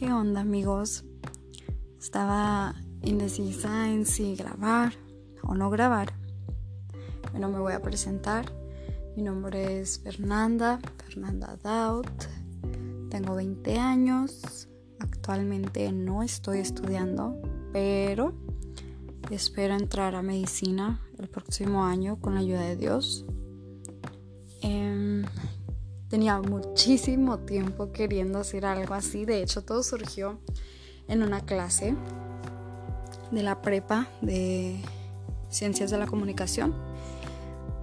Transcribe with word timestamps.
¿Qué 0.00 0.10
onda 0.10 0.40
amigos? 0.40 1.04
Estaba 1.98 2.74
indecisa 3.02 3.90
en 3.90 4.06
si 4.06 4.34
grabar 4.34 4.94
o 5.42 5.54
no 5.54 5.68
grabar. 5.68 6.14
Bueno, 7.32 7.50
me 7.50 7.58
voy 7.58 7.74
a 7.74 7.82
presentar. 7.82 8.46
Mi 9.14 9.22
nombre 9.22 9.78
es 9.78 10.00
Fernanda, 10.00 10.80
Fernanda 11.04 11.58
Daut. 11.62 12.08
Tengo 13.10 13.34
20 13.34 13.78
años. 13.78 14.70
Actualmente 15.00 15.92
no 15.92 16.22
estoy 16.22 16.60
estudiando, 16.60 17.36
pero 17.70 18.32
espero 19.30 19.74
entrar 19.74 20.14
a 20.14 20.22
medicina 20.22 20.98
el 21.18 21.28
próximo 21.28 21.84
año 21.84 22.18
con 22.22 22.36
la 22.36 22.40
ayuda 22.40 22.62
de 22.62 22.76
Dios. 22.76 23.26
Em, 24.62 25.26
tenía 26.10 26.40
muchísimo 26.40 27.38
tiempo 27.38 27.92
queriendo 27.92 28.40
hacer 28.40 28.66
algo 28.66 28.94
así. 28.94 29.24
De 29.24 29.42
hecho, 29.42 29.62
todo 29.62 29.82
surgió 29.82 30.38
en 31.08 31.22
una 31.22 31.40
clase 31.40 31.94
de 33.30 33.42
la 33.42 33.62
prepa 33.62 34.08
de 34.20 34.80
ciencias 35.48 35.90
de 35.90 35.98
la 35.98 36.06
comunicación. 36.06 36.74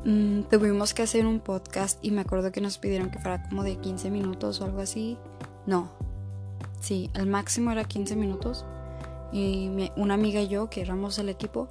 Mm, 0.03 0.41
tuvimos 0.43 0.93
que 0.93 1.03
hacer 1.03 1.25
un 1.25 1.39
podcast 1.39 2.03
y 2.03 2.11
me 2.11 2.21
acuerdo 2.21 2.51
que 2.51 2.61
nos 2.61 2.77
pidieron 2.77 3.09
que 3.09 3.17
fuera 3.17 3.47
como 3.47 3.63
de 3.63 3.77
15 3.77 4.11
minutos 4.11 4.59
o 4.59 4.65
algo 4.65 4.81
así. 4.81 5.17
No, 5.65 5.89
sí, 6.81 7.09
el 7.13 7.27
máximo 7.27 7.71
era 7.71 7.85
15 7.85 8.15
minutos. 8.17 8.65
Y 9.31 9.89
una 9.95 10.13
amiga 10.13 10.41
y 10.41 10.47
yo, 10.47 10.69
que 10.69 10.81
éramos 10.81 11.17
el 11.19 11.29
equipo, 11.29 11.69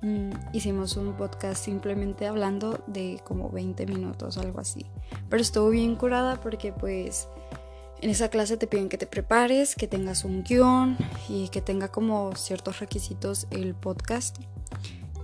Mm, 0.00 0.30
hicimos 0.52 0.96
un 0.96 1.14
podcast 1.14 1.64
simplemente 1.64 2.26
hablando 2.26 2.82
de 2.86 3.20
como 3.24 3.50
20 3.50 3.86
minutos, 3.86 4.38
algo 4.38 4.60
así. 4.60 4.86
Pero 5.28 5.42
estuvo 5.42 5.70
bien 5.70 5.96
curada 5.96 6.40
porque 6.40 6.72
pues 6.72 7.28
en 8.00 8.10
esa 8.10 8.28
clase 8.28 8.56
te 8.56 8.66
piden 8.66 8.88
que 8.88 8.98
te 8.98 9.06
prepares, 9.06 9.74
que 9.74 9.88
tengas 9.88 10.24
un 10.24 10.44
guion 10.44 10.96
y 11.28 11.48
que 11.48 11.60
tenga 11.60 11.88
como 11.88 12.34
ciertos 12.36 12.78
requisitos 12.78 13.46
el 13.50 13.74
podcast. 13.74 14.36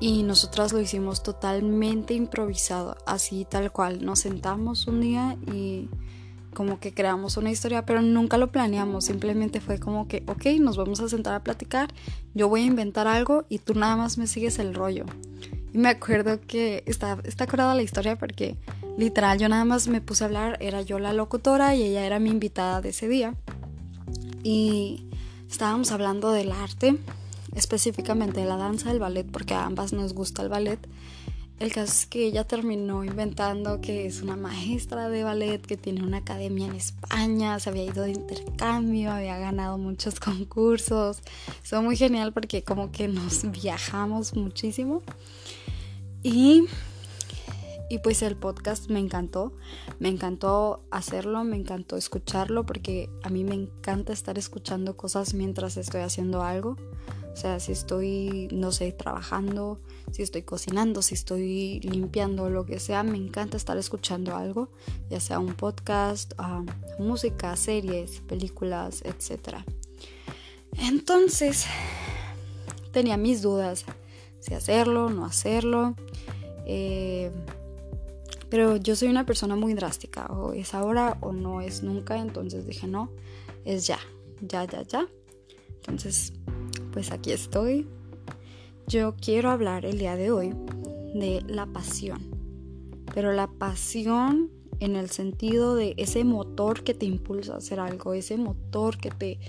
Y 0.01 0.25
nosotras 0.25 0.73
lo 0.73 0.81
hicimos 0.81 1.23
totalmente 1.23 2.15
improvisado, 2.15 2.97
así 3.07 3.47
tal 3.49 3.71
cual. 3.71 4.05
Nos 4.05 4.21
sentamos 4.21 4.89
un 4.89 5.01
día 5.01 5.39
y 5.47 5.89
como 6.55 6.81
que 6.81 6.95
creamos 6.95 7.37
una 7.37 7.51
historia, 7.51 7.85
pero 7.85 8.01
nunca 8.01 8.39
lo 8.39 8.51
planeamos, 8.51 9.05
simplemente 9.05 9.61
fue 9.61 9.79
como 9.79 10.09
que, 10.09 10.23
ok, 10.27 10.47
nos 10.61 10.77
vamos 10.77 11.01
a 11.01 11.09
sentar 11.09 11.35
a 11.35 11.43
platicar, 11.43 11.93
yo 12.35 12.49
voy 12.49 12.63
a 12.63 12.67
inventar 12.67 13.07
algo 13.07 13.45
y 13.49 13.59
tú 13.59 13.75
nada 13.75 13.97
más 13.97 14.17
me 14.17 14.27
sigues 14.27 14.59
el 14.59 14.75
rollo. 14.75 15.05
Y 15.73 15.79
me 15.79 15.89
acuerdo 15.89 16.41
que 16.41 16.85
está, 16.87 17.19
está 17.25 17.47
curada 17.47 17.75
la 17.75 17.83
historia 17.83 18.17
porque 18.17 18.57
literal 18.97 19.39
yo 19.39 19.49
nada 19.49 19.65
más 19.65 19.89
me 19.89 20.01
puse 20.01 20.25
a 20.25 20.29
hablar, 20.29 20.57
era 20.61 20.83
yo 20.83 20.99
la 20.99 21.13
locutora 21.13 21.75
y 21.75 21.83
ella 21.83 22.07
era 22.07 22.19
mi 22.19 22.31
invitada 22.31 22.81
de 22.81 22.91
ese 22.91 23.09
día. 23.09 23.35
Y 24.43 25.07
estábamos 25.51 25.91
hablando 25.91 26.31
del 26.31 26.53
arte, 26.53 26.97
específicamente 27.55 28.41
de 28.41 28.47
la 28.47 28.57
danza, 28.57 28.91
del 28.91 29.01
ballet, 29.01 29.27
porque 29.31 29.55
a 29.55 29.65
ambas 29.65 29.93
nos 29.93 30.15
gusta 30.15 30.43
el 30.43 30.49
ballet. 30.49 30.79
El 31.65 31.73
caso 31.73 31.93
es 31.95 32.05
que 32.05 32.27
ella 32.27 32.45
terminó 32.45 33.05
inventando 33.05 33.81
que 33.81 34.05
es 34.05 34.21
una 34.21 34.37
maestra 34.37 35.09
de 35.09 35.25
ballet, 35.25 35.65
que 35.65 35.79
tiene 35.79 36.03
una 36.03 36.19
academia 36.19 36.67
en 36.67 36.75
España, 36.75 37.59
se 37.59 37.71
había 37.71 37.85
ido 37.85 38.03
de 38.03 38.11
intercambio, 38.11 39.11
había 39.11 39.39
ganado 39.39 39.79
muchos 39.79 40.21
concursos. 40.21 41.23
Fue 41.63 41.81
muy 41.81 41.97
genial 41.97 42.35
porque 42.35 42.63
como 42.63 42.93
que 42.93 43.09
nos 43.09 43.51
viajamos 43.51 44.37
muchísimo. 44.37 45.03
Y, 46.23 46.67
y 47.89 47.99
pues 48.01 48.21
el 48.21 48.37
podcast 48.37 48.91
me 48.91 48.99
encantó, 48.99 49.55
me 49.99 50.11
encantó 50.11 50.85
hacerlo, 50.91 51.45
me 51.45 51.57
encantó 51.57 51.97
escucharlo 51.97 52.67
porque 52.67 53.09
a 53.23 53.31
mí 53.31 53.43
me 53.43 53.55
encanta 53.55 54.13
estar 54.13 54.37
escuchando 54.37 54.99
cosas 54.99 55.33
mientras 55.33 55.79
estoy 55.79 56.03
haciendo 56.03 56.43
algo. 56.43 56.77
O 57.33 57.37
sea, 57.37 57.59
si 57.59 57.73
estoy, 57.73 58.49
no 58.53 58.71
sé, 58.71 58.93
trabajando, 58.93 59.81
si 60.13 60.23
estoy 60.23 60.43
cocinando, 60.43 61.03
si 61.03 61.15
estoy 61.15 61.81
limpiando, 61.81 62.51
lo 62.51 62.65
que 62.65 62.81
sea, 62.81 63.03
me 63.03 63.17
encanta 63.17 63.57
estar 63.57 63.77
escuchando 63.77 64.37
algo, 64.37 64.71
ya 65.11 65.21
sea 65.21 65.39
un 65.39 65.55
podcast, 65.55 66.33
ah, 66.39 66.63
música, 66.99 67.57
series, 67.57 68.21
películas, 68.21 69.03
etc. 69.05 69.59
Entonces, 70.79 71.67
tenía 72.93 73.17
mis 73.17 73.43
dudas, 73.43 73.85
si 74.41 74.55
hacerlo, 74.55 75.11
no 75.11 75.25
hacerlo. 75.25 75.95
Eh, 76.67 77.31
pero 78.51 78.77
yo 78.77 78.95
soy 78.95 79.09
una 79.09 79.27
persona 79.27 79.57
muy 79.57 79.75
drástica, 79.75 80.27
o 80.27 80.53
es 80.53 80.75
ahora 80.75 81.19
o 81.21 81.33
no 81.33 81.61
es 81.61 81.83
nunca, 81.83 82.19
entonces 82.19 82.67
dije 82.67 82.87
no, 82.87 83.11
es 83.65 83.87
ya, 83.87 83.99
ya, 84.41 84.65
ya, 84.65 84.83
ya. 84.83 85.09
Entonces 85.79 86.33
pues 86.95 87.11
aquí 87.11 87.33
estoy. 87.33 87.89
Yo 88.87 89.17
quiero 89.17 89.51
hablar 89.51 89.87
el 89.87 89.99
día 89.99 90.15
de 90.15 90.31
hoy 90.31 90.55
de 91.15 91.43
la 91.47 91.65
pasión, 91.65 92.21
pero 93.15 93.33
la 93.33 93.47
pasión 93.47 94.51
en 94.79 94.97
el 94.97 95.09
sentido 95.09 95.75
de 95.75 95.95
ese 95.97 96.23
motor 96.23 96.85
que 96.85 96.93
te 96.93 97.07
impulsa 97.07 97.55
a 97.55 97.59
hacer 97.59 97.81
algo, 97.81 98.13
ese 98.13 98.37
motor 98.37 98.99
que 98.99 99.11
te, 99.11 99.41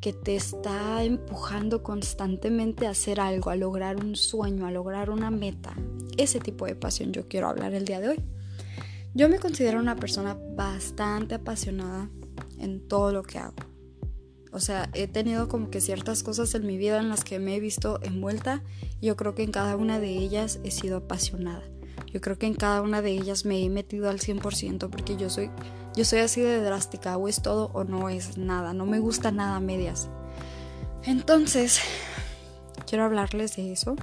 que 0.00 0.12
te 0.12 0.36
está 0.36 1.02
empujando 1.02 1.82
constantemente 1.82 2.86
a 2.86 2.90
hacer 2.90 3.18
algo, 3.18 3.50
a 3.50 3.56
lograr 3.56 3.96
un 3.96 4.14
sueño, 4.14 4.64
a 4.64 4.70
lograr 4.70 5.10
una 5.10 5.30
meta. 5.30 5.74
Ese 6.16 6.38
tipo 6.38 6.64
de 6.66 6.76
pasión 6.76 7.12
yo 7.12 7.26
quiero 7.26 7.48
hablar 7.48 7.74
el 7.74 7.84
día 7.84 7.98
de 7.98 8.10
hoy. 8.10 8.20
Yo 9.12 9.28
me 9.28 9.40
considero 9.40 9.80
una 9.80 9.96
persona 9.96 10.38
bastante 10.54 11.34
apasionada 11.34 12.08
en 12.58 12.86
todo 12.86 13.12
lo 13.12 13.24
que 13.24 13.38
hago. 13.38 13.73
O 14.54 14.60
sea, 14.60 14.88
he 14.94 15.08
tenido 15.08 15.48
como 15.48 15.68
que 15.68 15.80
ciertas 15.80 16.22
cosas 16.22 16.54
en 16.54 16.64
mi 16.64 16.78
vida 16.78 17.00
en 17.00 17.08
las 17.08 17.24
que 17.24 17.40
me 17.40 17.56
he 17.56 17.60
visto 17.60 17.98
envuelta 18.02 18.62
yo 19.04 19.16
creo 19.16 19.34
que 19.34 19.42
en 19.42 19.52
cada 19.52 19.76
una 19.76 20.00
de 20.00 20.16
ellas 20.16 20.60
he 20.64 20.70
sido 20.70 20.96
apasionada. 20.96 21.62
Yo 22.12 22.20
creo 22.20 22.38
que 22.38 22.46
en 22.46 22.54
cada 22.54 22.80
una 22.80 23.02
de 23.02 23.10
ellas 23.10 23.44
me 23.44 23.62
he 23.62 23.68
metido 23.68 24.08
al 24.08 24.18
100% 24.18 24.88
porque 24.88 25.16
yo 25.16 25.28
soy, 25.28 25.50
yo 25.94 26.04
soy 26.04 26.20
así 26.20 26.40
de 26.40 26.62
drástica, 26.62 27.16
o 27.18 27.28
es 27.28 27.42
todo 27.42 27.70
o 27.74 27.84
no 27.84 28.08
es 28.08 28.38
nada, 28.38 28.72
no 28.72 28.86
me 28.86 29.00
gusta 29.00 29.30
nada 29.30 29.60
medias. 29.60 30.08
Entonces, 31.02 31.80
quiero 32.86 33.04
hablarles 33.04 33.56
de 33.56 33.72
eso. 33.72 33.96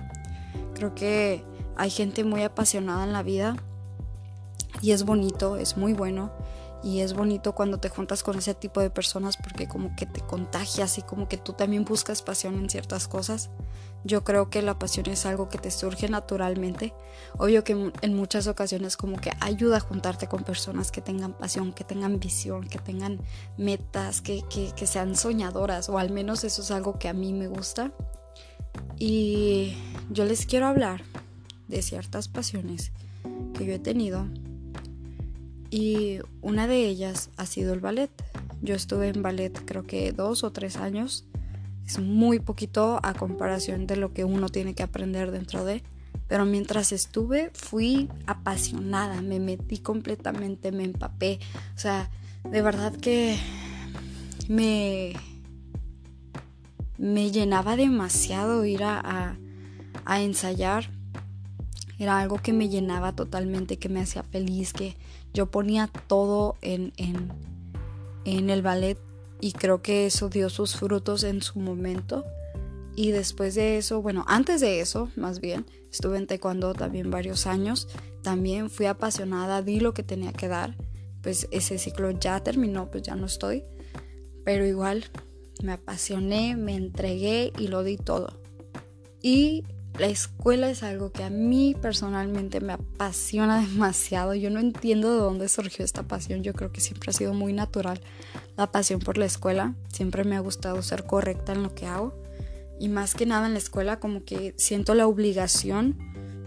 Creo 0.75 0.93
que 0.93 1.43
hay 1.77 1.89
gente 1.89 2.23
muy 2.23 2.43
apasionada 2.43 3.03
en 3.05 3.13
la 3.13 3.23
vida 3.23 3.55
y 4.81 4.91
es 4.91 5.03
bonito, 5.03 5.55
es 5.55 5.77
muy 5.77 5.93
bueno 5.93 6.31
y 6.83 7.01
es 7.01 7.13
bonito 7.13 7.53
cuando 7.53 7.77
te 7.79 7.89
juntas 7.89 8.23
con 8.23 8.37
ese 8.37 8.55
tipo 8.55 8.79
de 8.81 8.89
personas 8.89 9.37
porque 9.37 9.67
como 9.67 9.95
que 9.95 10.05
te 10.05 10.21
contagias 10.21 10.97
y 10.97 11.03
como 11.03 11.27
que 11.27 11.37
tú 11.37 11.53
también 11.53 11.85
buscas 11.85 12.21
pasión 12.21 12.55
en 12.55 12.69
ciertas 12.69 13.07
cosas. 13.07 13.49
Yo 14.03 14.23
creo 14.23 14.49
que 14.49 14.63
la 14.63 14.79
pasión 14.79 15.05
es 15.07 15.27
algo 15.27 15.47
que 15.47 15.59
te 15.59 15.69
surge 15.69 16.09
naturalmente. 16.09 16.93
Obvio 17.37 17.63
que 17.63 17.91
en 18.01 18.15
muchas 18.15 18.47
ocasiones 18.47 18.97
como 18.97 19.17
que 19.17 19.31
ayuda 19.39 19.77
a 19.77 19.79
juntarte 19.81 20.27
con 20.27 20.43
personas 20.43 20.91
que 20.91 21.01
tengan 21.01 21.33
pasión, 21.33 21.71
que 21.71 21.83
tengan 21.83 22.19
visión, 22.19 22.67
que 22.67 22.79
tengan 22.79 23.19
metas, 23.57 24.21
que, 24.21 24.41
que, 24.49 24.71
que 24.75 24.87
sean 24.87 25.15
soñadoras 25.15 25.87
o 25.87 25.99
al 25.99 26.09
menos 26.09 26.43
eso 26.43 26.63
es 26.63 26.71
algo 26.71 26.97
que 26.97 27.09
a 27.09 27.13
mí 27.13 27.31
me 27.31 27.47
gusta. 27.47 27.91
Y 28.97 29.77
yo 30.09 30.25
les 30.25 30.47
quiero 30.47 30.65
hablar 30.65 31.03
de 31.67 31.81
ciertas 31.83 32.27
pasiones 32.27 32.91
que 33.53 33.65
yo 33.65 33.73
he 33.73 33.79
tenido 33.79 34.25
y 35.71 36.19
una 36.41 36.67
de 36.67 36.85
ellas 36.85 37.29
ha 37.37 37.45
sido 37.45 37.73
el 37.73 37.79
ballet. 37.79 38.11
Yo 38.61 38.75
estuve 38.75 39.07
en 39.07 39.23
ballet 39.23 39.57
creo 39.65 39.83
que 39.83 40.11
dos 40.11 40.43
o 40.43 40.51
tres 40.51 40.75
años. 40.75 41.25
Es 41.87 41.97
muy 41.97 42.39
poquito 42.39 42.99
a 43.01 43.13
comparación 43.13 43.87
de 43.87 43.95
lo 43.95 44.13
que 44.13 44.25
uno 44.25 44.49
tiene 44.49 44.75
que 44.75 44.83
aprender 44.83 45.31
dentro 45.31 45.63
de. 45.65 45.81
Pero 46.27 46.45
mientras 46.45 46.91
estuve 46.91 47.51
fui 47.53 48.09
apasionada, 48.27 49.21
me 49.21 49.39
metí 49.39 49.79
completamente, 49.79 50.71
me 50.71 50.83
empapé. 50.83 51.39
O 51.75 51.79
sea, 51.79 52.09
de 52.49 52.61
verdad 52.61 52.93
que 52.93 53.37
me, 54.49 55.13
me 56.97 57.31
llenaba 57.31 57.77
demasiado 57.77 58.65
ir 58.65 58.83
a, 58.83 59.37
a 60.05 60.21
ensayar 60.21 60.89
era 62.01 62.19
algo 62.19 62.37
que 62.37 62.51
me 62.51 62.67
llenaba 62.67 63.13
totalmente, 63.13 63.77
que 63.77 63.87
me 63.87 64.01
hacía 64.01 64.23
feliz, 64.23 64.73
que 64.73 64.97
yo 65.33 65.49
ponía 65.49 65.87
todo 66.07 66.55
en, 66.61 66.93
en, 66.97 68.49
el 68.49 68.61
ballet 68.61 68.97
y 69.39 69.53
creo 69.53 69.81
que 69.81 70.05
eso 70.05 70.29
dio 70.29 70.49
sus 70.49 70.75
frutos 70.75 71.23
en 71.23 71.41
su 71.41 71.59
momento. 71.59 72.25
Y 72.95 73.11
después 73.11 73.55
de 73.55 73.77
eso, 73.77 74.01
bueno, 74.01 74.25
antes 74.27 74.61
de 74.61 74.81
eso, 74.81 75.09
más 75.15 75.39
bien, 75.39 75.65
estuve 75.91 76.17
en 76.17 76.27
taekwondo 76.27 76.73
también 76.73 77.09
varios 77.09 77.47
años. 77.47 77.87
También 78.21 78.69
fui 78.69 78.85
apasionada, 78.85 79.61
di 79.61 79.79
lo 79.79 79.93
que 79.93 80.03
tenía 80.03 80.33
que 80.33 80.47
dar. 80.47 80.75
Pues 81.21 81.47
ese 81.51 81.77
ciclo 81.77 82.11
ya 82.11 82.43
terminó, 82.43 82.91
pues 82.91 83.03
ya 83.03 83.15
no 83.15 83.25
estoy. 83.25 83.63
Pero 84.43 84.65
igual 84.65 85.05
me 85.63 85.73
apasioné, 85.73 86.55
me 86.57 86.75
entregué 86.75 87.53
y 87.57 87.67
lo 87.67 87.83
di 87.83 87.97
todo. 87.97 88.39
Y 89.21 89.63
la 89.99 90.07
escuela 90.07 90.69
es 90.69 90.83
algo 90.83 91.11
que 91.11 91.23
a 91.23 91.29
mí 91.29 91.75
personalmente 91.79 92.61
me 92.61 92.73
apasiona 92.73 93.61
demasiado. 93.67 94.33
Yo 94.33 94.49
no 94.49 94.59
entiendo 94.59 95.11
de 95.13 95.19
dónde 95.19 95.49
surgió 95.49 95.83
esta 95.83 96.03
pasión. 96.03 96.43
Yo 96.43 96.53
creo 96.53 96.71
que 96.71 96.81
siempre 96.81 97.09
ha 97.09 97.13
sido 97.13 97.33
muy 97.33 97.53
natural 97.53 98.01
la 98.57 98.71
pasión 98.71 98.99
por 98.99 99.17
la 99.17 99.25
escuela. 99.25 99.75
Siempre 99.91 100.23
me 100.23 100.35
ha 100.35 100.39
gustado 100.39 100.81
ser 100.81 101.05
correcta 101.05 101.53
en 101.53 101.63
lo 101.63 101.75
que 101.75 101.87
hago. 101.87 102.13
Y 102.79 102.89
más 102.89 103.13
que 103.13 103.25
nada 103.25 103.45
en 103.47 103.53
la 103.53 103.59
escuela 103.59 103.99
como 103.99 104.23
que 104.23 104.55
siento 104.57 104.95
la 104.95 105.05
obligación, 105.05 105.97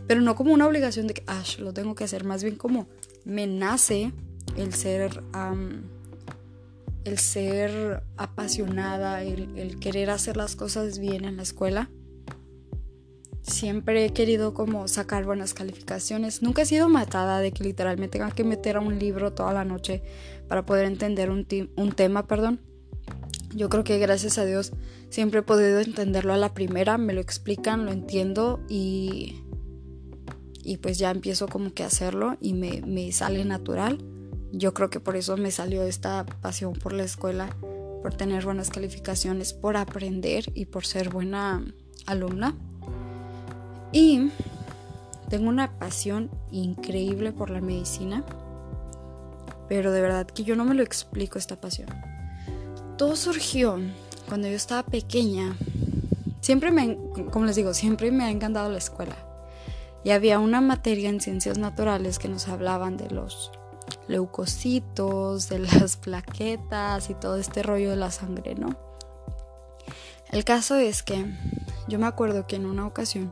pero 0.08 0.20
no 0.20 0.35
como 0.35 0.52
una 0.52 0.67
obligación 0.67 1.06
de 1.06 1.14
que, 1.14 1.23
ah, 1.29 1.43
lo 1.58 1.73
tengo 1.73 1.94
que 1.94 2.05
hacer. 2.05 2.25
Más 2.25 2.43
bien 2.43 2.56
como 2.56 2.88
me 3.25 3.47
nace 3.47 4.12
el 4.56 4.75
ser... 4.75 5.23
el 7.05 7.19
ser 7.19 8.02
apasionada, 8.17 9.23
el 9.23 9.79
querer 9.79 10.11
hacer 10.11 10.37
las 10.37 10.56
cosas 10.56 10.99
bien 10.99 11.25
en 11.25 11.37
la 11.37 11.43
escuela 11.43 11.90
Siempre 13.44 14.06
he 14.06 14.11
querido 14.14 14.55
como 14.55 14.88
sacar 14.88 15.26
buenas 15.26 15.52
calificaciones. 15.52 16.41
Nunca 16.41 16.62
he 16.62 16.67
sido 16.67 16.88
matada 16.88 17.41
de 17.41 17.52
que 17.52 17.62
literalmente 17.62 18.19
tenga 18.19 18.31
que 18.31 18.43
meter 18.43 18.79
a 18.79 18.81
un 18.81 18.99
libro 18.99 19.35
toda 19.35 19.52
la 19.52 19.67
noche 19.67 20.02
para 20.49 20.64
poder 20.64 20.87
entender 20.87 21.29
un, 21.29 21.46
un 21.76 21.93
tema, 21.93 22.26
perdón. 22.26 22.58
Yo 23.55 23.69
creo 23.69 23.85
que 23.85 23.99
gracias 23.99 24.38
a 24.38 24.46
Dios 24.46 24.73
siempre 25.11 25.41
he 25.41 25.43
podido 25.43 25.79
entenderlo 25.81 26.32
a 26.32 26.38
la 26.38 26.55
primera, 26.55 26.96
me 26.96 27.12
lo 27.12 27.20
explican, 27.20 27.85
lo 27.85 27.93
entiendo 27.93 28.61
y, 28.67 29.43
y 30.62 30.79
pues 30.79 30.97
ya 30.99 31.11
empiezo 31.11 31.47
como 31.47 31.75
que 31.75 31.82
a 31.82 31.88
hacerlo 31.88 32.38
y 32.40 32.55
me, 32.55 32.81
me 32.81 33.12
sale 33.12 33.44
natural. 33.44 33.99
Yo 34.52 34.73
creo 34.73 34.88
que 34.88 35.00
por 35.00 35.17
eso 35.17 35.37
me 35.37 35.50
salió 35.50 35.82
esta 35.82 36.25
pasión 36.25 36.73
por 36.73 36.94
la 36.94 37.05
escuela, 37.05 37.55
por 38.02 38.14
tener 38.14 38.43
buenas 38.43 38.70
calificaciones, 38.70 39.52
por 39.52 39.76
aprender 39.76 40.47
y 40.55 40.64
por 40.64 40.87
ser 40.87 41.11
buena 41.11 41.62
alumna. 42.06 42.56
Y 43.94 44.32
tengo 45.29 45.49
una 45.49 45.70
pasión 45.79 46.29
increíble 46.50 47.31
por 47.31 47.49
la 47.49 47.61
medicina, 47.61 48.25
pero 49.69 49.93
de 49.93 50.00
verdad 50.00 50.26
que 50.26 50.43
yo 50.43 50.56
no 50.56 50.64
me 50.64 50.75
lo 50.75 50.82
explico 50.82 51.38
esta 51.38 51.55
pasión. 51.55 51.88
Todo 52.99 53.14
surgió 53.14 53.79
cuando 54.29 54.49
yo 54.49 54.56
estaba 54.56 54.82
pequeña. 54.82 55.56
Siempre 56.41 56.73
me, 56.73 56.99
como 57.31 57.46
les 57.46 57.55
digo, 57.55 57.73
siempre 57.73 58.11
me 58.11 58.25
ha 58.25 58.31
encantado 58.31 58.69
la 58.69 58.79
escuela. 58.79 59.14
Y 60.02 60.11
había 60.11 60.40
una 60.40 60.61
materia 60.61 61.08
en 61.08 61.20
ciencias 61.20 61.56
naturales 61.56 62.19
que 62.19 62.29
nos 62.29 62.49
hablaban 62.49 62.97
de 62.97 63.11
los 63.11 63.52
leucocitos, 64.08 65.49
de 65.49 65.61
las 65.61 65.97
plaquetas 65.99 67.11
y 67.11 67.14
todo 67.14 67.37
este 67.37 67.62
rollo 67.62 67.90
de 67.90 67.97
la 67.97 68.11
sangre, 68.11 68.56
¿no? 68.56 68.76
El 70.32 70.43
caso 70.44 70.75
es 70.75 71.05
que 71.05 71.25
yo 71.87 72.00
me 72.00 72.06
acuerdo 72.06 72.49
que 72.49 72.56
en 72.56 72.67
una 72.67 72.88
ocasión 72.88 73.31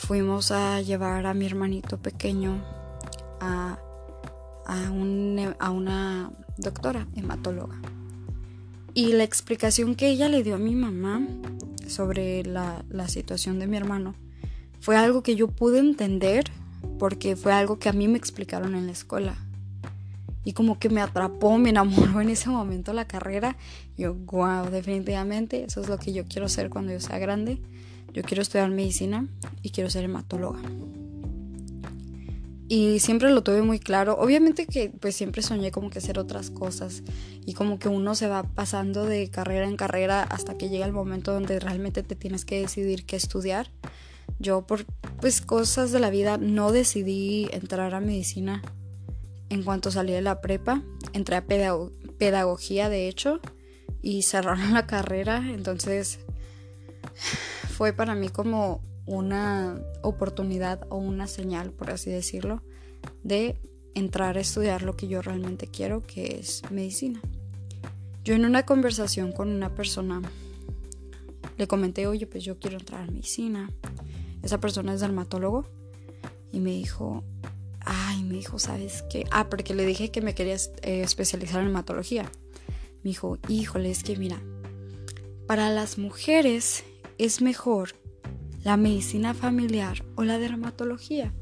fuimos 0.00 0.50
a 0.50 0.80
llevar 0.80 1.26
a 1.26 1.34
mi 1.34 1.46
hermanito 1.46 1.98
pequeño 1.98 2.64
a, 3.38 3.78
a, 4.66 4.90
una 4.90 6.32
doctora 6.56 7.06
hematóloga. 7.14 7.76
Y 8.94 9.12
la 9.12 9.24
explicación 9.24 9.94
que 9.94 10.08
ella 10.08 10.28
le 10.28 10.42
dio 10.42 10.56
a 10.56 10.58
mi 10.58 10.74
mamá 10.74 11.26
sobre 11.86 12.44
la, 12.44 12.84
la 12.88 13.08
situación 13.08 13.58
de 13.58 13.66
mi 13.66 13.76
hermano 13.76 14.14
fue 14.80 14.96
algo 14.96 15.22
que 15.22 15.36
yo 15.36 15.48
pude 15.48 15.78
entender 15.78 16.44
porque 16.98 17.36
fue 17.36 17.52
algo 17.52 17.78
que 17.78 17.88
a 17.88 17.92
mí 17.92 18.08
me 18.08 18.18
explicaron 18.18 18.74
en 18.74 18.86
la 18.86 18.92
escuela. 18.92 19.36
Y 20.44 20.54
como 20.54 20.78
que 20.78 20.88
me 20.88 21.02
atrapó, 21.02 21.58
me 21.58 21.68
enamoró 21.70 22.20
en 22.22 22.30
ese 22.30 22.48
momento 22.48 22.94
la 22.94 23.06
carrera. 23.06 23.56
Yo, 23.98 24.14
wow, 24.14 24.70
definitivamente 24.70 25.64
eso 25.64 25.82
es 25.82 25.88
lo 25.88 25.98
que 25.98 26.14
yo 26.14 26.24
quiero 26.24 26.48
ser 26.48 26.70
cuando 26.70 26.92
yo 26.92 27.00
sea 27.00 27.18
grande. 27.18 27.60
Yo 28.12 28.22
quiero 28.22 28.42
estudiar 28.42 28.70
medicina 28.70 29.26
y 29.62 29.70
quiero 29.70 29.90
ser 29.90 30.04
hematóloga. 30.04 30.60
Y 32.68 33.00
siempre 33.00 33.30
lo 33.32 33.42
tuve 33.42 33.62
muy 33.62 33.80
claro. 33.80 34.16
Obviamente 34.16 34.66
que 34.66 34.90
pues 34.90 35.16
siempre 35.16 35.42
soñé 35.42 35.72
como 35.72 35.90
que 35.90 35.98
hacer 35.98 36.20
otras 36.20 36.50
cosas 36.50 37.02
y 37.44 37.54
como 37.54 37.80
que 37.80 37.88
uno 37.88 38.14
se 38.14 38.28
va 38.28 38.44
pasando 38.44 39.06
de 39.06 39.28
carrera 39.28 39.66
en 39.66 39.76
carrera 39.76 40.22
hasta 40.22 40.56
que 40.56 40.68
llega 40.68 40.86
el 40.86 40.92
momento 40.92 41.32
donde 41.32 41.58
realmente 41.58 42.04
te 42.04 42.14
tienes 42.14 42.44
que 42.44 42.60
decidir 42.60 43.06
qué 43.06 43.16
estudiar. 43.16 43.72
Yo 44.38 44.68
por 44.68 44.86
pues 45.20 45.40
cosas 45.40 45.90
de 45.90 45.98
la 45.98 46.10
vida 46.10 46.38
no 46.38 46.70
decidí 46.70 47.48
entrar 47.50 47.92
a 47.92 48.00
medicina 48.00 48.62
en 49.48 49.64
cuanto 49.64 49.90
salí 49.90 50.12
de 50.12 50.22
la 50.22 50.40
prepa. 50.40 50.82
Entré 51.12 51.36
a 51.36 51.44
pedagogía 51.46 52.88
de 52.88 53.08
hecho 53.08 53.40
y 54.00 54.22
cerraron 54.22 54.72
la 54.74 54.86
carrera, 54.86 55.44
entonces 55.50 56.20
fue 57.68 57.92
para 57.92 58.14
mí 58.14 58.28
como 58.28 58.82
una 59.06 59.80
oportunidad 60.02 60.86
o 60.88 60.96
una 60.96 61.26
señal, 61.26 61.72
por 61.72 61.90
así 61.90 62.10
decirlo, 62.10 62.62
de 63.22 63.60
entrar 63.94 64.36
a 64.36 64.40
estudiar 64.40 64.82
lo 64.82 64.96
que 64.96 65.08
yo 65.08 65.22
realmente 65.22 65.66
quiero, 65.66 66.06
que 66.06 66.38
es 66.38 66.62
medicina. 66.70 67.20
Yo 68.22 68.34
en 68.34 68.44
una 68.44 68.64
conversación 68.64 69.32
con 69.32 69.48
una 69.48 69.74
persona 69.74 70.22
le 71.56 71.66
comenté, 71.66 72.06
oye, 72.06 72.26
pues 72.26 72.44
yo 72.44 72.58
quiero 72.58 72.78
entrar 72.78 73.02
a 73.02 73.06
medicina. 73.06 73.70
Esa 74.42 74.60
persona 74.60 74.94
es 74.94 75.00
dermatólogo 75.00 75.66
y 76.52 76.60
me 76.60 76.70
dijo, 76.70 77.24
ay, 77.80 78.22
me 78.22 78.34
dijo, 78.34 78.58
¿sabes 78.58 79.02
qué? 79.10 79.26
Ah, 79.30 79.48
porque 79.50 79.74
le 79.74 79.86
dije 79.86 80.10
que 80.10 80.20
me 80.20 80.34
quería 80.34 80.56
eh, 80.82 81.02
especializar 81.02 81.62
en 81.62 81.68
hematología. 81.68 82.30
Me 83.02 83.10
dijo, 83.10 83.38
híjole, 83.48 83.90
es 83.90 84.02
que 84.02 84.16
mira, 84.16 84.40
para 85.46 85.70
las 85.70 85.98
mujeres 85.98 86.84
es 87.20 87.42
mejor 87.42 87.96
la 88.64 88.76
medicina 88.78 89.34
familiar 89.34 90.04
o 90.16 90.24
la 90.24 90.38
dermatología. 90.38 91.34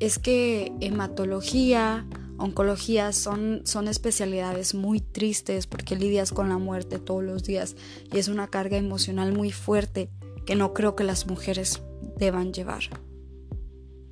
Es 0.00 0.18
que 0.18 0.72
hematología, 0.80 2.06
oncología 2.36 3.12
son, 3.12 3.62
son 3.64 3.88
especialidades 3.88 4.74
muy 4.74 5.00
tristes 5.00 5.66
porque 5.66 5.96
lidias 5.96 6.30
con 6.32 6.50
la 6.50 6.58
muerte 6.58 6.98
todos 6.98 7.24
los 7.24 7.42
días 7.42 7.74
y 8.12 8.18
es 8.18 8.28
una 8.28 8.48
carga 8.48 8.76
emocional 8.76 9.32
muy 9.32 9.50
fuerte 9.50 10.10
que 10.46 10.56
no 10.56 10.74
creo 10.74 10.94
que 10.94 11.04
las 11.04 11.26
mujeres 11.26 11.82
deban 12.18 12.52
llevar. 12.52 12.82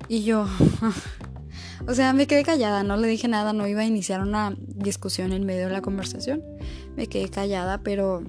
Y 0.09 0.23
yo, 0.23 0.47
o 1.87 1.93
sea, 1.93 2.11
me 2.13 2.25
quedé 2.25 2.43
callada, 2.43 2.83
no 2.83 2.97
le 2.97 3.07
dije 3.07 3.27
nada, 3.27 3.53
no 3.53 3.67
iba 3.67 3.81
a 3.81 3.85
iniciar 3.85 4.21
una 4.21 4.55
discusión 4.59 5.31
en 5.31 5.45
medio 5.45 5.67
de 5.67 5.73
la 5.73 5.81
conversación. 5.81 6.43
Me 6.95 7.07
quedé 7.07 7.29
callada, 7.29 7.83
pero 7.83 8.23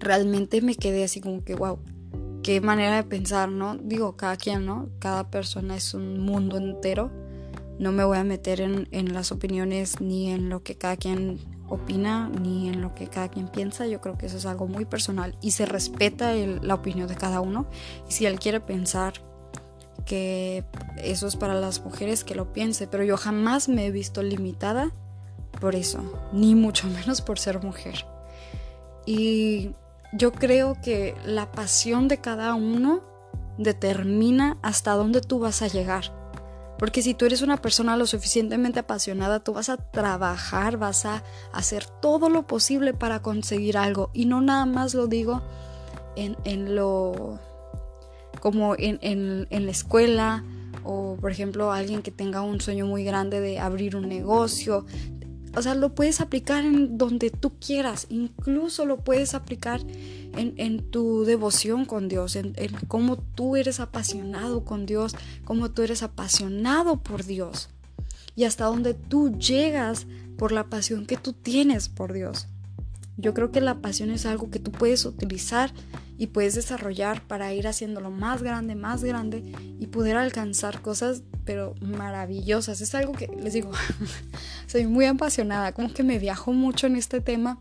realmente 0.00 0.60
me 0.62 0.74
quedé 0.74 1.04
así 1.04 1.20
como 1.20 1.44
que, 1.44 1.54
wow, 1.54 1.78
qué 2.42 2.60
manera 2.60 2.96
de 2.96 3.04
pensar, 3.04 3.50
¿no? 3.50 3.76
Digo, 3.76 4.16
cada 4.16 4.36
quien, 4.36 4.66
¿no? 4.66 4.88
Cada 4.98 5.30
persona 5.30 5.76
es 5.76 5.94
un 5.94 6.20
mundo 6.20 6.56
entero. 6.56 7.10
No 7.78 7.92
me 7.92 8.04
voy 8.04 8.18
a 8.18 8.24
meter 8.24 8.60
en, 8.60 9.14
las 9.14 9.32
opiniones 9.32 10.00
ni 10.00 10.30
en 10.30 10.48
lo 10.50 10.62
que 10.62 10.76
cada 10.76 10.96
quien 10.96 11.38
opina 11.68 12.28
ni 12.28 12.68
en 12.68 12.80
lo 12.82 12.94
que 12.94 13.06
cada 13.06 13.28
quien 13.28 13.48
piensa. 13.48 13.86
Yo 13.86 14.00
creo 14.00 14.18
que 14.18 14.26
eso 14.26 14.36
es 14.36 14.46
algo 14.46 14.66
muy 14.66 14.84
personal 14.84 15.36
y 15.40 15.52
se 15.52 15.64
respeta 15.64 16.34
la 16.34 16.74
opinión 16.74 17.08
de 17.08 17.14
cada 17.14 17.40
uno. 17.40 17.66
Y 18.08 18.12
si 18.12 18.26
él 18.26 18.38
quiere 18.38 18.60
pensar 18.60 19.14
que 20.04 20.64
eso 20.98 21.26
es 21.26 21.36
para 21.36 21.54
las 21.54 21.82
mujeres, 21.84 22.24
que 22.24 22.34
lo 22.34 22.52
piense. 22.52 22.86
Pero 22.86 23.04
yo 23.04 23.16
jamás 23.16 23.68
me 23.68 23.86
he 23.86 23.90
visto 23.90 24.22
limitada 24.22 24.92
por 25.60 25.74
eso, 25.74 26.30
ni 26.32 26.54
mucho 26.54 26.88
menos 26.88 27.20
por 27.22 27.38
ser 27.38 27.62
mujer. 27.62 28.04
Y 29.06 29.70
yo 30.12 30.32
creo 30.32 30.76
que 30.82 31.14
la 31.24 31.52
pasión 31.52 32.08
de 32.08 32.18
cada 32.18 32.54
uno 32.54 33.02
determina 33.58 34.58
hasta 34.62 34.92
dónde 34.92 35.20
tú 35.20 35.38
vas 35.38 35.62
a 35.62 35.68
llegar. 35.68 36.12
Porque 36.78 37.02
si 37.02 37.12
tú 37.12 37.26
eres 37.26 37.42
una 37.42 37.58
persona 37.58 37.96
lo 37.96 38.06
suficientemente 38.06 38.80
apasionada, 38.80 39.40
tú 39.40 39.52
vas 39.52 39.68
a 39.68 39.76
trabajar, 39.76 40.78
vas 40.78 41.04
a 41.04 41.22
hacer 41.52 41.84
todo 41.84 42.30
lo 42.30 42.46
posible 42.46 42.94
para 42.94 43.20
conseguir 43.20 43.76
algo. 43.76 44.10
Y 44.14 44.24
no 44.24 44.40
nada 44.40 44.64
más 44.64 44.94
lo 44.94 45.06
digo 45.06 45.42
en, 46.16 46.74
lo 46.74 47.38
como 48.40 48.74
en, 48.78 48.98
en 49.02 49.66
la 49.66 49.70
escuela 49.70 50.42
o 50.84 51.16
por 51.20 51.30
ejemplo 51.30 51.72
alguien 51.72 52.02
que 52.02 52.10
tenga 52.10 52.40
un 52.42 52.60
sueño 52.60 52.86
muy 52.86 53.04
grande 53.04 53.40
de 53.40 53.58
abrir 53.58 53.96
un 53.96 54.08
negocio, 54.08 54.86
o 55.54 55.62
sea, 55.62 55.74
lo 55.74 55.94
puedes 55.94 56.20
aplicar 56.20 56.64
en 56.64 56.96
donde 56.96 57.30
tú 57.30 57.52
quieras, 57.58 58.06
incluso 58.08 58.86
lo 58.86 58.98
puedes 58.98 59.34
aplicar 59.34 59.80
en, 60.36 60.90
tu 60.90 61.24
devoción 61.24 61.84
con 61.84 62.08
Dios, 62.08 62.36
en, 62.36 62.52
en, 62.56 62.72
cómo 62.86 63.16
tú 63.16 63.56
eres 63.56 63.80
apasionado 63.80 64.64
con 64.64 64.86
Dios, 64.86 65.16
cómo 65.44 65.70
tú 65.70 65.82
eres 65.82 66.02
apasionado 66.02 67.02
por 67.02 67.24
Dios 67.24 67.68
y 68.36 68.44
hasta 68.44 68.66
donde 68.66 68.94
tú 68.94 69.36
llegas 69.38 70.06
por 70.38 70.52
la 70.52 70.64
pasión 70.64 71.06
que 71.06 71.16
tú 71.16 71.32
tienes 71.32 71.88
por 71.88 72.12
Dios. 72.12 72.46
Yo 73.20 73.34
creo 73.34 73.50
que 73.50 73.60
la 73.60 73.80
pasión 73.80 74.10
es 74.10 74.26
algo 74.26 74.50
que 74.50 74.58
tú 74.58 74.72
puedes 74.72 75.04
utilizar 75.04 75.72
y 76.16 76.28
puedes 76.28 76.54
desarrollar 76.54 77.22
para 77.26 77.52
ir 77.52 77.66
haciéndolo 77.66 78.10
más 78.10 78.42
grande, 78.42 78.74
más 78.74 79.04
grande 79.04 79.42
y 79.78 79.86
poder 79.86 80.16
alcanzar 80.16 80.80
cosas 80.82 81.22
pero 81.44 81.74
maravillosas. 81.80 82.80
Es 82.80 82.94
algo 82.94 83.12
que 83.12 83.28
les 83.28 83.52
digo, 83.52 83.70
soy 84.66 84.86
muy 84.86 85.06
apasionada, 85.06 85.72
como 85.72 85.92
que 85.92 86.02
me 86.02 86.18
viajo 86.18 86.52
mucho 86.52 86.86
en 86.86 86.96
este 86.96 87.20
tema 87.20 87.60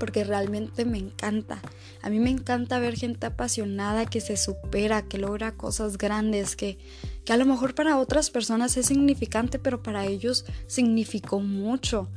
porque 0.00 0.24
realmente 0.24 0.84
me 0.84 0.98
encanta. 0.98 1.60
A 2.02 2.08
mí 2.08 2.18
me 2.18 2.30
encanta 2.30 2.80
ver 2.80 2.96
gente 2.96 3.26
apasionada 3.26 4.06
que 4.06 4.20
se 4.20 4.36
supera, 4.36 5.02
que 5.02 5.18
logra 5.18 5.52
cosas 5.52 5.98
grandes, 5.98 6.56
que, 6.56 6.78
que 7.24 7.32
a 7.32 7.36
lo 7.36 7.44
mejor 7.44 7.74
para 7.74 7.98
otras 7.98 8.30
personas 8.30 8.76
es 8.76 8.86
significante, 8.86 9.58
pero 9.58 9.82
para 9.82 10.06
ellos 10.06 10.46
significó 10.66 11.38
mucho. 11.40 12.08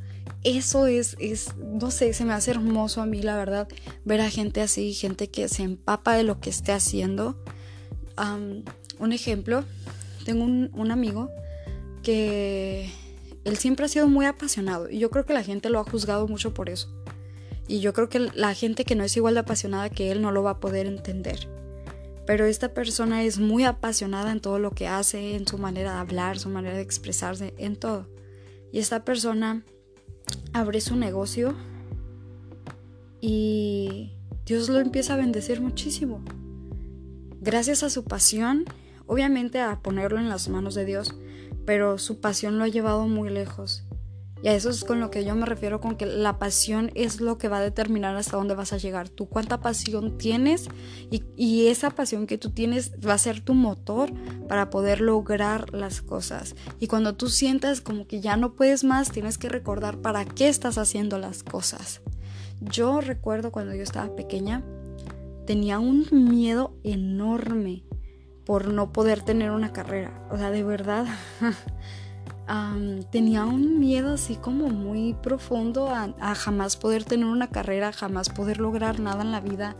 Eso 0.44 0.88
es, 0.88 1.16
es, 1.20 1.56
no 1.58 1.90
sé, 1.90 2.14
se 2.14 2.26
me 2.26 2.34
hace 2.34 2.52
hermoso 2.52 3.02
a 3.02 3.06
mí, 3.06 3.22
la 3.22 3.38
verdad, 3.38 3.68
ver 4.04 4.20
a 4.20 4.30
gente 4.30 4.62
así, 4.62 4.94
gente 4.94 5.30
que 5.30 5.48
se 5.48 5.64
empapa 5.64 6.16
de 6.16 6.24
lo 6.24 6.40
que 6.40 6.50
esté 6.50 6.74
haciendo. 6.74 7.38
un 9.00 9.14
ejemplo, 9.14 9.64
tengo 10.26 10.44
un, 10.44 10.70
un 10.74 10.92
amigo 10.92 11.30
que 12.02 12.90
él 13.46 13.58
siempre 13.58 13.86
ha 13.86 13.90
sido 13.90 14.08
muy 14.08 14.26
apasionado 14.26 14.90
y 14.90 15.00
yo 15.00 15.10
creo 15.10 15.26
que 15.26 15.34
la 15.34 15.44
gente 15.44 15.70
lo 15.70 15.80
ha 15.80 15.84
juzgado 15.84 16.28
mucho 16.28 16.54
por 16.54 16.70
eso. 16.70 16.90
Y 17.68 17.80
yo 17.80 17.94
creo 17.94 18.10
que 18.10 18.20
la 18.20 18.54
gente 18.54 18.84
que 18.84 18.96
no 18.96 19.04
es 19.04 19.16
igual 19.16 19.36
de 19.36 19.42
apasionada 19.42 19.90
que 19.90 20.12
él 20.12 20.22
no 20.22 20.32
lo 20.32 20.44
va 20.44 20.52
a 20.52 20.60
poder 20.60 20.86
entender. 20.86 21.48
Pero 22.26 22.46
esta 22.46 22.74
persona 22.74 23.24
es 23.24 23.40
muy 23.40 23.64
apasionada 23.64 24.32
en 24.32 24.42
todo 24.42 24.60
lo 24.60 24.72
que 24.72 24.88
hace, 24.88 25.36
en 25.36 25.48
su 25.48 25.58
manera 25.58 25.94
de 25.94 26.00
hablar, 26.00 26.40
su 26.40 26.50
manera 26.50 26.76
de 26.76 26.82
expresarse, 26.82 27.54
en 27.58 27.76
todo. 27.76 28.08
Y 28.72 28.80
esta 28.80 29.04
persona 29.04 29.64
abre 30.54 30.82
su 30.82 30.96
negocio 30.96 31.56
y 33.22 34.12
Dios 34.46 34.70
lo 34.70 34.80
empieza 34.80 35.14
a 35.14 35.18
bendecir 35.18 35.62
muchísimo. 35.62 36.22
Gracias 37.42 37.84
a 37.84 37.90
su 37.90 38.04
pasión, 38.04 38.66
obviamente 39.06 39.60
a 39.60 39.80
ponerlo 39.80 40.20
en 40.20 40.30
las 40.30 40.50
manos 40.50 40.76
de 40.76 40.86
Dios, 40.86 41.16
pero 41.66 41.98
su 41.98 42.20
pasión 42.20 42.58
lo 42.58 42.64
ha 42.64 42.68
llevado 42.68 43.08
muy 43.08 43.30
lejos. 43.30 43.84
Y 44.44 44.50
a 44.50 44.54
eso 44.54 44.70
es 44.70 44.84
con 44.84 45.00
lo 45.00 45.10
que 45.10 45.24
yo 45.24 45.36
me 45.36 45.46
refiero 45.46 45.80
con 45.80 45.96
que 45.96 46.06
la 46.06 46.38
pasión 46.38 46.92
es 46.96 47.22
lo 47.22 47.38
que 47.38 47.48
va 47.48 47.60
a 47.60 47.62
determinar 47.62 48.18
hasta 48.18 48.36
dónde 48.36 48.56
vas 48.56 48.74
a 48.74 48.78
llegar. 48.78 49.08
Tú 49.08 49.30
cuánta 49.30 49.62
pasión 49.62 50.18
tienes 50.18 50.68
y, 51.10 51.24
y, 51.38 51.68
esa 51.68 51.92
pasión 51.92 52.28
que 52.28 52.38
tú 52.38 52.50
tienes 52.50 52.92
va 53.08 53.14
a 53.14 53.18
ser 53.18 53.40
tu 53.40 53.54
motor 53.54 54.12
para 54.50 54.70
poder 54.70 55.00
lograr 55.00 55.74
las 55.74 56.02
cosas. 56.02 56.58
Y 56.82 56.88
cuando 56.88 57.16
tú 57.16 57.30
sientas 57.30 57.80
como 57.80 58.06
que 58.06 58.20
ya 58.20 58.36
no 58.36 58.54
puedes 58.54 58.84
más, 58.84 59.12
tienes 59.12 59.38
que 59.38 59.48
recordar 59.48 60.00
para 60.00 60.26
qué 60.26 60.50
estás 60.50 60.78
haciendo 60.78 61.18
las 61.20 61.42
cosas. 61.44 62.02
Yo 62.60 63.00
recuerdo 63.00 63.54
cuando 63.54 63.74
yo 63.74 63.84
estaba 63.84 64.14
pequeña, 64.14 64.62
tenía 65.48 65.80
un 65.80 66.06
miedo 66.12 66.76
enorme 66.84 67.86
por 68.46 68.68
no 68.68 68.92
poder 68.92 69.22
tener 69.22 69.52
una 69.52 69.72
carrera. 69.72 70.28
O 70.32 70.38
sea, 70.38 70.52
de 70.52 70.64
verdad. 70.64 71.06
tenía 73.10 73.46
un 73.46 73.80
miedo 73.80 74.14
así 74.14 74.36
como 74.36 74.70
muy 74.70 75.14
profundo 75.14 75.90
a, 75.90 76.14
a, 76.20 76.36
jamás 76.36 76.76
poder 76.76 77.04
tener 77.04 77.26
una 77.26 77.50
carrera, 77.50 77.94
jamás 77.94 78.30
poder 78.30 78.60
lograr 78.60 79.00
nada 79.00 79.24
en 79.24 79.32
la 79.32 79.40
vida. 79.40 79.76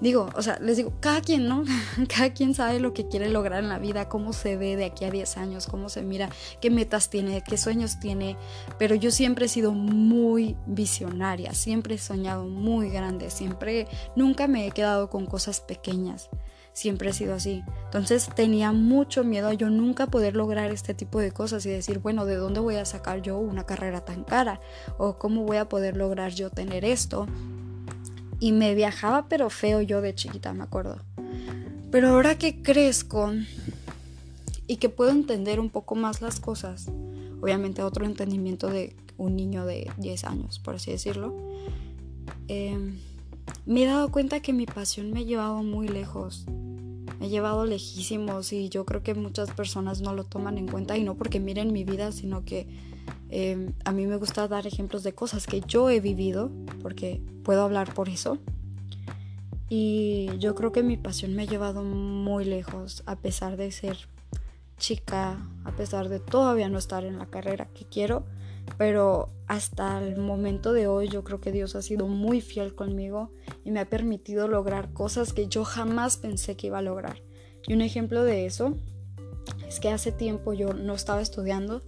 Digo, 0.00 0.28
o 0.34 0.42
sea, 0.42 0.58
les 0.58 0.76
digo, 0.76 0.92
cada 1.00 1.20
quien, 1.20 1.48
¿no? 1.48 1.64
cada 2.14 2.34
quien 2.34 2.54
sabe 2.54 2.80
lo 2.80 2.92
que 2.92 3.08
quiere 3.08 3.30
lograr 3.30 3.62
en 3.62 3.70
la 3.70 3.78
vida, 3.78 4.08
cómo 4.08 4.32
se 4.32 4.56
ve 4.56 4.76
de 4.76 4.84
aquí 4.84 5.04
a 5.04 5.10
10 5.10 5.36
años, 5.38 5.66
cómo 5.66 5.88
se 5.88 6.02
mira, 6.02 6.28
qué 6.60 6.68
metas 6.70 7.08
tiene, 7.08 7.42
qué 7.42 7.56
sueños 7.56 8.00
tiene. 8.00 8.36
Pero 8.78 8.94
yo 8.96 9.10
siempre 9.10 9.46
he 9.46 9.48
sido 9.48 9.72
muy 9.72 10.56
visionaria, 10.66 11.54
siempre 11.54 11.94
he 11.94 11.98
soñado 11.98 12.44
muy 12.44 12.90
grande, 12.90 13.30
siempre, 13.30 13.88
nunca 14.14 14.46
me 14.46 14.66
he 14.66 14.72
quedado 14.72 15.08
con 15.08 15.26
cosas 15.26 15.60
pequeñas 15.60 16.28
siempre 16.74 17.10
he 17.10 17.12
sido 17.14 17.34
así. 17.34 17.64
Entonces 17.84 18.28
tenía 18.34 18.72
mucho 18.72 19.24
miedo 19.24 19.48
a 19.48 19.54
yo 19.54 19.70
nunca 19.70 20.08
poder 20.08 20.36
lograr 20.36 20.70
este 20.70 20.92
tipo 20.92 21.20
de 21.20 21.32
cosas 21.32 21.64
y 21.64 21.70
decir, 21.70 22.00
bueno, 22.00 22.26
¿de 22.26 22.34
dónde 22.36 22.60
voy 22.60 22.74
a 22.74 22.84
sacar 22.84 23.22
yo 23.22 23.38
una 23.38 23.64
carrera 23.64 24.04
tan 24.04 24.24
cara? 24.24 24.60
¿O 24.98 25.16
cómo 25.16 25.44
voy 25.44 25.56
a 25.56 25.68
poder 25.68 25.96
lograr 25.96 26.34
yo 26.34 26.50
tener 26.50 26.84
esto? 26.84 27.26
Y 28.40 28.52
me 28.52 28.74
viajaba 28.74 29.26
pero 29.28 29.48
feo 29.48 29.80
yo 29.80 30.02
de 30.02 30.14
chiquita, 30.14 30.52
me 30.52 30.64
acuerdo. 30.64 30.98
Pero 31.90 32.08
ahora 32.08 32.36
que 32.36 32.60
crezco 32.60 33.32
y 34.66 34.76
que 34.76 34.88
puedo 34.88 35.12
entender 35.12 35.60
un 35.60 35.70
poco 35.70 35.94
más 35.94 36.20
las 36.20 36.40
cosas, 36.40 36.88
obviamente 37.40 37.82
otro 37.82 38.04
entendimiento 38.04 38.68
de 38.68 38.96
un 39.16 39.36
niño 39.36 39.64
de 39.64 39.90
10 39.98 40.24
años, 40.24 40.58
por 40.58 40.74
así 40.74 40.90
decirlo, 40.90 41.32
eh, 42.48 42.76
me 43.66 43.84
he 43.84 43.86
dado 43.86 44.10
cuenta 44.10 44.40
que 44.40 44.52
mi 44.52 44.66
pasión 44.66 45.10
me 45.12 45.20
ha 45.20 45.22
llevado 45.22 45.62
muy 45.62 45.88
lejos. 45.88 46.46
Me 47.18 47.26
ha 47.26 47.28
llevado 47.28 47.64
lejísimos 47.64 48.52
y 48.52 48.68
yo 48.68 48.84
creo 48.84 49.02
que 49.02 49.14
muchas 49.14 49.50
personas 49.50 50.00
no 50.00 50.14
lo 50.14 50.24
toman 50.24 50.58
en 50.58 50.68
cuenta 50.68 50.96
y 50.96 51.04
no 51.04 51.14
porque 51.14 51.40
miren 51.40 51.72
mi 51.72 51.84
vida, 51.84 52.12
sino 52.12 52.44
que 52.44 52.66
em, 53.30 53.72
a 53.84 53.92
mí 53.92 54.06
me 54.06 54.16
gusta 54.16 54.48
dar 54.48 54.66
ejemplos 54.66 55.02
de 55.02 55.14
cosas 55.14 55.46
que 55.46 55.60
yo 55.60 55.88
he 55.90 56.00
vivido, 56.00 56.50
porque 56.82 57.22
puedo 57.42 57.62
hablar 57.62 57.94
por 57.94 58.08
eso. 58.08 58.38
Y 59.68 60.30
yo 60.38 60.54
creo 60.54 60.72
que 60.72 60.82
mi 60.82 60.96
pasión 60.96 61.34
me 61.34 61.42
ha 61.42 61.46
llevado 61.46 61.82
muy 61.82 62.44
lejos, 62.44 63.02
a 63.06 63.16
pesar 63.16 63.56
de 63.56 63.72
ser 63.72 63.96
chica, 64.76 65.38
a 65.64 65.72
pesar 65.72 66.08
de 66.08 66.20
todavía 66.20 66.68
no 66.68 66.78
estar 66.78 67.04
en 67.04 67.18
la 67.18 67.26
carrera 67.26 67.68
que 67.72 67.84
quiero 67.84 68.24
pero 68.78 69.30
hasta 69.46 70.02
el 70.02 70.16
momento 70.16 70.72
de 70.72 70.86
hoy 70.86 71.08
yo 71.08 71.22
creo 71.24 71.40
que 71.40 71.52
Dios 71.52 71.74
ha 71.76 71.82
sido 71.82 72.06
muy 72.06 72.40
fiel 72.40 72.74
conmigo 72.74 73.30
y 73.64 73.70
me 73.70 73.80
ha 73.80 73.88
permitido 73.88 74.48
lograr 74.48 74.92
cosas 74.92 75.32
que 75.32 75.48
yo 75.48 75.64
jamás 75.64 76.16
pensé 76.16 76.56
que 76.56 76.68
iba 76.68 76.78
a 76.78 76.82
lograr. 76.82 77.22
Y 77.66 77.74
un 77.74 77.82
ejemplo 77.82 78.24
de 78.24 78.46
eso 78.46 78.76
es 79.66 79.80
que 79.80 79.90
hace 79.90 80.12
tiempo 80.12 80.52
yo 80.52 80.72
no 80.72 80.94
estaba 80.94 81.20
estudiando 81.20 81.82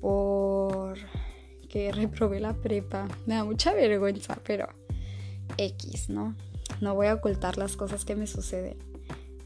por 0.00 0.98
que 1.68 1.92
reprobé 1.92 2.40
la 2.40 2.54
prepa. 2.54 3.08
Me 3.26 3.34
da 3.34 3.44
mucha 3.44 3.72
vergüenza, 3.72 4.38
pero 4.44 4.68
X, 5.58 6.08
¿no? 6.08 6.36
No 6.80 6.94
voy 6.94 7.06
a 7.06 7.14
ocultar 7.14 7.58
las 7.58 7.76
cosas 7.76 8.04
que 8.04 8.16
me 8.16 8.26
suceden. 8.26 8.78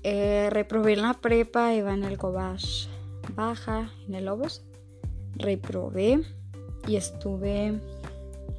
Eh, 0.02 0.49
reprobé 0.50 0.94
en 0.94 1.02
la 1.02 1.14
prepa, 1.14 1.75
iba 1.75 1.92
en 1.92 2.04
el 2.04 2.16
Cobach 2.18 2.88
baja, 3.34 3.90
en 4.06 4.14
el 4.14 4.25
Lobos. 4.26 4.64
Reprobé 5.34 6.22
y 6.87 6.96
estuve 6.96 7.80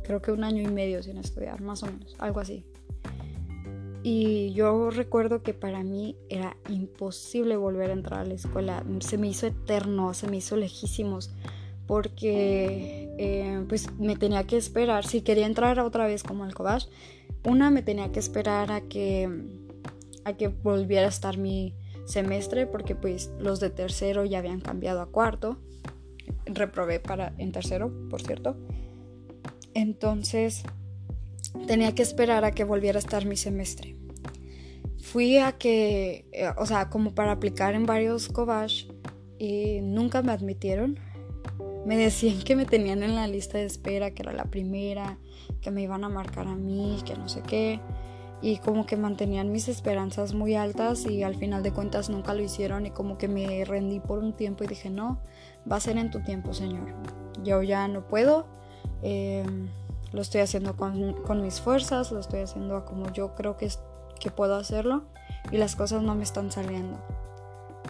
creo 0.04 0.22
que 0.22 0.32
un 0.32 0.44
año 0.44 0.62
y 0.62 0.68
medio 0.68 1.02
sin 1.04 1.18
estudiar, 1.18 1.62
más 1.62 1.84
o 1.84 1.86
menos, 1.88 2.16
algo 2.20 2.40
así. 2.40 2.66
Y 4.04 4.52
yo 4.54 4.90
recuerdo 4.90 5.44
que 5.44 5.54
para 5.54 5.84
mí 5.84 6.16
era 6.28 6.58
imposible 6.70 7.56
volver 7.56 7.92
a 7.92 7.94
entrar 7.94 8.22
a 8.22 8.26
la 8.26 8.34
escuela. 8.34 8.84
Se 9.00 9.18
me 9.18 9.28
hizo 9.28 9.46
eterno, 9.48 10.14
se 10.14 10.28
me 10.28 10.38
hizo 10.38 10.58
lejísimos, 10.58 11.32
porque 11.86 13.14
eh, 13.20 13.64
pues 13.70 13.92
me 14.00 14.16
tenía 14.16 14.46
que 14.46 14.58
esperar. 14.58 15.06
Si 15.06 15.22
quería 15.22 15.46
entrar 15.46 15.80
otra 15.80 16.08
vez 16.08 16.24
como 16.24 16.44
al 16.44 16.54
una 17.44 17.70
me 17.72 17.84
tenía 17.84 18.12
que 18.12 18.20
esperar 18.20 18.72
a 18.72 18.82
que, 18.82 19.30
a 20.26 20.34
que 20.34 20.48
volviera 20.48 21.06
a 21.06 21.10
estar 21.10 21.38
mi 21.38 21.76
semestre, 22.06 22.66
porque 22.66 22.96
pues 22.96 23.32
los 23.40 23.60
de 23.60 23.70
tercero 23.70 24.26
ya 24.26 24.40
habían 24.40 24.62
cambiado 24.62 25.02
a 25.02 25.06
cuarto 25.06 25.58
reprobé 26.46 27.00
para 27.00 27.34
en 27.38 27.52
tercero, 27.52 27.92
por 28.10 28.22
cierto. 28.22 28.58
Entonces 29.74 30.64
tenía 31.68 31.94
que 31.96 32.04
esperar 32.04 32.46
a 32.46 32.52
que 32.52 32.64
volviera 32.64 32.98
a 32.98 33.00
estar 33.00 33.26
mi 33.26 33.38
semestre. 33.38 33.96
Fui 35.00 35.38
a 35.38 35.54
que, 35.54 36.26
eh, 36.32 36.50
o 36.58 36.66
sea, 36.66 36.90
como 36.90 37.14
para 37.14 37.34
aplicar 37.34 37.74
en 37.74 37.86
varios 37.86 38.30
Cobach 38.30 38.86
y 39.38 39.82
nunca 39.82 40.22
me 40.22 40.32
admitieron. 40.32 41.00
Me 41.86 41.98
decían 41.98 42.42
que 42.44 42.56
me 42.56 42.66
tenían 42.66 43.02
en 43.02 43.16
la 43.16 43.28
lista 43.28 43.58
de 43.58 43.66
espera, 43.66 44.12
que 44.12 44.22
era 44.22 44.34
la 44.34 44.46
primera, 44.46 45.18
que 45.62 45.72
me 45.72 45.82
iban 45.82 46.04
a 46.04 46.10
marcar 46.10 46.48
a 46.48 46.56
mí, 46.56 47.00
que 47.06 47.16
no 47.16 47.28
sé 47.28 47.42
qué 47.42 47.80
y 48.42 48.58
como 48.58 48.86
que 48.86 48.98
mantenían 48.98 49.52
mis 49.52 49.68
esperanzas 49.68 50.34
muy 50.34 50.56
altas 50.56 51.06
y 51.06 51.24
al 51.24 51.36
final 51.36 51.62
de 51.62 51.72
cuentas 51.72 52.10
nunca 52.10 52.34
lo 52.34 52.42
hicieron 52.42 52.86
y 52.86 52.92
como 52.92 53.18
que 53.18 53.28
me 53.28 53.64
rendí 53.66 54.00
por 54.00 54.20
un 54.20 54.34
tiempo 54.34 54.64
y 54.64 54.68
dije 54.68 54.90
no, 54.90 55.20
va 55.70 55.78
a 55.78 55.80
ser 55.80 55.98
en 55.98 56.12
tu 56.12 56.22
tiempo 56.22 56.54
Señor, 56.54 56.94
yo 57.44 57.62
ya 57.64 57.88
no 57.88 58.08
puedo, 58.08 58.46
eh, 59.02 59.46
lo 60.12 60.22
estoy 60.22 60.42
haciendo 60.42 60.76
con, 60.76 61.42
mis 61.42 61.62
fuerzas, 61.62 62.12
lo 62.12 62.20
estoy 62.20 62.42
haciendo 62.42 62.86
como 62.86 63.12
yo 63.12 63.36
creo 63.36 63.58
que, 63.58 63.70
que 64.20 64.32
puedo 64.32 64.56
hacerlo 64.56 65.04
y 65.52 65.58
las 65.58 65.76
cosas 65.76 66.02
no 66.04 66.16
me 66.16 66.24
están 66.24 66.52
saliendo. 66.52 66.98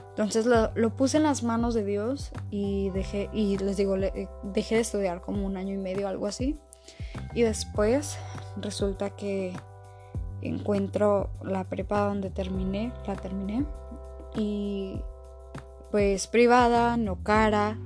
Entonces 0.10 0.46
lo, 0.46 0.72
lo, 0.76 0.90
puse 0.92 1.18
en 1.18 1.24
las 1.24 1.42
manos 1.42 1.74
de 1.74 1.86
Dios 1.86 2.32
y 2.52 2.90
dejé, 2.92 3.30
y 3.34 3.58
les 3.58 3.78
digo, 3.78 3.96
dejé 4.44 4.76
de 4.76 4.82
estudiar 4.82 5.22
como 5.22 5.46
un 5.46 5.58
año 5.58 5.74
y 5.74 5.78
medio, 5.78 6.08
algo 6.08 6.28
así. 6.28 6.60
Y 7.34 7.42
después 7.44 8.18
resulta 8.58 9.12
que 9.12 9.54
encuentro 10.42 11.30
la 11.44 11.64
prepa 11.64 12.06
donde 12.06 12.30
terminé, 12.30 12.92
la 13.08 13.16
terminé. 13.16 13.66
Y 14.36 15.02
pues 15.92 16.28
privada, 16.28 16.98
no 16.98 17.22
cara. 17.24 17.78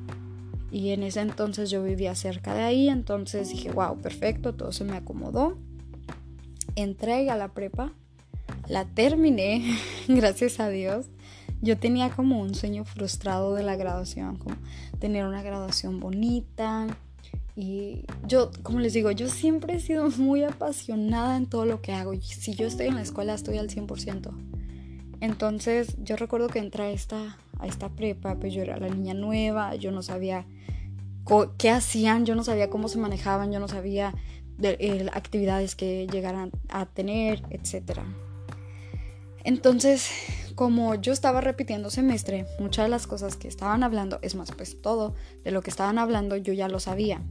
Y 0.71 0.91
en 0.91 1.03
ese 1.03 1.21
entonces 1.21 1.69
yo 1.69 1.83
vivía 1.83 2.15
cerca 2.15 2.53
de 2.53 2.63
ahí, 2.63 2.89
entonces 2.89 3.49
dije, 3.49 3.71
wow, 3.71 3.97
perfecto, 3.97 4.53
todo 4.53 4.71
se 4.71 4.83
me 4.83 4.95
acomodó. 4.95 5.57
Entré 6.75 7.29
a 7.29 7.37
la 7.37 7.49
prepa, 7.49 7.93
la 8.67 8.85
terminé, 8.85 9.77
gracias 10.07 10.59
a 10.59 10.69
Dios. 10.69 11.07
Yo 11.61 11.77
tenía 11.77 12.09
como 12.09 12.41
un 12.41 12.53
sueño 12.53 12.83
frustrado 12.85 13.55
de 13.55 13.63
la 13.63 13.75
graduación, 13.75 14.37
como 14.37 14.57
tener 14.99 15.25
una 15.25 15.41
graduación 15.41 15.99
bonita, 15.99 16.87
Y 17.55 18.03
yo, 18.27 18.51
como 18.63 18.81
les 18.81 18.93
digo, 18.93 19.11
yo 19.11 19.29
siempre 19.29 19.75
he 19.75 19.79
sido 19.79 20.09
muy 20.17 20.43
apasionada 20.43 21.37
en 21.37 21.45
todo 21.45 21.65
lo 21.65 21.81
que 21.81 21.93
hago. 21.93 22.13
Y 22.13 22.21
si 22.21 22.53
yo 22.53 22.67
estoy 22.67 22.87
en 22.87 22.95
la 22.95 23.01
escuela, 23.01 23.33
estoy 23.33 23.57
al 23.57 23.69
100%. 23.69 24.31
Entonces, 25.21 25.95
yo 26.03 26.17
recuerdo 26.17 26.49
que 26.49 26.59
entré 26.59 26.83
a 26.83 26.89
esta, 26.91 27.37
a 27.59 27.67
esta 27.67 27.89
prepa, 27.89 28.35
pues 28.35 28.53
yo 28.53 28.61
era 28.61 28.77
la 28.77 28.89
niña 28.89 29.13
nueva, 29.13 29.75
yo 29.75 29.91
no 29.91 30.01
sabía 30.01 30.45
qué 31.57 31.69
hacían, 31.69 32.25
yo 32.25 32.35
no 32.35 32.43
sabía 32.43 32.69
cómo 32.69 32.87
se 32.87 32.99
manejaban, 32.99 33.51
yo 33.51 33.59
no 33.59 33.67
sabía 33.67 34.13
de, 34.57 35.09
actividades 35.13 35.75
que 35.75 36.07
llegaran 36.07 36.51
a 36.69 36.85
tener, 36.85 37.43
etc. 37.49 37.99
Entonces, 39.43 40.09
como 40.55 40.95
yo 40.95 41.13
estaba 41.13 41.41
repitiendo 41.41 41.89
semestre, 41.89 42.45
muchas 42.59 42.85
de 42.85 42.89
las 42.89 43.07
cosas 43.07 43.35
que 43.35 43.47
estaban 43.47 43.83
hablando, 43.83 44.19
es 44.21 44.35
más, 44.35 44.51
pues 44.51 44.81
todo 44.81 45.15
de 45.43 45.51
lo 45.51 45.61
que 45.61 45.69
estaban 45.69 45.97
hablando 45.97 46.37
yo 46.37 46.53
ya 46.53 46.67
lo 46.67 46.79
sabía. 46.79 47.21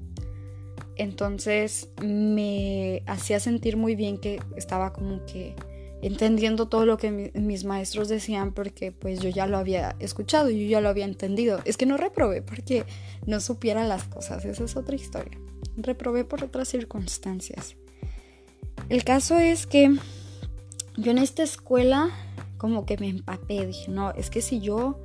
Entonces 0.96 1.88
me 2.00 3.02
hacía 3.06 3.40
sentir 3.40 3.76
muy 3.76 3.96
bien 3.96 4.18
que 4.18 4.40
estaba 4.56 4.92
como 4.92 5.24
que 5.26 5.56
entendiendo 6.06 6.68
todo 6.68 6.84
lo 6.84 6.98
que 6.98 7.32
mis 7.34 7.64
maestros 7.64 8.10
decían 8.10 8.52
porque 8.52 8.92
pues 8.92 9.20
yo 9.20 9.30
ya 9.30 9.46
lo 9.46 9.56
había 9.56 9.96
escuchado, 10.00 10.50
yo 10.50 10.66
ya 10.66 10.82
lo 10.82 10.90
había 10.90 11.06
entendido. 11.06 11.60
Es 11.64 11.78
que 11.78 11.86
no 11.86 11.96
reprobé 11.96 12.42
porque 12.42 12.84
no 13.26 13.40
supiera 13.40 13.86
las 13.86 14.04
cosas, 14.04 14.44
esa 14.44 14.64
es 14.64 14.76
otra 14.76 14.96
historia. 14.96 15.38
Reprobé 15.78 16.24
por 16.24 16.44
otras 16.44 16.68
circunstancias. 16.68 17.76
El 18.90 19.02
caso 19.02 19.38
es 19.38 19.66
que 19.66 19.96
yo 20.98 21.10
en 21.10 21.16
esta 21.16 21.42
escuela 21.42 22.10
como 22.58 22.84
que 22.84 22.98
me 22.98 23.08
empapé, 23.08 23.66
dije, 23.66 23.90
no, 23.90 24.10
es 24.10 24.28
que 24.28 24.42
si 24.42 24.60
yo 24.60 25.00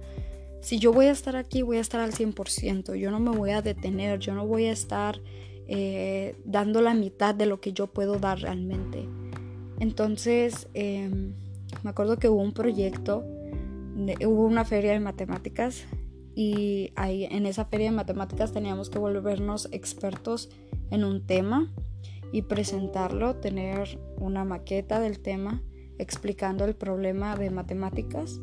si 0.61 0.79
yo 0.79 0.91
voy 0.91 1.05
a 1.05 1.11
estar 1.11 1.37
aquí, 1.37 1.61
voy 1.61 1.77
a 1.77 1.81
estar 1.81 2.01
al 2.01 2.11
100%, 2.11 2.95
yo 2.95 3.09
no 3.09 3.21
me 3.21 3.31
voy 3.31 3.51
a 3.51 3.61
detener, 3.61 4.19
yo 4.19 4.33
no 4.33 4.45
voy 4.45 4.65
a 4.65 4.73
estar 4.73 5.21
eh, 5.69 6.35
dando 6.43 6.81
la 6.81 6.93
mitad 6.93 7.33
de 7.33 7.45
lo 7.45 7.61
que 7.61 7.71
yo 7.71 7.87
puedo 7.87 8.19
dar 8.19 8.39
realmente. 8.39 9.07
Entonces, 9.79 10.67
em, 10.73 11.33
me 11.83 11.89
acuerdo 11.89 12.17
que 12.17 12.29
hubo 12.29 12.41
un 12.41 12.53
proyecto, 12.53 13.23
hubo 14.25 14.45
una 14.45 14.65
feria 14.65 14.91
de 14.91 14.99
matemáticas 14.99 15.85
y 16.35 16.91
ahí, 16.95 17.25
en 17.25 17.45
esa 17.45 17.65
feria 17.65 17.89
de 17.89 17.95
matemáticas 17.95 18.53
teníamos 18.53 18.89
que 18.89 18.99
volvernos 18.99 19.67
expertos 19.71 20.49
en 20.91 21.03
un 21.03 21.25
tema 21.25 21.71
y 22.31 22.43
presentarlo, 22.43 23.35
tener 23.35 23.99
una 24.17 24.45
maqueta 24.45 24.99
del 24.99 25.19
tema 25.19 25.61
explicando 25.97 26.65
el 26.65 26.75
problema 26.75 27.35
de 27.35 27.49
matemáticas. 27.49 28.39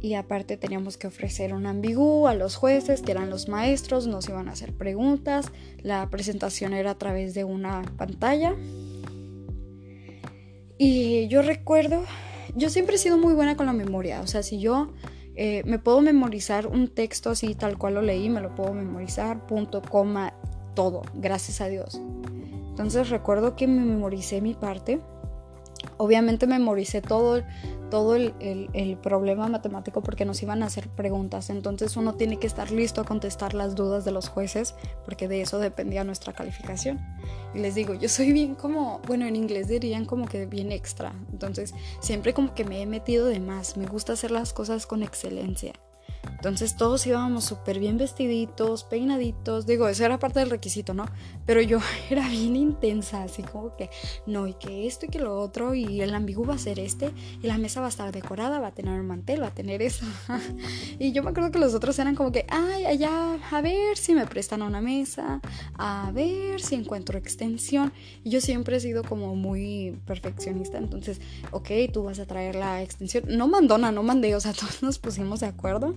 Y 0.00 0.14
aparte 0.14 0.56
teníamos 0.56 0.96
que 0.96 1.08
ofrecer 1.08 1.52
un 1.52 1.66
ambigú 1.66 2.26
a 2.26 2.34
los 2.34 2.56
jueces 2.56 3.02
que 3.02 3.12
eran 3.12 3.28
los 3.28 3.48
maestros, 3.48 4.06
nos 4.06 4.28
iban 4.28 4.48
a 4.48 4.52
hacer 4.52 4.72
preguntas, 4.72 5.52
la 5.82 6.08
presentación 6.08 6.72
era 6.72 6.92
a 6.92 6.98
través 6.98 7.34
de 7.34 7.44
una 7.44 7.82
pantalla 7.98 8.56
y 10.82 11.28
yo 11.28 11.42
recuerdo, 11.42 12.04
yo 12.56 12.70
siempre 12.70 12.94
he 12.94 12.98
sido 12.98 13.18
muy 13.18 13.34
buena 13.34 13.54
con 13.54 13.66
la 13.66 13.74
memoria, 13.74 14.22
o 14.22 14.26
sea, 14.26 14.42
si 14.42 14.60
yo 14.60 14.94
eh, 15.36 15.62
me 15.66 15.78
puedo 15.78 16.00
memorizar 16.00 16.66
un 16.66 16.88
texto 16.88 17.28
así 17.28 17.54
tal 17.54 17.76
cual 17.76 17.96
lo 17.96 18.00
leí, 18.00 18.30
me 18.30 18.40
lo 18.40 18.54
puedo 18.54 18.72
memorizar, 18.72 19.46
punto, 19.46 19.82
coma, 19.82 20.32
todo, 20.74 21.02
gracias 21.12 21.60
a 21.60 21.68
Dios. 21.68 22.00
Entonces 22.70 23.10
recuerdo 23.10 23.56
que 23.56 23.66
me 23.66 23.84
memoricé 23.84 24.40
mi 24.40 24.54
parte 24.54 25.00
Obviamente 26.00 26.46
memoricé 26.46 27.02
todo, 27.02 27.42
todo 27.90 28.14
el, 28.14 28.32
el, 28.72 28.96
problema 28.96 29.48
matemático 29.48 30.02
porque 30.02 30.24
nos 30.24 30.42
iban 30.42 30.62
a 30.62 30.66
hacer 30.66 30.88
preguntas. 30.88 31.50
Entonces 31.50 31.94
uno 31.94 32.14
tiene 32.14 32.38
que 32.38 32.46
estar 32.46 32.70
listo 32.70 33.02
a 33.02 33.04
contestar 33.04 33.52
las 33.52 33.74
dudas 33.74 34.06
de 34.06 34.10
los 34.10 34.30
jueces 34.30 34.74
porque 35.04 35.28
de 35.28 35.42
eso 35.42 35.58
dependía 35.58 36.02
nuestra 36.02 36.32
calificación. 36.32 37.00
Y 37.54 37.58
les 37.58 37.74
digo, 37.74 37.92
yo 37.92 38.08
soy 38.08 38.32
bien 38.32 38.54
como, 38.54 39.02
bueno, 39.06 39.26
en 39.26 39.36
inglés 39.36 39.68
dirían 39.68 40.06
como 40.06 40.24
que 40.24 40.46
bien 40.46 40.72
extra. 40.72 41.12
Entonces 41.32 41.74
siempre 42.00 42.32
como 42.32 42.54
que 42.54 42.64
me 42.64 42.80
he 42.80 42.86
metido 42.86 43.26
de 43.26 43.38
más. 43.38 43.76
Me 43.76 43.84
gusta 43.84 44.14
hacer 44.14 44.30
las 44.30 44.54
cosas 44.54 44.86
con 44.86 45.02
excelencia. 45.02 45.74
Entonces 46.40 46.74
todos 46.76 47.06
íbamos 47.06 47.44
súper 47.44 47.78
bien 47.78 47.98
vestiditos, 47.98 48.84
peinaditos. 48.84 49.66
Digo, 49.66 49.88
eso 49.88 50.06
era 50.06 50.18
parte 50.18 50.40
del 50.40 50.48
requisito, 50.48 50.94
¿no? 50.94 51.04
Pero 51.44 51.60
yo 51.60 51.80
era 52.10 52.28
bien 52.28 52.56
intensa, 52.56 53.22
así 53.22 53.42
como 53.42 53.76
que, 53.76 53.90
no, 54.26 54.46
y 54.46 54.54
que 54.54 54.86
esto 54.86 55.06
y 55.06 55.10
que 55.10 55.18
lo 55.18 55.38
otro, 55.38 55.74
y 55.74 56.00
el 56.00 56.14
ambiguo 56.14 56.46
va 56.46 56.54
a 56.54 56.58
ser 56.58 56.78
este, 56.78 57.12
y 57.42 57.46
la 57.46 57.58
mesa 57.58 57.80
va 57.80 57.86
a 57.86 57.90
estar 57.90 58.10
decorada, 58.10 58.58
va 58.58 58.68
a 58.68 58.74
tener 58.74 58.98
un 58.98 59.06
mantel, 59.06 59.42
va 59.42 59.48
a 59.48 59.54
tener 59.54 59.82
eso. 59.82 60.06
y 60.98 61.12
yo 61.12 61.22
me 61.22 61.30
acuerdo 61.30 61.50
que 61.50 61.58
los 61.58 61.74
otros 61.74 61.98
eran 61.98 62.14
como 62.14 62.32
que, 62.32 62.46
ay, 62.48 62.86
allá, 62.86 63.38
a 63.50 63.60
ver 63.60 63.98
si 63.98 64.14
me 64.14 64.26
prestan 64.26 64.62
una 64.62 64.80
mesa, 64.80 65.42
a 65.76 66.10
ver 66.12 66.60
si 66.62 66.74
encuentro 66.74 67.18
extensión. 67.18 67.92
Y 68.24 68.30
yo 68.30 68.40
siempre 68.40 68.76
he 68.76 68.80
sido 68.80 69.04
como 69.04 69.34
muy 69.34 70.00
perfeccionista, 70.06 70.78
entonces, 70.78 71.20
ok, 71.50 71.68
tú 71.92 72.04
vas 72.04 72.18
a 72.18 72.26
traer 72.26 72.54
la 72.54 72.82
extensión. 72.82 73.24
No 73.28 73.46
mandona, 73.46 73.92
no 73.92 74.02
mandé, 74.02 74.34
o 74.34 74.40
sea, 74.40 74.52
todos 74.58 74.82
nos 74.82 74.98
pusimos 74.98 75.40
de 75.40 75.46
acuerdo. 75.46 75.94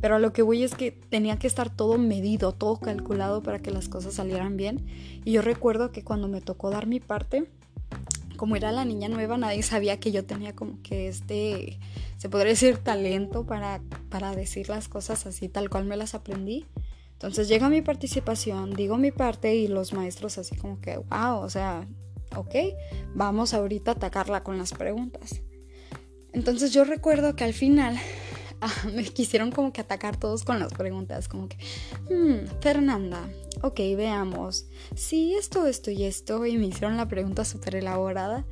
Pero 0.00 0.16
a 0.16 0.18
lo 0.18 0.32
que 0.32 0.42
voy 0.42 0.62
es 0.62 0.74
que 0.74 0.92
tenía 0.92 1.38
que 1.38 1.46
estar 1.46 1.74
todo 1.74 1.98
medido, 1.98 2.52
todo 2.52 2.76
calculado 2.76 3.42
para 3.42 3.58
que 3.58 3.70
las 3.70 3.88
cosas 3.88 4.14
salieran 4.14 4.56
bien. 4.56 4.86
Y 5.24 5.32
yo 5.32 5.42
recuerdo 5.42 5.90
que 5.90 6.04
cuando 6.04 6.28
me 6.28 6.40
tocó 6.40 6.70
dar 6.70 6.86
mi 6.86 7.00
parte, 7.00 7.50
como 8.36 8.56
era 8.56 8.72
la 8.72 8.84
niña 8.84 9.08
nueva, 9.08 9.36
nadie 9.36 9.62
sabía 9.62 9.98
que 9.98 10.12
yo 10.12 10.24
tenía 10.24 10.54
como 10.54 10.80
que 10.82 11.08
este, 11.08 11.78
se 12.16 12.28
podría 12.28 12.50
decir, 12.50 12.78
talento 12.78 13.44
para, 13.44 13.80
para 14.08 14.34
decir 14.34 14.68
las 14.68 14.88
cosas 14.88 15.26
así, 15.26 15.48
tal 15.48 15.68
cual 15.68 15.84
me 15.84 15.96
las 15.96 16.14
aprendí. 16.14 16.64
Entonces 17.12 17.48
llega 17.48 17.68
mi 17.68 17.82
participación, 17.82 18.74
digo 18.74 18.96
mi 18.96 19.10
parte 19.10 19.56
y 19.56 19.66
los 19.66 19.92
maestros 19.92 20.38
así 20.38 20.56
como 20.56 20.80
que, 20.80 20.98
wow, 20.98 21.40
o 21.40 21.50
sea, 21.50 21.86
ok, 22.36 22.54
vamos 23.14 23.54
ahorita 23.54 23.90
a 23.90 23.94
atacarla 23.94 24.44
con 24.44 24.56
las 24.56 24.72
preguntas. 24.72 25.42
Entonces 26.32 26.72
yo 26.72 26.84
recuerdo 26.84 27.34
que 27.34 27.42
al 27.42 27.54
final 27.54 27.98
me 28.94 29.04
quisieron 29.04 29.50
como 29.50 29.72
que 29.72 29.80
atacar 29.80 30.16
todos 30.16 30.44
con 30.44 30.58
las 30.58 30.72
preguntas, 30.72 31.28
como 31.28 31.48
que, 31.48 31.56
hmm, 32.10 32.60
Fernanda, 32.60 33.28
ok, 33.62 33.78
veamos, 33.96 34.66
sí, 34.94 35.34
esto, 35.34 35.66
esto 35.66 35.90
y 35.90 36.04
esto, 36.04 36.44
y 36.46 36.58
me 36.58 36.66
hicieron 36.66 36.96
la 36.96 37.08
pregunta 37.08 37.44
súper 37.44 37.76
elaborada. 37.76 38.44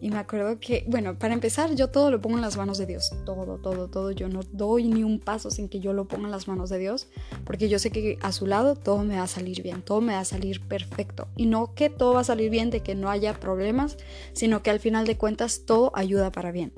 Y 0.00 0.10
me 0.10 0.18
acuerdo 0.18 0.60
que, 0.60 0.84
bueno, 0.86 1.18
para 1.18 1.34
empezar, 1.34 1.74
yo 1.74 1.88
todo 1.88 2.10
lo 2.12 2.20
pongo 2.20 2.36
en 2.36 2.42
las 2.42 2.56
manos 2.56 2.78
de 2.78 2.86
Dios. 2.86 3.12
Todo, 3.24 3.58
todo, 3.58 3.88
todo. 3.88 4.12
Yo 4.12 4.28
no 4.28 4.42
doy 4.52 4.86
ni 4.86 5.02
un 5.02 5.18
paso 5.18 5.50
sin 5.50 5.68
que 5.68 5.80
yo 5.80 5.92
lo 5.92 6.06
ponga 6.06 6.26
en 6.26 6.30
las 6.30 6.46
manos 6.46 6.70
de 6.70 6.78
Dios. 6.78 7.08
Porque 7.44 7.68
yo 7.68 7.80
sé 7.80 7.90
que 7.90 8.16
a 8.22 8.30
su 8.30 8.46
lado 8.46 8.76
todo 8.76 9.02
me 9.02 9.16
va 9.16 9.24
a 9.24 9.26
salir 9.26 9.60
bien. 9.62 9.82
Todo 9.82 10.00
me 10.00 10.12
va 10.12 10.20
a 10.20 10.24
salir 10.24 10.60
perfecto. 10.60 11.26
Y 11.36 11.46
no 11.46 11.74
que 11.74 11.90
todo 11.90 12.14
va 12.14 12.20
a 12.20 12.24
salir 12.24 12.48
bien 12.48 12.70
de 12.70 12.80
que 12.80 12.94
no 12.94 13.10
haya 13.10 13.34
problemas, 13.34 13.96
sino 14.34 14.62
que 14.62 14.70
al 14.70 14.78
final 14.78 15.04
de 15.04 15.16
cuentas 15.16 15.62
todo 15.66 15.90
ayuda 15.94 16.30
para 16.30 16.52
bien. 16.52 16.72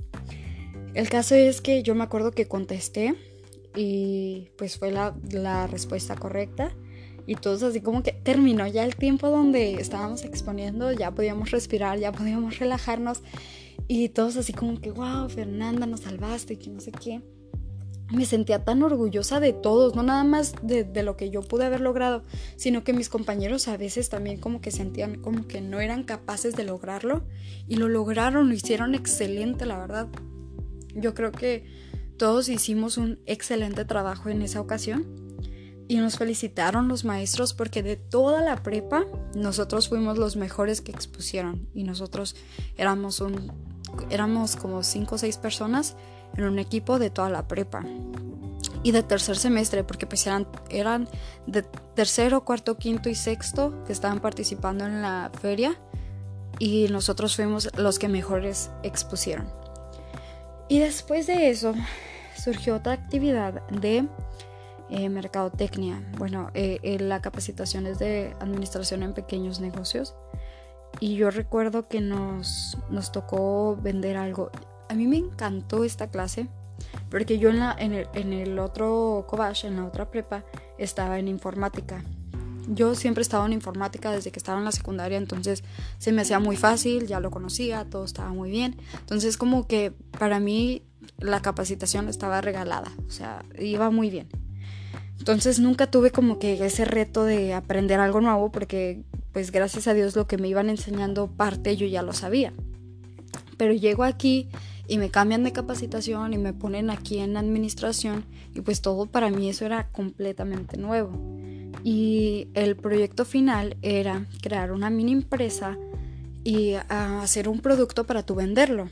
El 0.92 1.08
caso 1.08 1.36
es 1.36 1.60
que 1.60 1.82
yo 1.82 1.94
me 1.94 2.02
acuerdo 2.02 2.32
que 2.32 2.48
contesté 2.48 3.14
y 3.76 4.48
pues 4.56 4.76
fue 4.76 4.90
la, 4.90 5.66
respuesta 5.68 6.16
correcta. 6.16 6.72
Y 7.26 7.36
todos 7.36 7.62
así 7.62 7.80
como 7.80 8.02
que 8.02 8.12
terminó 8.12 8.66
ya 8.66 8.84
el 8.84 8.96
tiempo 8.96 9.28
donde 9.28 9.74
estábamos 9.74 10.24
exponiendo, 10.24 10.90
ya 10.90 11.12
podíamos 11.12 11.52
respirar, 11.52 11.98
ya 11.98 12.10
podíamos 12.10 12.58
relajarnos. 12.58 13.22
Y 13.86 14.08
todos 14.08 14.36
así 14.36 14.52
como 14.52 14.80
que, 14.80 14.90
wow, 14.90 15.28
Fernanda, 15.28 15.86
nos 15.86 16.00
salvaste, 16.00 16.58
que 16.58 16.70
no 16.70 16.80
sé 16.80 16.90
qué. 16.90 17.22
Me 18.12 18.24
sentía 18.24 18.64
tan 18.64 18.82
orgullosa 18.82 19.38
de 19.38 19.52
todos, 19.52 19.94
no 19.94 20.02
nada 20.02 20.24
más 20.24 20.54
de, 20.62 20.82
de, 20.82 21.04
lo 21.04 21.16
que 21.16 21.30
yo 21.30 21.42
pude 21.42 21.66
haber 21.66 21.80
logrado, 21.80 22.24
sino 22.56 22.82
que 22.82 22.92
mis 22.92 23.08
compañeros 23.08 23.68
a 23.68 23.76
veces 23.76 24.08
también 24.08 24.40
como 24.40 24.60
que 24.60 24.72
sentían 24.72 25.20
como 25.20 25.46
que 25.46 25.60
no 25.60 25.78
eran 25.78 26.02
capaces 26.02 26.56
de 26.56 26.64
lograrlo 26.64 27.22
y 27.68 27.76
lo 27.76 27.88
lograron, 27.88 28.48
lo 28.48 28.54
hicieron 28.54 28.96
excelente, 28.96 29.66
la 29.66 29.78
verdad. 29.78 30.08
Yo 30.94 31.14
creo 31.14 31.32
que 31.32 31.66
todos 32.18 32.48
hicimos 32.48 32.98
un 32.98 33.18
excelente 33.26 33.84
trabajo 33.84 34.28
en 34.28 34.42
esa 34.42 34.60
ocasión 34.60 35.06
y 35.88 35.96
nos 35.96 36.18
felicitaron 36.18 36.86
los 36.86 37.04
maestros 37.04 37.52
porque 37.52 37.82
de 37.82 37.96
toda 37.96 38.42
la 38.42 38.62
prepa 38.62 39.06
nosotros 39.34 39.88
fuimos 39.88 40.18
los 40.18 40.36
mejores 40.36 40.80
que 40.80 40.92
expusieron 40.92 41.68
y 41.74 41.82
nosotros 41.82 42.36
éramos 42.76 43.20
un 43.20 43.52
éramos 44.08 44.54
como 44.54 44.84
cinco 44.84 45.16
o 45.16 45.18
seis 45.18 45.36
personas 45.36 45.96
en 46.36 46.44
un 46.44 46.58
equipo 46.58 46.98
de 46.98 47.10
toda 47.10 47.28
la 47.28 47.48
prepa 47.48 47.84
y 48.82 48.92
de 48.92 49.02
tercer 49.02 49.36
semestre 49.36 49.84
porque 49.84 50.06
pues 50.06 50.26
eran, 50.26 50.46
eran 50.68 51.08
de 51.46 51.62
tercero, 51.62 52.44
cuarto, 52.44 52.78
quinto 52.78 53.08
y 53.08 53.14
sexto 53.14 53.82
que 53.84 53.92
estaban 53.92 54.20
participando 54.20 54.86
en 54.86 55.02
la 55.02 55.30
feria 55.40 55.80
y 56.58 56.86
nosotros 56.88 57.34
fuimos 57.34 57.68
los 57.76 57.98
que 57.98 58.08
mejores 58.08 58.70
expusieron. 58.82 59.59
Y 60.70 60.78
después 60.78 61.26
de 61.26 61.50
eso 61.50 61.74
surgió 62.36 62.76
otra 62.76 62.92
actividad 62.92 63.66
de 63.70 64.06
eh, 64.88 65.08
mercadotecnia. 65.08 66.00
Bueno, 66.16 66.52
eh, 66.54 66.78
eh, 66.84 67.00
la 67.00 67.20
capacitación 67.20 67.88
es 67.88 67.98
de 67.98 68.36
administración 68.38 69.02
en 69.02 69.12
pequeños 69.12 69.58
negocios. 69.58 70.14
Y 71.00 71.16
yo 71.16 71.32
recuerdo 71.32 71.88
que 71.88 72.00
nos, 72.00 72.78
nos 72.88 73.10
tocó 73.10 73.76
vender 73.82 74.16
algo. 74.16 74.52
A 74.88 74.94
mí 74.94 75.08
me 75.08 75.16
encantó 75.16 75.82
esta 75.82 76.08
clase 76.08 76.46
porque 77.10 77.38
yo 77.38 77.50
en, 77.50 77.58
la, 77.58 77.74
en, 77.76 77.92
el, 77.92 78.08
en 78.14 78.32
el 78.32 78.56
otro 78.60 79.26
Cobach, 79.28 79.64
en 79.64 79.74
la 79.74 79.86
otra 79.86 80.08
prepa, 80.08 80.44
estaba 80.78 81.18
en 81.18 81.26
informática. 81.26 82.04
Yo 82.70 82.94
siempre 82.94 83.22
estaba 83.22 83.44
en 83.46 83.52
informática 83.52 84.12
desde 84.12 84.30
que 84.30 84.38
estaba 84.38 84.58
en 84.58 84.64
la 84.64 84.72
secundaria, 84.72 85.18
entonces 85.18 85.64
se 85.98 86.12
me 86.12 86.22
hacía 86.22 86.38
muy 86.38 86.56
fácil, 86.56 87.06
ya 87.06 87.20
lo 87.20 87.30
conocía, 87.30 87.84
todo 87.84 88.04
estaba 88.04 88.30
muy 88.30 88.50
bien. 88.50 88.76
Entonces 89.00 89.36
como 89.36 89.66
que 89.66 89.92
para 90.18 90.40
mí 90.40 90.82
la 91.18 91.42
capacitación 91.42 92.08
estaba 92.08 92.40
regalada, 92.40 92.92
o 93.06 93.10
sea, 93.10 93.44
iba 93.58 93.90
muy 93.90 94.10
bien. 94.10 94.28
Entonces 95.18 95.58
nunca 95.58 95.90
tuve 95.90 96.10
como 96.10 96.38
que 96.38 96.64
ese 96.64 96.84
reto 96.84 97.24
de 97.24 97.52
aprender 97.52 98.00
algo 98.00 98.20
nuevo 98.20 98.50
porque 98.50 99.02
pues 99.32 99.50
gracias 99.50 99.86
a 99.86 99.94
Dios 99.94 100.16
lo 100.16 100.26
que 100.26 100.38
me 100.38 100.48
iban 100.48 100.70
enseñando 100.70 101.28
parte 101.28 101.76
yo 101.76 101.86
ya 101.86 102.02
lo 102.02 102.12
sabía. 102.12 102.52
Pero 103.56 103.74
llego 103.74 104.04
aquí 104.04 104.48
y 104.88 104.98
me 104.98 105.10
cambian 105.10 105.44
de 105.44 105.52
capacitación 105.52 106.32
y 106.32 106.38
me 106.38 106.52
ponen 106.52 106.88
aquí 106.88 107.18
en 107.18 107.36
administración 107.36 108.24
y 108.54 108.62
pues 108.62 108.80
todo 108.80 109.06
para 109.06 109.30
mí 109.30 109.48
eso 109.48 109.66
era 109.66 109.88
completamente 109.88 110.78
nuevo. 110.78 111.12
Y 111.82 112.48
el 112.54 112.76
proyecto 112.76 113.24
final 113.24 113.76
era 113.82 114.26
crear 114.42 114.72
una 114.72 114.90
mini 114.90 115.12
empresa 115.12 115.78
y 116.44 116.74
ah, 116.74 117.20
hacer 117.22 117.48
un 117.48 117.60
producto 117.60 118.04
para 118.04 118.24
tú 118.24 118.34
venderlo, 118.34 118.88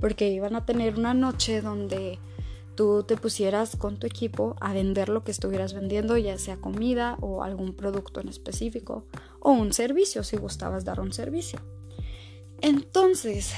porque 0.00 0.28
iban 0.30 0.56
a 0.56 0.64
tener 0.64 0.98
una 0.98 1.14
noche 1.14 1.60
donde 1.60 2.18
tú 2.76 3.02
te 3.02 3.16
pusieras 3.16 3.76
con 3.76 3.98
tu 3.98 4.06
equipo 4.06 4.56
a 4.60 4.72
vender 4.72 5.08
lo 5.08 5.22
que 5.22 5.30
estuvieras 5.30 5.74
vendiendo, 5.74 6.16
ya 6.16 6.38
sea 6.38 6.56
comida 6.56 7.16
o 7.20 7.42
algún 7.42 7.74
producto 7.74 8.20
en 8.20 8.28
específico, 8.28 9.06
o 9.40 9.52
un 9.52 9.72
servicio, 9.72 10.24
si 10.24 10.36
gustabas 10.36 10.84
dar 10.84 11.00
un 11.00 11.12
servicio. 11.12 11.60
Entonces, 12.62 13.52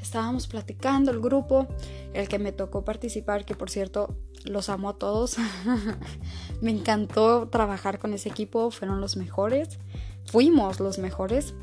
estábamos 0.00 0.46
platicando 0.46 1.10
el 1.10 1.20
grupo, 1.20 1.66
el 2.14 2.28
que 2.28 2.38
me 2.38 2.52
tocó 2.52 2.84
participar, 2.84 3.44
que 3.44 3.54
por 3.54 3.70
cierto, 3.70 4.16
los 4.44 4.68
amo 4.68 4.90
a 4.90 4.98
todos. 4.98 5.36
me 6.60 6.70
encantó 6.70 7.48
trabajar 7.48 7.98
con 7.98 8.12
ese 8.12 8.28
equipo, 8.28 8.70
fueron 8.70 9.00
los 9.00 9.16
mejores, 9.16 9.78
fuimos 10.26 10.80
los 10.80 10.98
mejores 10.98 11.54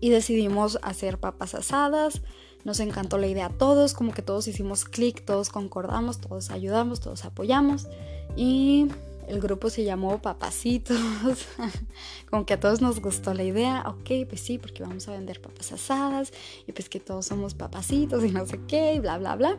y 0.00 0.10
decidimos 0.10 0.78
hacer 0.82 1.18
papas 1.18 1.54
asadas, 1.54 2.22
nos 2.64 2.80
encantó 2.80 3.18
la 3.18 3.28
idea 3.28 3.46
a 3.46 3.50
todos, 3.50 3.94
como 3.94 4.12
que 4.12 4.22
todos 4.22 4.48
hicimos 4.48 4.84
clic, 4.84 5.24
todos 5.24 5.50
concordamos, 5.50 6.18
todos 6.20 6.50
ayudamos, 6.50 7.00
todos 7.00 7.24
apoyamos. 7.24 7.86
Y 8.34 8.88
el 9.28 9.40
grupo 9.40 9.70
se 9.70 9.84
llamó 9.84 10.20
Papacitos. 10.20 10.98
como 12.30 12.44
que 12.44 12.54
a 12.54 12.60
todos 12.60 12.80
nos 12.80 13.00
gustó 13.00 13.34
la 13.34 13.44
idea. 13.44 13.84
Ok, 13.86 14.28
pues 14.28 14.40
sí, 14.40 14.58
porque 14.58 14.82
vamos 14.82 15.06
a 15.08 15.12
vender 15.12 15.40
papas 15.40 15.72
asadas. 15.72 16.32
Y 16.66 16.72
pues 16.72 16.88
que 16.88 17.00
todos 17.00 17.26
somos 17.26 17.54
papacitos 17.54 18.24
y 18.24 18.30
no 18.30 18.46
sé 18.46 18.60
qué, 18.66 18.94
y 18.94 18.98
bla, 18.98 19.18
bla, 19.18 19.36
bla. 19.36 19.58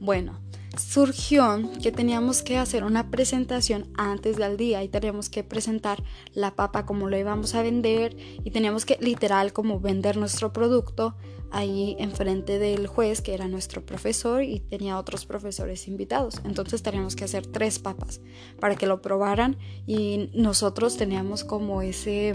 Bueno, 0.00 0.38
surgió 0.76 1.60
que 1.82 1.92
teníamos 1.92 2.42
que 2.42 2.58
hacer 2.58 2.84
una 2.84 3.10
presentación 3.10 3.88
antes 3.96 4.36
del 4.36 4.56
día 4.56 4.82
y 4.82 4.88
teníamos 4.88 5.28
que 5.28 5.42
presentar 5.42 6.02
la 6.32 6.54
papa 6.54 6.86
como 6.86 7.08
lo 7.08 7.18
íbamos 7.18 7.54
a 7.54 7.62
vender 7.62 8.16
y 8.44 8.50
teníamos 8.50 8.84
que 8.84 8.96
literal 9.00 9.52
como 9.52 9.80
vender 9.80 10.16
nuestro 10.16 10.52
producto 10.52 11.16
ahí 11.50 11.96
enfrente 11.98 12.58
del 12.58 12.86
juez 12.86 13.20
que 13.20 13.34
era 13.34 13.48
nuestro 13.48 13.84
profesor 13.84 14.42
y 14.42 14.60
tenía 14.60 14.98
otros 14.98 15.26
profesores 15.26 15.88
invitados. 15.88 16.40
Entonces 16.44 16.82
teníamos 16.82 17.16
que 17.16 17.24
hacer 17.24 17.46
tres 17.46 17.78
papas 17.78 18.20
para 18.60 18.76
que 18.76 18.86
lo 18.86 19.02
probaran 19.02 19.56
y 19.86 20.30
nosotros 20.34 20.96
teníamos 20.96 21.44
como 21.44 21.82
ese 21.82 22.34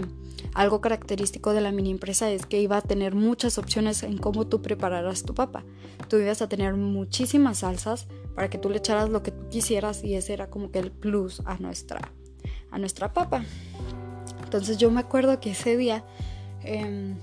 algo 0.54 0.80
característico 0.80 1.52
de 1.52 1.60
la 1.60 1.72
mini 1.72 1.90
empresa 1.90 2.30
es 2.30 2.46
que 2.46 2.60
iba 2.60 2.76
a 2.76 2.82
tener 2.82 3.14
muchas 3.14 3.58
opciones 3.58 4.02
en 4.02 4.18
cómo 4.18 4.46
tú 4.46 4.62
prepararas 4.62 5.22
tu 5.22 5.34
papa. 5.34 5.64
Tú 6.08 6.16
ibas 6.18 6.42
a 6.42 6.48
tener 6.48 6.74
muchísimas 6.74 7.58
salsas 7.58 8.06
para 8.36 8.50
que 8.50 8.58
tú 8.58 8.68
le 8.68 8.76
echaras 8.76 9.08
lo 9.08 9.22
que 9.22 9.32
tú 9.32 9.48
quisieras 9.48 10.04
y 10.04 10.14
ese 10.14 10.34
era 10.34 10.50
como 10.50 10.70
que 10.70 10.78
el 10.78 10.92
plus 10.92 11.42
a 11.46 11.56
nuestra, 11.56 12.12
a 12.70 12.78
nuestra 12.78 13.12
papa. 13.12 13.42
Entonces 14.44 14.76
yo 14.76 14.90
me 14.90 15.00
acuerdo 15.00 15.40
que 15.40 15.52
ese 15.52 15.76
día 15.78 16.04
em, 16.62 17.16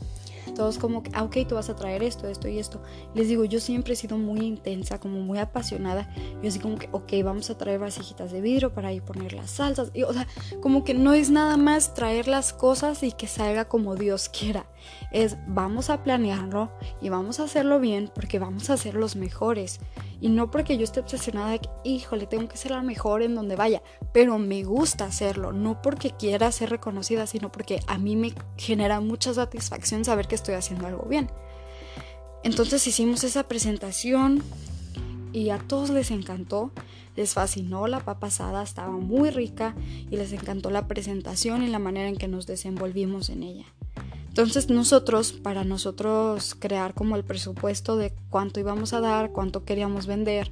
todos 0.55 0.77
como, 0.77 1.03
ah, 1.13 1.23
ok, 1.23 1.37
tú 1.47 1.55
vas 1.55 1.69
a 1.69 1.75
traer 1.75 2.03
esto, 2.03 2.27
esto 2.27 2.47
y 2.47 2.59
esto. 2.59 2.81
Les 3.13 3.27
digo, 3.27 3.45
yo 3.45 3.59
siempre 3.59 3.93
he 3.93 3.95
sido 3.95 4.17
muy 4.17 4.41
intensa, 4.41 4.99
como 4.99 5.19
muy 5.19 5.39
apasionada. 5.39 6.09
Yo 6.41 6.49
así 6.49 6.59
como 6.59 6.77
que, 6.77 6.89
ok, 6.91 7.13
vamos 7.23 7.49
a 7.49 7.57
traer 7.57 7.79
vasijitas 7.79 8.31
de 8.31 8.41
vidrio 8.41 8.73
para 8.73 8.91
ir 8.91 9.03
poner 9.03 9.33
las 9.33 9.51
salsas. 9.51 9.91
Y, 9.93 10.03
o 10.03 10.13
sea, 10.13 10.27
como 10.61 10.83
que 10.83 10.93
no 10.93 11.13
es 11.13 11.29
nada 11.29 11.57
más 11.57 11.93
traer 11.93 12.27
las 12.27 12.53
cosas 12.53 13.03
y 13.03 13.11
que 13.11 13.27
salga 13.27 13.65
como 13.65 13.95
Dios 13.95 14.29
quiera. 14.29 14.65
Es, 15.13 15.37
vamos 15.47 15.89
a 15.91 16.03
planearlo 16.03 16.71
y 16.99 17.09
vamos 17.09 17.39
a 17.39 17.43
hacerlo 17.43 17.79
bien 17.79 18.11
porque 18.13 18.39
vamos 18.39 18.69
a 18.69 18.77
ser 18.77 18.95
los 18.95 19.15
mejores. 19.15 19.79
Y 20.19 20.29
no 20.29 20.49
porque 20.49 20.77
yo 20.77 20.83
esté 20.83 20.99
obsesionada 20.99 21.51
de 21.51 21.59
que, 21.59 21.69
híjole, 21.83 22.25
tengo 22.25 22.47
que 22.47 22.57
ser 22.57 22.71
la 22.71 22.81
mejor 22.81 23.21
en 23.21 23.35
donde 23.35 23.55
vaya, 23.55 23.83
pero 24.11 24.39
me 24.39 24.63
gusta 24.63 25.05
hacerlo, 25.05 25.53
no 25.53 25.81
porque 25.81 26.11
quiera 26.11 26.51
ser 26.51 26.71
reconocida, 26.71 27.27
sino 27.27 27.51
porque 27.51 27.79
a 27.87 27.97
mí 27.97 28.15
me 28.15 28.33
genera 28.57 28.99
mucha 28.99 29.33
satisfacción 29.33 30.03
saber 30.03 30.27
que 30.27 30.35
estoy 30.35 30.55
haciendo 30.55 30.87
algo 30.87 31.05
bien. 31.07 31.29
Entonces 32.43 32.85
hicimos 32.87 33.23
esa 33.23 33.47
presentación 33.47 34.43
y 35.31 35.49
a 35.49 35.59
todos 35.59 35.89
les 35.89 36.11
encantó, 36.11 36.71
les 37.15 37.33
fascinó 37.33 37.87
la 37.87 37.99
papa 37.99 38.27
asada, 38.27 38.63
estaba 38.63 38.91
muy 38.91 39.29
rica 39.29 39.75
y 40.09 40.17
les 40.17 40.33
encantó 40.33 40.69
la 40.69 40.87
presentación 40.87 41.63
y 41.63 41.67
la 41.67 41.79
manera 41.79 42.09
en 42.09 42.17
que 42.17 42.27
nos 42.27 42.45
desenvolvimos 42.47 43.29
en 43.29 43.43
ella. 43.43 43.65
Entonces 44.33 44.67
nosotros, 44.67 45.31
para 45.31 45.63
nosotros 45.63 46.55
crear 46.57 46.95
como 46.95 47.15
el 47.15 47.23
presupuesto 47.23 47.97
de 47.97 48.15
cuánto 48.31 48.59
íbamos 48.59 48.91
a 48.93 48.99
dar, 48.99 49.31
cuánto 49.31 49.63
queríamos 49.63 50.07
vender, 50.07 50.51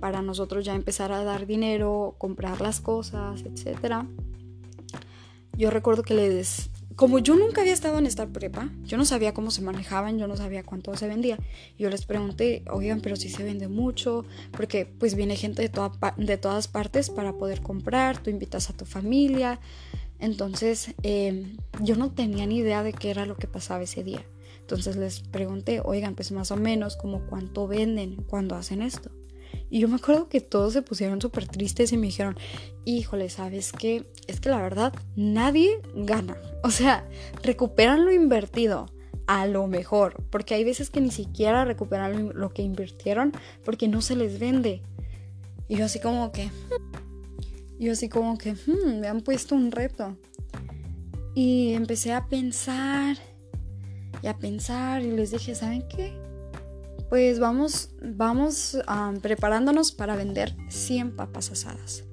para 0.00 0.20
nosotros 0.20 0.64
ya 0.64 0.74
empezar 0.74 1.12
a 1.12 1.22
dar 1.22 1.46
dinero, 1.46 2.16
comprar 2.18 2.60
las 2.60 2.80
cosas, 2.80 3.42
etc. 3.42 4.02
Yo 5.56 5.70
recuerdo 5.70 6.02
que 6.02 6.14
les... 6.14 6.70
Como 6.96 7.20
yo 7.20 7.36
nunca 7.36 7.60
había 7.60 7.72
estado 7.72 8.00
en 8.00 8.06
esta 8.06 8.26
prepa, 8.26 8.68
yo 8.82 8.96
no 8.96 9.04
sabía 9.04 9.32
cómo 9.32 9.52
se 9.52 9.62
manejaban, 9.62 10.18
yo 10.18 10.26
no 10.26 10.36
sabía 10.36 10.64
cuánto 10.64 10.96
se 10.96 11.06
vendía. 11.06 11.38
Yo 11.78 11.88
les 11.88 12.06
pregunté, 12.06 12.64
oigan, 12.68 13.00
pero 13.00 13.14
si 13.14 13.28
se 13.28 13.44
vende 13.44 13.68
mucho, 13.68 14.24
porque 14.50 14.86
pues 14.86 15.14
viene 15.14 15.36
gente 15.36 15.62
de, 15.62 15.68
toda, 15.68 15.92
de 16.16 16.36
todas 16.36 16.66
partes 16.66 17.10
para 17.10 17.34
poder 17.34 17.60
comprar, 17.62 18.18
tú 18.18 18.28
invitas 18.28 18.70
a 18.70 18.76
tu 18.76 18.86
familia, 18.86 19.60
entonces 20.20 20.94
em, 21.02 21.56
yo 21.82 21.96
no 21.96 22.12
tenía 22.12 22.46
ni 22.46 22.58
idea 22.58 22.82
de 22.82 22.92
qué 22.92 23.10
era 23.10 23.26
lo 23.26 23.36
que 23.36 23.46
pasaba 23.46 23.82
ese 23.82 24.04
día. 24.04 24.24
Entonces 24.60 24.96
les 24.96 25.20
pregunté, 25.20 25.80
oigan, 25.84 26.14
pues 26.14 26.30
más 26.30 26.50
o 26.52 26.56
menos 26.56 26.96
como 26.96 27.26
cuánto 27.26 27.66
venden 27.66 28.16
cuando 28.28 28.54
hacen 28.54 28.82
esto. 28.82 29.10
Y 29.68 29.80
yo 29.80 29.88
me 29.88 29.96
acuerdo 29.96 30.28
que 30.28 30.40
todos 30.40 30.72
se 30.72 30.82
pusieron 30.82 31.20
súper 31.20 31.46
tristes 31.46 31.92
y 31.92 31.96
me 31.96 32.06
dijeron, 32.06 32.36
híjole, 32.84 33.30
¿sabes 33.30 33.72
qué? 33.72 34.04
Es 34.26 34.40
que 34.40 34.48
la 34.48 34.60
verdad 34.62 34.92
nadie 35.16 35.80
gana. 35.94 36.36
O 36.62 36.70
sea, 36.70 37.08
recuperan 37.42 38.04
lo 38.04 38.12
invertido 38.12 38.86
a 39.26 39.46
lo 39.46 39.66
mejor, 39.66 40.22
porque 40.28 40.54
hay 40.54 40.62
veces 40.62 40.90
que 40.90 41.00
ni 41.00 41.10
siquiera 41.10 41.64
recuperan 41.64 42.32
lo 42.34 42.50
que 42.50 42.60
invirtieron 42.60 43.32
porque 43.64 43.88
no 43.88 44.02
se 44.02 44.14
les 44.14 44.38
vende. 44.38 44.82
Y 45.68 45.76
yo 45.76 45.86
así 45.86 46.00
como 46.00 46.32
que... 46.32 46.50
Yo 47.80 47.92
así 47.92 48.10
como 48.10 48.36
que, 48.36 48.52
hmm, 48.52 49.00
me 49.00 49.08
han 49.08 49.22
puesto 49.22 49.54
un 49.54 49.72
reto. 49.72 50.14
Y 51.34 51.72
empecé 51.72 52.12
a 52.12 52.26
pensar 52.26 53.16
y 54.22 54.26
a 54.26 54.36
pensar 54.36 55.00
y 55.02 55.12
les 55.12 55.30
dije, 55.30 55.54
¿saben 55.54 55.88
qué? 55.88 56.12
Pues 57.08 57.40
vamos, 57.40 57.88
vamos 58.02 58.78
preparándonos 59.22 59.92
para 59.92 60.14
vender 60.14 60.54
100 60.68 61.16
papas 61.16 61.50
asadas. 61.50 62.04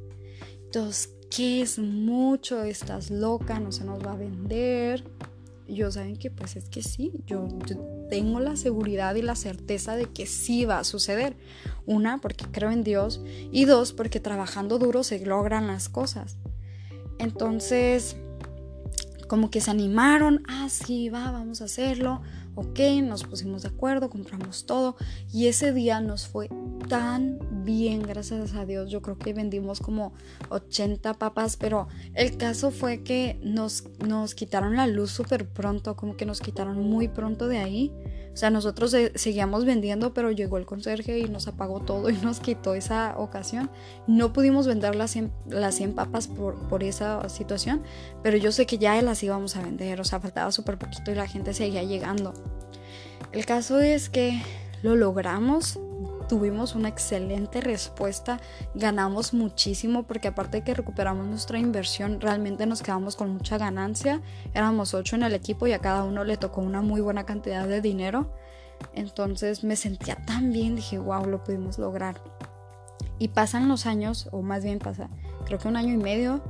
Entonces, 0.63 1.13
¿qué 1.29 1.61
es 1.61 1.77
mucho? 1.79 2.63
Estás 2.63 3.11
loca, 3.11 3.59
no 3.59 3.73
se 3.73 3.83
nos 3.83 3.99
va 3.99 4.13
a 4.13 4.15
vender. 4.15 5.03
Yo, 5.67 5.91
¿saben 5.91 6.17
qué? 6.17 6.31
Pues 6.31 6.55
es 6.55 6.69
que 6.69 6.81
sí, 6.81 7.11
yo 7.25 7.47
tengo 8.09 8.39
la 8.39 8.55
seguridad 8.55 9.15
y 9.15 9.21
la 9.21 9.35
certeza 9.35 9.95
de 9.95 10.05
que 10.05 10.25
sí 10.25 10.65
va 10.65 10.79
a 10.79 10.83
suceder. 10.83 11.35
Una, 11.85 12.19
porque 12.19 12.45
creo 12.51 12.71
en 12.71 12.83
Dios. 12.83 13.21
Y 13.51 13.65
dos, 13.65 13.93
porque 13.93 14.19
trabajando 14.19 14.79
duro 14.79 15.03
se 15.03 15.19
logran 15.25 15.67
las 15.67 15.89
cosas. 15.89 16.37
Entonces, 17.19 18.15
como 19.27 19.49
que 19.49 19.61
se 19.61 19.71
animaron, 19.71 20.43
ah, 20.47 20.69
sí, 20.69 21.09
va, 21.09 21.31
vamos 21.31 21.61
a 21.61 21.65
hacerlo. 21.65 22.21
Ok, 22.59 22.79
nos 23.03 23.23
pusimos 23.23 23.61
de 23.61 23.67
acuerdo, 23.69 24.09
compramos 24.09 24.65
todo. 24.65 24.95
Y 25.31 25.45
ese 25.45 25.73
día 25.73 26.01
nos 26.01 26.25
fue 26.27 26.49
tan 26.89 27.37
bien, 27.63 28.01
gracias 28.01 28.55
a 28.55 28.65
Dios. 28.65 28.89
Yo 28.89 29.03
creo 29.03 29.15
que 29.15 29.31
vendimos 29.31 29.79
como 29.79 30.11
80 30.49 31.13
papas, 31.13 31.55
pero 31.55 31.87
el 32.15 32.35
caso 32.37 32.71
fue 32.71 33.03
que 33.03 33.39
nos, 33.43 33.83
nos 33.99 34.33
quitaron 34.33 34.75
la 34.75 34.87
luz 34.87 35.11
súper 35.11 35.47
pronto, 35.47 35.95
como 35.95 36.17
que 36.17 36.25
nos 36.25 36.41
quitaron 36.41 36.81
muy 36.81 37.07
pronto 37.07 37.47
de 37.47 37.59
ahí. 37.59 37.93
O 38.37 38.39
sea, 38.39 38.51
nosotros 38.51 38.95
seguíamos 39.15 39.65
vendiendo, 39.65 40.13
pero 40.13 40.29
llegó 40.29 40.59
el 40.59 40.67
conserje 40.67 41.17
y 41.17 41.23
nos 41.23 41.47
apagó 41.47 41.79
todo 41.79 42.07
y 42.11 42.17
nos 42.17 42.39
quitó 42.39 42.75
esa 42.75 43.17
ocasión. 43.17 43.67
No 44.05 44.31
pudimos 44.31 44.67
vender 44.67 44.93
las 44.93 45.09
100, 45.09 45.31
las 45.49 45.73
100 45.73 45.95
papas 45.95 46.27
por, 46.27 46.53
por, 46.69 46.83
esa 46.83 47.27
situación, 47.29 47.81
pero 48.21 48.37
yo 48.37 48.51
sé 48.51 48.67
que 48.67 48.77
ya 48.77 49.01
las 49.01 49.23
íbamos 49.23 49.55
a 49.55 49.63
vender, 49.63 49.99
o 49.99 50.03
sea, 50.03 50.19
faltaba 50.19 50.51
súper 50.51 50.77
poquito 50.77 51.09
y 51.09 51.15
la 51.15 51.25
gente 51.25 51.51
seguía 51.55 51.81
llegando. 51.81 52.35
El 53.31 53.43
caso 53.47 53.79
es 53.79 54.07
que 54.07 54.39
lo 54.83 54.95
logramos, 54.95 55.79
tuvimos 56.27 56.75
una 56.75 56.89
excelente 56.89 57.61
respuesta, 57.61 58.39
ganamos 58.75 59.33
muchísimo 59.33 60.03
porque 60.03 60.27
aparte 60.27 60.57
de 60.57 60.63
que 60.63 60.73
recuperamos 60.73 61.25
nuestra 61.25 61.59
inversión, 61.59 62.19
realmente 62.21 62.65
nos 62.65 62.81
quedamos 62.81 63.15
con 63.15 63.31
mucha 63.31 63.57
ganancia. 63.57 64.21
Éramos 64.53 64.93
ocho 64.93 65.15
en 65.15 65.23
el 65.23 65.33
equipo 65.33 65.67
y 65.67 65.73
a 65.73 65.79
cada 65.79 66.03
uno 66.03 66.23
le 66.23 66.37
tocó 66.37 66.61
una 66.61 66.81
muy 66.81 67.01
buena 67.01 67.25
cantidad 67.25 67.67
de 67.67 67.81
dinero. 67.81 68.33
Entonces 68.93 69.63
me 69.63 69.75
sentía 69.75 70.15
tan 70.25 70.51
bien, 70.51 70.75
dije, 70.75 70.97
wow, 70.97 71.25
lo 71.25 71.43
pudimos 71.43 71.77
lograr. 71.77 72.21
Y 73.19 73.29
pasan 73.29 73.67
los 73.67 73.85
años, 73.85 74.29
o 74.31 74.41
más 74.41 74.63
bien 74.63 74.79
pasa, 74.79 75.09
creo 75.45 75.59
que 75.59 75.67
un 75.67 75.75
año 75.75 75.93
y 75.93 75.97
medio. 75.97 76.41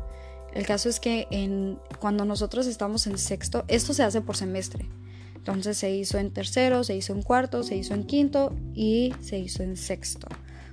El 0.53 0.65
caso 0.65 0.89
es 0.89 0.99
que 0.99 1.27
en, 1.29 1.79
cuando 1.99 2.25
nosotros 2.25 2.67
estamos 2.67 3.07
en 3.07 3.17
sexto, 3.17 3.63
esto 3.67 3.93
se 3.93 4.03
hace 4.03 4.21
por 4.21 4.35
semestre. 4.35 4.87
Entonces 5.47 5.77
se 5.77 5.95
hizo 5.95 6.17
en 6.17 6.31
tercero, 6.31 6.83
se 6.83 6.97
hizo 6.97 7.13
en 7.13 7.21
cuarto, 7.21 7.63
se 7.63 7.77
hizo 7.77 7.93
en 7.93 8.03
quinto 8.03 8.53
y 8.75 9.13
se 9.21 9.39
hizo 9.39 9.63
en 9.63 9.77
sexto. 9.77 10.27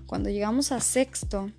Cuando 0.04 0.30
llegamos 0.30 0.72
a 0.72 0.80
sexto, 0.80 1.52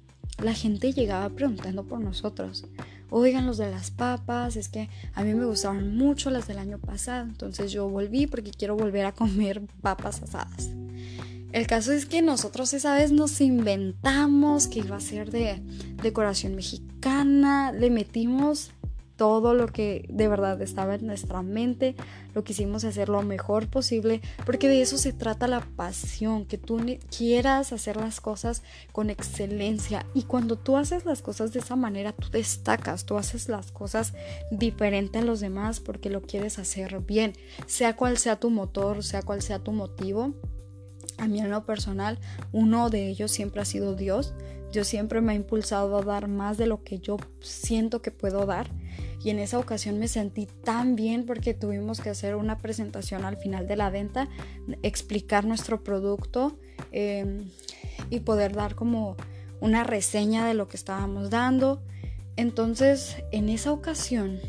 la 0.43 0.53
gente 0.53 0.91
llegaba 0.91 1.29
preguntando 1.29 1.85
por 1.85 2.01
nosotros. 2.01 2.65
Oigan 3.09 3.45
los 3.45 3.57
de 3.57 3.71
las 3.71 3.89
papas, 3.89 4.57
es 4.57 4.67
que 4.67 4.89
a 5.13 5.23
mí 5.23 5.33
me 5.33 5.45
gustaban 5.45 5.95
mucho 5.95 6.29
las 6.29 6.47
del 6.47 6.57
año 6.57 6.77
pasado, 6.77 7.23
entonces 7.23 7.71
yo 7.71 7.87
volví 7.87 8.27
porque 8.27 8.51
quiero 8.51 8.75
volver 8.75 9.05
a 9.05 9.13
comer 9.13 9.61
papas 9.81 10.21
asadas. 10.21 10.71
El 11.53 11.67
caso 11.67 11.93
es 11.93 12.05
que 12.05 12.21
nosotros 12.21 12.73
esa 12.73 12.95
vez 12.95 13.13
nos 13.13 13.39
inventamos 13.39 14.67
que 14.67 14.79
iba 14.79 14.97
a 14.97 14.99
ser 14.99 15.31
de 15.31 15.61
decoración 16.03 16.53
mexicana, 16.53 17.71
le 17.71 17.89
metimos 17.89 18.71
todo 19.15 19.53
lo 19.53 19.67
que 19.67 20.05
de 20.09 20.27
verdad 20.27 20.61
estaba 20.61 20.95
en 20.95 21.07
nuestra 21.07 21.41
mente, 21.41 21.95
lo 22.33 22.43
quisimos 22.43 22.83
hacer 22.83 23.09
lo 23.09 23.21
mejor 23.21 23.69
posible, 23.69 24.21
porque 24.45 24.67
de 24.67 24.81
eso 24.81 24.97
se 24.97 25.13
trata 25.13 25.47
la 25.47 25.61
pasión, 25.61 26.45
que 26.45 26.57
tú 26.57 26.79
quieras 27.15 27.71
hacer 27.71 27.95
las 27.95 28.19
cosas 28.19 28.63
con 28.91 29.09
excelencia 29.09 30.05
y 30.13 30.23
cuando 30.23 30.57
tú 30.57 30.77
haces 30.77 31.05
las 31.05 31.21
cosas 31.21 31.53
de 31.53 31.59
esa 31.59 31.75
manera, 31.75 32.11
tú 32.11 32.29
destacas, 32.29 33.05
tú 33.05 33.17
haces 33.17 33.47
las 33.47 33.71
cosas 33.71 34.13
diferente 34.51 35.19
a 35.19 35.23
los 35.23 35.39
demás 35.39 35.79
porque 35.79 36.09
lo 36.09 36.21
quieres 36.21 36.59
hacer 36.59 36.99
bien, 36.99 37.33
sea 37.67 37.95
cual 37.95 38.17
sea 38.17 38.39
tu 38.39 38.49
motor, 38.49 39.03
sea 39.03 39.21
cual 39.21 39.41
sea 39.41 39.59
tu 39.59 39.71
motivo. 39.71 40.33
A 41.17 41.27
mí 41.27 41.39
en 41.39 41.49
lo 41.49 41.65
personal, 41.65 42.19
uno 42.51 42.89
de 42.89 43.07
ellos 43.07 43.31
siempre 43.31 43.61
ha 43.61 43.65
sido 43.65 43.95
Dios. 43.95 44.33
Dios 44.73 44.87
siempre 44.87 45.21
me 45.21 45.31
ha 45.31 45.35
impulsado 45.35 45.97
a 45.97 46.01
dar 46.01 46.27
más 46.27 46.57
de 46.57 46.67
lo 46.67 46.83
que 46.83 46.99
yo 46.99 47.17
siento 47.39 48.01
que 48.01 48.11
puedo 48.11 48.45
dar 48.45 48.69
y 49.25 49.31
en 49.31 49.39
esa 49.39 49.57
ocasión 49.57 49.97
me 49.97 50.07
sentí 50.07 50.45
tan 50.45 50.95
bien 50.95 51.25
porque 51.25 51.55
tuvimos 51.55 51.99
que 51.99 52.11
hacer 52.11 52.35
una 52.35 52.59
presentación 52.59 53.25
al 53.25 53.37
final 53.37 53.67
de 53.67 53.75
la 53.75 53.89
venta, 53.89 54.29
explicar 54.83 55.45
nuestro 55.45 55.83
producto 55.83 56.59
em, 56.91 57.49
y 58.11 58.19
poder 58.19 58.53
dar 58.53 58.75
como 58.75 59.17
una 59.61 59.83
reseña 59.83 60.45
de 60.45 60.53
lo 60.53 60.67
que 60.67 60.77
estábamos 60.77 61.31
dando. 61.31 61.81
Entonces, 62.35 63.17
en 63.31 63.49
esa 63.49 63.71
ocasión, 63.71 64.39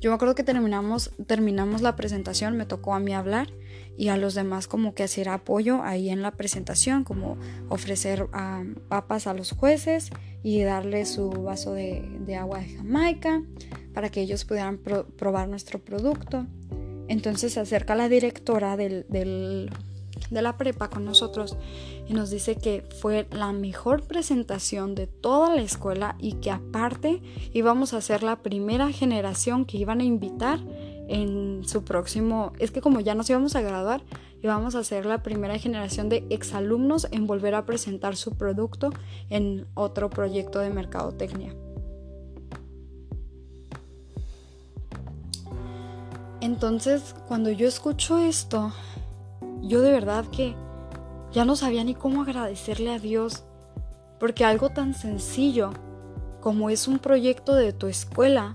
yo 0.00 0.10
me 0.10 0.16
acuerdo 0.16 0.34
que 0.34 0.42
terminamos, 0.42 1.12
terminamos 1.28 1.80
la 1.80 1.94
presentación, 1.94 2.56
me 2.56 2.66
tocó 2.66 2.92
a 2.92 2.98
mí 2.98 3.14
hablar 3.14 3.52
y 3.96 4.08
a 4.08 4.16
los 4.16 4.34
demás 4.34 4.68
como 4.68 4.94
que 4.94 5.02
hacer 5.02 5.28
apoyo 5.28 5.82
ahí 5.82 6.08
en 6.08 6.22
la 6.22 6.32
presentación, 6.32 7.04
como 7.04 7.36
ofrecer 7.68 8.28
papas 8.88 9.26
a 9.26 9.34
los 9.34 9.52
jueces 9.52 10.10
y 10.42 10.62
darles 10.62 11.12
su 11.12 11.30
vaso 11.30 11.72
de, 11.72 12.36
agua 12.38 12.60
de 12.60 12.76
Jamaica 12.76 13.42
para 13.92 14.10
que 14.10 14.20
ellos 14.20 14.44
pudieran 14.44 14.78
probar 14.78 15.48
nuestro 15.48 15.78
producto. 15.80 16.46
Entonces 17.08 17.54
se 17.54 17.60
acerca 17.60 17.94
la 17.94 18.08
directora 18.08 18.76
del, 18.76 19.06
de 20.30 20.42
la 20.42 20.56
prepa 20.56 20.90
con 20.90 21.04
nosotros 21.04 21.56
y 22.06 22.14
nos 22.14 22.30
dice 22.30 22.56
que 22.56 22.84
fue 23.00 23.26
la 23.30 23.52
mejor 23.52 24.06
presentación 24.06 24.94
de 24.94 25.06
toda 25.06 25.54
la 25.54 25.62
escuela 25.62 26.16
y 26.18 26.34
que 26.34 26.50
aparte 26.50 27.20
íbamos 27.52 27.94
a 27.94 28.00
ser 28.00 28.22
la 28.22 28.42
primera 28.42 28.92
generación 28.92 29.64
que 29.64 29.78
iban 29.78 30.00
a 30.00 30.04
invitar 30.04 30.60
en 31.08 31.66
su 31.66 31.82
próximo, 31.84 32.52
es 32.58 32.70
que 32.70 32.80
como 32.80 33.00
ya 33.00 33.14
nos 33.14 33.28
íbamos 33.28 33.56
a 33.56 33.62
graduar, 33.62 34.02
íbamos 34.42 34.74
a 34.74 34.84
ser 34.84 35.06
la 35.06 35.22
primera 35.22 35.58
generación 35.58 36.08
de 36.08 36.24
exalumnos 36.30 37.08
en 37.10 37.26
volver 37.26 37.54
a 37.54 37.66
presentar 37.66 38.14
su 38.16 38.36
producto 38.36 38.90
en 39.30 39.66
otro 39.74 40.10
proyecto 40.10 40.60
de 40.60 40.70
mercadotecnia. 40.70 41.54
Entonces, 46.40 47.14
cuando 47.26 47.50
yo 47.50 47.66
escucho 47.66 48.18
esto, 48.18 48.72
yo 49.60 49.80
de 49.80 49.90
verdad 49.90 50.24
que 50.26 50.54
ya 51.32 51.44
no 51.44 51.56
sabía 51.56 51.82
ni 51.82 51.94
cómo 51.94 52.22
agradecerle 52.22 52.92
a 52.92 52.98
Dios, 52.98 53.44
porque 54.20 54.44
algo 54.44 54.70
tan 54.70 54.94
sencillo 54.94 55.70
como 56.40 56.70
es 56.70 56.86
un 56.86 57.00
proyecto 57.00 57.54
de 57.54 57.72
tu 57.72 57.88
escuela, 57.88 58.54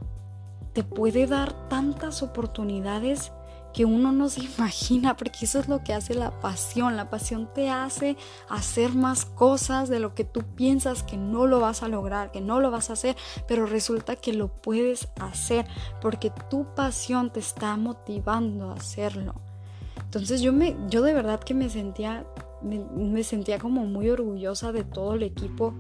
te 0.74 0.84
puede 0.84 1.28
dar 1.28 1.54
tantas 1.70 2.24
oportunidades 2.24 3.32
que 3.74 3.86
uno 3.86 4.12
no 4.12 4.30
se 4.30 4.44
imagina, 4.58 5.18
porque 5.18 5.46
eso 5.46 5.60
es 5.60 5.68
lo 5.68 5.84
que 5.84 5.94
hace 5.94 6.14
la 6.14 6.32
pasión. 6.40 6.96
La 6.96 7.10
pasión 7.10 7.50
te 7.54 7.70
hace 7.70 8.16
hacer 8.50 8.94
más 8.94 9.26
cosas 9.26 9.90
de 9.90 10.00
lo 10.00 10.14
que 10.14 10.24
tú 10.24 10.44
piensas 10.56 11.04
que 11.04 11.18
no 11.18 11.48
lo 11.48 11.60
vas 11.60 11.84
a 11.84 11.88
lograr, 11.88 12.32
que 12.32 12.42
no 12.42 12.60
lo 12.60 12.72
vas 12.72 12.90
a 12.90 12.94
hacer, 12.94 13.16
pero 13.48 13.66
resulta 13.66 14.16
que 14.16 14.34
lo 14.34 14.50
puedes 14.50 15.08
hacer 15.20 15.66
porque 16.02 16.32
tu 16.50 16.66
pasión 16.76 17.32
te 17.32 17.40
está 17.40 17.76
motivando 17.76 18.70
a 18.70 18.76
hacerlo. 18.76 19.36
Entonces 19.98 20.42
yo 20.42 20.54
me, 20.54 20.78
yo 20.90 21.02
de 21.02 21.14
verdad 21.14 21.40
que 21.40 21.56
me 21.56 21.70
sentía, 21.70 22.24
me, 22.62 23.24
sentía 23.24 23.58
como 23.58 23.88
muy 23.88 24.12
orgullosa 24.12 24.72
de 24.72 24.84
todo 24.84 25.16
el 25.16 25.24
equipo 25.24 25.74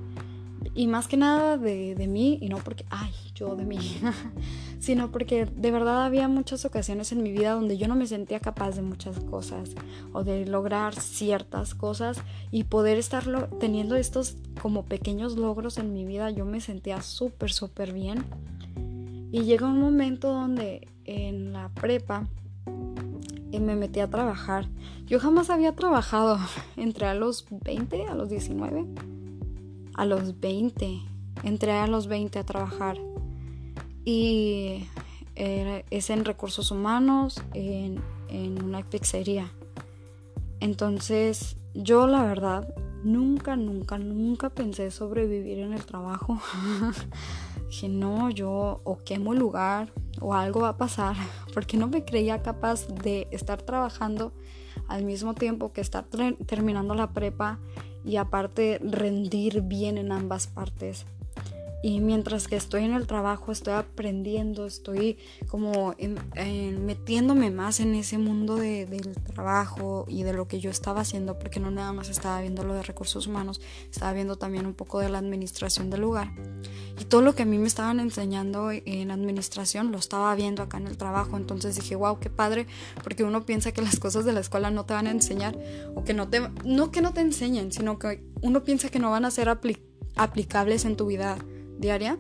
y 0.74 0.88
más 0.88 1.08
que 1.08 1.18
nada 1.18 1.58
de, 1.58 1.96
de 1.96 2.08
mí 2.08 2.38
y 2.42 2.50
no 2.50 2.58
porque, 2.58 2.86
ay, 2.90 3.12
yo 3.36 3.56
de 3.56 3.66
mí, 3.66 3.80
sino 4.80 5.12
porque 5.12 5.46
de 5.46 5.72
verdad 5.72 6.06
había 6.06 6.28
muchas 6.28 6.66
ocasiones 6.66 7.12
en 7.12 7.24
mi 7.24 7.32
vida 7.32 7.54
donde 7.54 7.78
yo 7.78 7.88
no 7.88 7.96
me 7.96 8.08
sentía 8.08 8.40
capaz 8.40 8.76
de 8.76 8.82
muchas 8.82 9.20
cosas 9.20 9.72
o 10.12 10.24
de 10.24 10.46
lograr 10.46 10.96
ciertas 10.96 11.76
cosas 11.76 12.22
y 12.52 12.66
poder 12.66 12.98
estar 12.98 13.50
teniendo 13.60 13.96
estos 13.96 14.38
como 14.62 14.86
pequeños 14.86 15.38
logros 15.38 15.78
en 15.78 15.94
mi 15.94 16.06
vida, 16.06 16.30
yo 16.32 16.46
me 16.46 16.62
sentía 16.62 17.02
súper, 17.02 17.52
súper 17.52 17.94
bien. 17.94 18.24
Y 19.32 19.44
llegó 19.44 19.66
un 19.66 19.80
momento 19.80 20.32
donde 20.32 20.88
en 21.06 21.54
la 21.54 21.70
prepa 21.70 22.28
y 23.52 23.60
me 23.60 23.76
metí 23.76 24.00
a 24.00 24.10
trabajar. 24.10 24.68
Yo 25.06 25.20
jamás 25.20 25.50
había 25.50 25.76
trabajado 25.76 26.40
entre 26.78 27.08
a 27.08 27.14
los 27.14 27.46
20, 27.50 28.08
a 28.08 28.16
los 28.16 28.30
19, 28.30 28.86
a 29.96 30.06
los 30.06 30.40
20. 30.40 31.02
Entré 31.44 31.74
a 31.74 31.88
los 31.88 32.08
20 32.08 32.40
a 32.40 32.44
trabajar. 32.44 32.98
Y 34.06 34.88
es 35.36 36.10
en 36.10 36.26
recursos 36.26 36.72
humanos, 36.72 37.42
en, 37.54 38.02
en 38.30 38.64
una 38.64 38.88
pizzería. 38.88 39.52
Entonces, 40.60 41.58
yo 41.74 42.08
la 42.08 42.24
verdad, 42.24 42.74
nunca, 43.04 43.56
nunca, 43.56 43.98
nunca 43.98 44.50
pensé 44.50 44.92
sobrevivir 44.92 45.60
en 45.60 45.74
el 45.74 45.86
trabajo. 45.86 46.40
Dije, 47.68 47.90
no, 47.90 48.30
yo 48.30 48.82
o 48.84 48.98
quemo 49.04 49.34
el 49.34 49.40
lugar 49.40 49.92
o 50.22 50.34
algo 50.34 50.62
va 50.62 50.70
a 50.70 50.78
pasar, 50.78 51.16
porque 51.54 51.78
no 51.78 51.88
me 51.88 52.06
creía 52.06 52.42
capaz 52.42 52.88
de 52.88 53.28
estar 53.32 53.62
trabajando 53.62 54.32
al 54.88 55.04
mismo 55.06 55.34
tiempo 55.34 55.72
que 55.72 55.82
estar 55.82 56.06
terminando 56.46 56.96
la 56.96 57.14
prepa 57.14 57.60
y 58.06 58.18
aparte 58.18 58.80
rendir 58.84 59.62
bien 59.62 59.98
en 59.98 60.12
ambas 60.12 60.48
partes. 60.48 61.06
Y 61.84 62.00
mientras 62.00 62.48
que 62.48 62.56
estoy 62.56 62.86
en 62.86 62.94
el 62.94 63.08
trabajo, 63.08 63.52
estoy 63.52 63.74
aprendiendo, 63.74 64.66
estoy 64.66 65.18
como 65.50 65.94
metiéndome 66.80 67.52
más 67.52 67.82
en 67.82 67.94
ese 67.94 68.18
mundo 68.18 68.56
del 68.56 69.14
trabajo 69.34 70.06
y 70.08 70.24
de 70.24 70.32
lo 70.32 70.48
que 70.48 70.62
yo 70.62 70.70
estaba 70.70 71.02
haciendo, 71.02 71.38
porque 71.38 71.60
no 71.60 71.72
nada 71.72 71.92
más 71.92 72.08
estaba 72.08 72.40
viendo 72.40 72.64
lo 72.64 72.74
de 72.74 72.84
recursos 72.84 73.28
humanos, 73.28 73.60
estaba 73.92 74.14
viendo 74.14 74.38
también 74.38 74.66
un 74.66 74.74
poco 74.74 75.02
de 75.02 75.10
la 75.10 75.18
administración 75.18 75.90
del 75.90 76.00
lugar. 76.00 76.32
Y 77.02 77.04
todo 77.04 77.22
lo 77.22 77.36
que 77.36 77.44
a 77.44 77.46
mí 77.46 77.58
me 77.58 77.68
estaban 77.68 78.00
enseñando 78.00 78.72
en 78.72 79.12
administración 79.12 79.92
lo 79.92 79.98
estaba 79.98 80.34
viendo 80.36 80.64
acá 80.64 80.78
en 80.78 80.88
el 80.88 80.96
trabajo. 80.96 81.36
Entonces 81.36 81.76
dije, 81.76 81.98
wow, 81.98 82.18
qué 82.18 82.30
padre, 82.30 82.66
porque 83.04 83.26
uno 83.26 83.46
piensa 83.46 83.74
que 83.74 83.82
las 83.82 84.00
cosas 84.00 84.24
de 84.24 84.32
la 84.32 84.40
escuela 84.40 84.72
no 84.72 84.86
te 84.86 84.94
van 84.94 85.08
a 85.08 85.12
enseñar, 85.12 85.60
o 85.96 86.06
que 86.06 86.14
no 86.14 86.30
te, 86.30 86.40
no 86.64 86.92
que 86.92 87.02
no 87.02 87.12
te 87.12 87.20
enseñen, 87.20 87.74
sino 87.74 88.00
que 88.00 88.24
uno 88.42 88.64
piensa 88.64 88.88
que 88.88 89.00
no 89.00 89.12
van 89.12 89.26
a 89.26 89.32
ser 89.32 89.50
aplicables 89.50 90.86
en 90.86 90.96
tu 90.96 91.08
vida 91.08 91.38
diaria. 91.84 92.18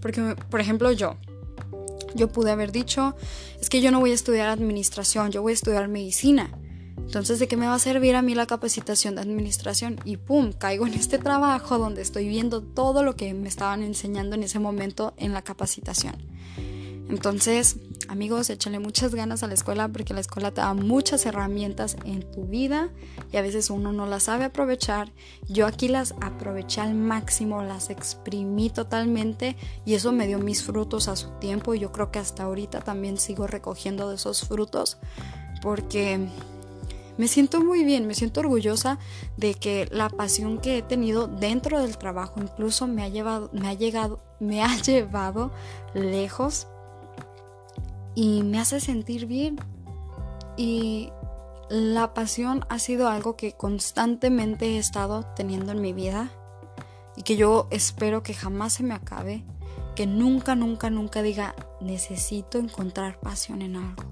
Porque, 0.00 0.36
por 0.50 0.60
ejemplo, 0.60 0.92
yo, 0.92 1.16
yo 2.14 2.28
pude 2.28 2.52
haber 2.52 2.70
dicho, 2.70 3.16
es 3.60 3.68
que 3.68 3.80
yo 3.80 3.90
no 3.90 4.00
voy 4.00 4.12
a 4.12 4.14
estudiar 4.14 4.48
administración, 4.48 5.32
yo 5.32 5.42
voy 5.42 5.52
a 5.52 5.54
estudiar 5.54 5.88
medicina. 5.88 6.50
Entonces, 6.98 7.38
¿de 7.38 7.48
qué 7.48 7.56
me 7.56 7.66
va 7.66 7.74
a 7.74 7.78
servir 7.78 8.14
a 8.14 8.22
mí 8.22 8.34
la 8.34 8.46
capacitación 8.46 9.14
de 9.14 9.22
administración? 9.22 9.98
Y 10.04 10.16
pum, 10.16 10.52
caigo 10.52 10.86
en 10.86 10.94
este 10.94 11.18
trabajo 11.18 11.78
donde 11.78 12.02
estoy 12.02 12.28
viendo 12.28 12.62
todo 12.62 13.02
lo 13.02 13.16
que 13.16 13.34
me 13.34 13.48
estaban 13.48 13.82
enseñando 13.82 14.36
en 14.36 14.42
ese 14.42 14.58
momento 14.58 15.14
en 15.16 15.32
la 15.32 15.42
capacitación. 15.42 16.14
Entonces, 17.08 17.76
amigos, 18.08 18.48
échale 18.48 18.78
muchas 18.78 19.14
ganas 19.14 19.42
a 19.42 19.46
la 19.46 19.54
escuela 19.54 19.88
porque 19.88 20.14
la 20.14 20.20
escuela 20.20 20.52
te 20.52 20.62
da 20.62 20.72
muchas 20.72 21.26
herramientas 21.26 21.96
en 22.04 22.22
tu 22.30 22.44
vida 22.46 22.88
y 23.30 23.36
a 23.36 23.42
veces 23.42 23.68
uno 23.68 23.92
no 23.92 24.06
las 24.06 24.24
sabe 24.24 24.44
aprovechar. 24.44 25.12
Yo 25.46 25.66
aquí 25.66 25.88
las 25.88 26.14
aproveché 26.22 26.80
al 26.80 26.94
máximo, 26.94 27.62
las 27.62 27.90
exprimí 27.90 28.70
totalmente 28.70 29.56
y 29.84 29.94
eso 29.94 30.12
me 30.12 30.26
dio 30.26 30.38
mis 30.38 30.62
frutos 30.62 31.08
a 31.08 31.16
su 31.16 31.28
tiempo 31.40 31.74
y 31.74 31.80
yo 31.80 31.92
creo 31.92 32.10
que 32.10 32.18
hasta 32.18 32.44
ahorita 32.44 32.80
también 32.80 33.18
sigo 33.18 33.46
recogiendo 33.46 34.08
de 34.08 34.16
esos 34.16 34.46
frutos 34.48 34.96
porque 35.60 36.26
me 37.16 37.28
siento 37.28 37.62
muy 37.62 37.84
bien, 37.84 38.06
me 38.06 38.14
siento 38.14 38.40
orgullosa 38.40 38.98
de 39.36 39.54
que 39.54 39.88
la 39.92 40.08
pasión 40.08 40.58
que 40.58 40.78
he 40.78 40.82
tenido 40.82 41.28
dentro 41.28 41.80
del 41.80 41.96
trabajo 41.98 42.40
incluso 42.40 42.86
me 42.86 43.02
ha 43.02 43.08
llevado, 43.08 43.50
me 43.52 43.68
ha 43.68 43.74
llegado, 43.74 44.20
me 44.40 44.62
ha 44.62 44.76
llevado 44.82 45.52
lejos 45.94 46.66
y 48.14 48.42
me 48.42 48.58
hace 48.58 48.80
sentir 48.80 49.26
bien. 49.26 49.58
Y 50.56 51.10
la 51.68 52.14
pasión 52.14 52.64
ha 52.68 52.78
sido 52.78 53.08
algo 53.08 53.36
que 53.36 53.52
constantemente 53.52 54.66
he 54.66 54.78
estado 54.78 55.24
teniendo 55.34 55.72
en 55.72 55.80
mi 55.80 55.92
vida 55.92 56.30
y 57.16 57.22
que 57.22 57.36
yo 57.36 57.68
espero 57.70 58.22
que 58.22 58.34
jamás 58.34 58.74
se 58.74 58.82
me 58.82 58.94
acabe, 58.94 59.44
que 59.94 60.06
nunca, 60.06 60.54
nunca, 60.54 60.90
nunca 60.90 61.22
diga 61.22 61.54
necesito 61.80 62.58
encontrar 62.58 63.18
pasión 63.20 63.62
en 63.62 63.76
algo. 63.76 64.04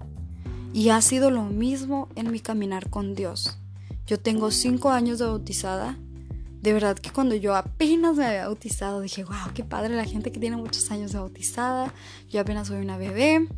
Y 0.73 0.89
ha 0.89 1.01
sido 1.03 1.31
lo 1.31 1.45
mismo 1.45 2.09
en 2.15 2.31
mi 2.31 2.41
caminar 2.41 2.89
con 2.89 3.15
Dios. 3.15 3.59
Yo 4.07 4.19
tengo 4.19 4.51
cinco 4.51 4.91
años 4.91 5.19
de 5.19 5.27
bautizada. 5.27 5.99
De 6.63 6.73
verdad 6.73 6.97
que 6.97 7.11
cuando 7.11 7.35
yo 7.35 7.55
apenas 7.55 8.17
me 8.17 8.25
había 8.25 8.47
bautizado 8.47 9.01
dije, 9.01 9.25
wow, 9.25 9.53
qué 9.55 9.65
padre 9.65 9.95
la 9.97 10.05
gente 10.05 10.33
que 10.33 10.41
tiene 10.41 10.57
muchos 10.57 10.91
años 10.91 11.13
de 11.13 11.19
bautizada. 11.19 11.93
Yo 12.31 12.41
apenas 12.41 12.69
soy 12.69 12.81
una 12.81 12.97
bebé. 12.97 13.49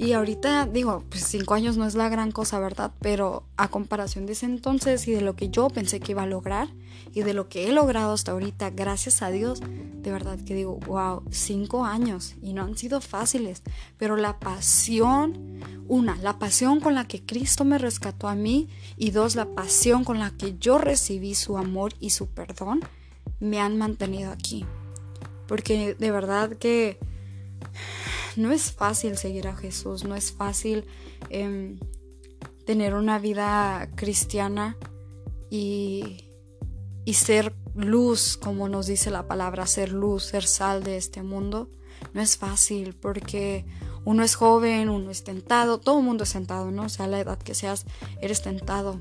Y 0.00 0.12
ahorita 0.12 0.66
digo, 0.66 1.02
pues 1.10 1.24
cinco 1.24 1.54
años 1.54 1.76
no 1.76 1.84
es 1.84 1.96
la 1.96 2.08
gran 2.08 2.30
cosa, 2.30 2.60
¿verdad? 2.60 2.92
Pero 3.00 3.42
a 3.56 3.66
comparación 3.66 4.26
de 4.26 4.34
ese 4.34 4.46
entonces 4.46 5.08
y 5.08 5.10
de 5.10 5.22
lo 5.22 5.34
que 5.34 5.50
yo 5.50 5.68
pensé 5.70 5.98
que 5.98 6.12
iba 6.12 6.22
a 6.22 6.26
lograr 6.26 6.68
y 7.12 7.22
de 7.22 7.34
lo 7.34 7.48
que 7.48 7.66
he 7.66 7.72
logrado 7.72 8.12
hasta 8.12 8.30
ahorita, 8.30 8.70
gracias 8.70 9.22
a 9.22 9.30
Dios, 9.30 9.60
de 9.60 10.12
verdad 10.12 10.38
que 10.38 10.54
digo, 10.54 10.78
wow, 10.86 11.24
cinco 11.32 11.84
años 11.84 12.36
y 12.40 12.52
no 12.52 12.62
han 12.62 12.78
sido 12.78 13.00
fáciles. 13.00 13.62
Pero 13.96 14.14
la 14.14 14.38
pasión, 14.38 15.58
una, 15.88 16.14
la 16.18 16.38
pasión 16.38 16.78
con 16.78 16.94
la 16.94 17.08
que 17.08 17.26
Cristo 17.26 17.64
me 17.64 17.76
rescató 17.76 18.28
a 18.28 18.36
mí 18.36 18.68
y 18.96 19.10
dos, 19.10 19.34
la 19.34 19.46
pasión 19.46 20.04
con 20.04 20.20
la 20.20 20.30
que 20.30 20.56
yo 20.60 20.78
recibí 20.78 21.34
su 21.34 21.58
amor 21.58 21.92
y 21.98 22.10
su 22.10 22.28
perdón, 22.28 22.82
me 23.40 23.58
han 23.58 23.76
mantenido 23.76 24.30
aquí. 24.30 24.64
Porque 25.48 25.96
de 25.98 26.10
verdad 26.12 26.50
que 26.50 27.00
no 28.38 28.52
es 28.52 28.72
fácil 28.72 29.18
seguir 29.18 29.48
a 29.48 29.56
Jesús, 29.56 30.04
no 30.04 30.14
es 30.14 30.32
fácil 30.32 30.84
em, 31.28 31.78
tener 32.64 32.94
una 32.94 33.18
vida 33.18 33.90
cristiana 33.96 34.76
y, 35.50 36.30
y 37.04 37.14
ser 37.14 37.54
luz, 37.74 38.36
como 38.36 38.68
nos 38.68 38.86
dice 38.86 39.10
la 39.10 39.26
palabra, 39.26 39.66
ser 39.66 39.92
luz, 39.92 40.24
ser 40.24 40.44
sal 40.44 40.84
de 40.84 40.96
este 40.96 41.22
mundo. 41.22 41.68
No 42.14 42.20
es 42.20 42.36
fácil 42.36 42.94
porque 42.94 43.66
uno 44.04 44.22
es 44.22 44.36
joven, 44.36 44.88
uno 44.88 45.10
es 45.10 45.24
tentado, 45.24 45.80
todo 45.80 45.98
el 45.98 46.04
mundo 46.04 46.24
es 46.24 46.32
tentado, 46.32 46.70
¿no? 46.70 46.84
O 46.84 46.88
sea, 46.88 47.08
la 47.08 47.20
edad 47.20 47.38
que 47.38 47.54
seas, 47.54 47.86
eres 48.20 48.42
tentado. 48.42 49.00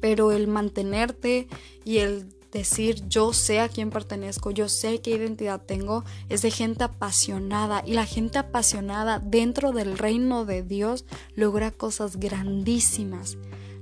Pero 0.00 0.32
el 0.32 0.48
mantenerte 0.48 1.48
y 1.84 1.98
el 1.98 2.37
decir 2.52 3.06
yo 3.08 3.32
sé 3.32 3.60
a 3.60 3.68
quién 3.68 3.90
pertenezco, 3.90 4.50
yo 4.50 4.68
sé 4.68 5.00
qué 5.00 5.10
identidad 5.10 5.60
tengo, 5.64 6.04
es 6.28 6.42
de 6.42 6.50
gente 6.50 6.84
apasionada. 6.84 7.82
Y 7.86 7.92
la 7.92 8.06
gente 8.06 8.38
apasionada 8.38 9.18
dentro 9.18 9.72
del 9.72 9.98
reino 9.98 10.44
de 10.44 10.62
Dios 10.62 11.04
logra 11.34 11.70
cosas 11.70 12.16
grandísimas 12.16 13.36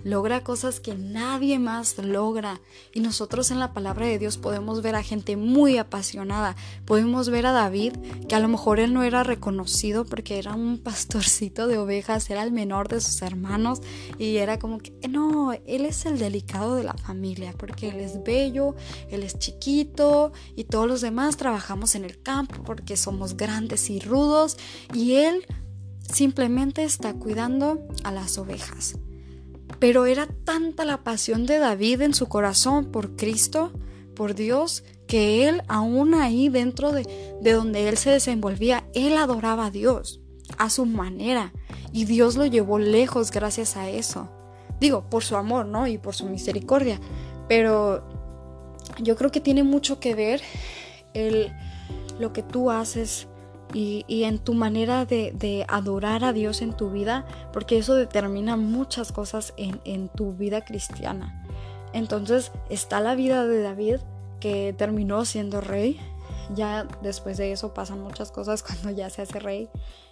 logra 0.06 0.44
cosas 0.44 0.78
que 0.78 0.94
nadie 0.94 1.58
más 1.58 1.98
logra. 1.98 2.60
Y 2.94 3.00
nosotros 3.00 3.50
en 3.50 3.58
la 3.58 3.72
palabra 3.72 4.06
de 4.06 4.20
Dios 4.20 4.38
podemos 4.38 4.80
ver 4.80 4.94
a 4.94 5.02
gente 5.02 5.36
muy 5.36 5.78
apasionada. 5.78 6.54
Podemos 6.84 7.28
ver 7.28 7.44
a 7.46 7.50
David, 7.50 7.94
que 8.28 8.36
a 8.36 8.38
lo 8.38 8.46
mejor 8.46 8.78
él 8.78 8.94
no 8.94 9.02
era 9.02 9.24
reconocido 9.24 10.04
porque 10.04 10.38
era 10.38 10.54
un 10.54 10.78
pastorcito 10.78 11.66
de 11.66 11.78
ovejas, 11.78 12.30
era 12.30 12.44
el 12.44 12.52
menor 12.52 12.86
de 12.86 13.00
sus 13.00 13.20
hermanos 13.20 13.80
y 14.16 14.36
era 14.36 14.60
como 14.60 14.78
que, 14.78 14.92
no, 15.08 15.52
él 15.52 15.84
es 15.84 16.06
el 16.06 16.20
delicado 16.20 16.76
de 16.76 16.84
la 16.84 16.94
familia 16.94 17.52
porque 17.58 17.88
él 17.88 17.98
es 17.98 18.22
bello, 18.22 18.76
él 19.10 19.24
es 19.24 19.36
chiquito 19.40 20.32
y 20.54 20.64
todos 20.64 20.86
los 20.86 21.00
demás 21.00 21.36
trabajamos 21.36 21.96
en 21.96 22.04
el 22.04 22.22
campo 22.22 22.62
porque 22.64 22.96
somos 22.96 23.36
grandes 23.36 23.90
y 23.90 23.98
rudos 23.98 24.56
y 24.94 25.14
él 25.14 25.44
simplemente 26.00 26.84
está 26.84 27.12
cuidando 27.14 27.80
a 28.04 28.12
las 28.12 28.38
ovejas. 28.38 28.94
Pero 29.78 30.06
era 30.06 30.26
tanta 30.44 30.84
la 30.84 31.04
pasión 31.04 31.46
de 31.46 31.58
David 31.58 32.02
en 32.02 32.14
su 32.14 32.26
corazón 32.26 32.86
por 32.86 33.16
Cristo, 33.16 33.72
por 34.14 34.34
Dios, 34.34 34.84
que 35.06 35.48
él, 35.48 35.62
aún 35.68 36.14
ahí 36.14 36.48
dentro 36.48 36.92
de, 36.92 37.36
de 37.40 37.52
donde 37.52 37.88
él 37.88 37.96
se 37.96 38.10
desenvolvía, 38.10 38.88
él 38.94 39.16
adoraba 39.16 39.66
a 39.66 39.70
Dios 39.70 40.20
a 40.58 40.70
su 40.70 40.86
manera. 40.86 41.52
Y 41.92 42.04
Dios 42.04 42.36
lo 42.36 42.46
llevó 42.46 42.78
lejos 42.78 43.30
gracias 43.30 43.76
a 43.76 43.88
eso. 43.88 44.28
Digo, 44.80 45.08
por 45.08 45.24
su 45.24 45.36
amor, 45.36 45.66
¿no? 45.66 45.86
Y 45.86 45.98
por 45.98 46.14
su 46.14 46.26
misericordia. 46.26 47.00
Pero 47.48 48.06
yo 49.02 49.16
creo 49.16 49.30
que 49.30 49.40
tiene 49.40 49.62
mucho 49.62 50.00
que 50.00 50.14
ver 50.14 50.40
el, 51.14 51.52
lo 52.18 52.32
que 52.32 52.42
tú 52.42 52.70
haces 52.70 53.28
y, 53.72 54.24
en 54.24 54.38
tu 54.38 54.54
manera 54.54 55.04
de, 55.04 55.64
adorar 55.68 56.24
a 56.24 56.32
Dios 56.32 56.62
en 56.62 56.72
tu 56.72 56.90
vida, 56.90 57.26
porque 57.52 57.78
eso 57.78 57.94
determina 57.94 58.56
muchas 58.56 59.12
cosas 59.12 59.54
en, 59.56 60.08
tu 60.08 60.32
vida 60.32 60.64
cristiana. 60.64 61.44
Entonces 61.92 62.52
está 62.70 63.00
la 63.00 63.14
vida 63.14 63.46
de 63.46 63.62
David, 63.62 63.96
que 64.40 64.74
terminó 64.76 65.24
siendo 65.24 65.60
rey. 65.60 65.98
Ya 66.54 66.86
después 67.02 67.38
de 67.38 67.52
eso 67.52 67.74
pasan 67.74 68.00
muchas 68.00 68.30
cosas 68.30 68.62
cuando 68.66 68.90
ya 68.90 69.10
se 69.10 69.22
hace 69.22 69.38
rey. 69.40 69.68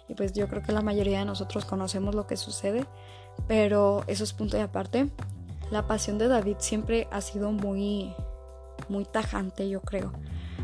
Y 0.07 0.13
pues 0.13 0.33
yo 0.33 0.47
creo 0.47 0.61
que 0.61 0.71
la 0.71 0.81
mayoría 0.81 1.19
de 1.19 1.25
nosotros 1.25 1.65
conocemos 1.65 2.13
lo 2.13 2.27
que 2.27 2.37
sucede. 2.37 2.85
Pero 3.47 4.03
eso 4.07 4.23
es 4.23 4.33
punto 4.33 4.57
y 4.57 4.61
aparte. 4.61 5.09
La 5.71 5.87
pasión 5.87 6.17
de 6.17 6.27
David 6.27 6.57
siempre 6.59 7.07
ha 7.11 7.21
sido 7.21 7.51
muy, 7.51 8.13
muy 8.87 9.05
tajante, 9.05 9.67
yo 9.67 9.81
creo. 9.81 10.11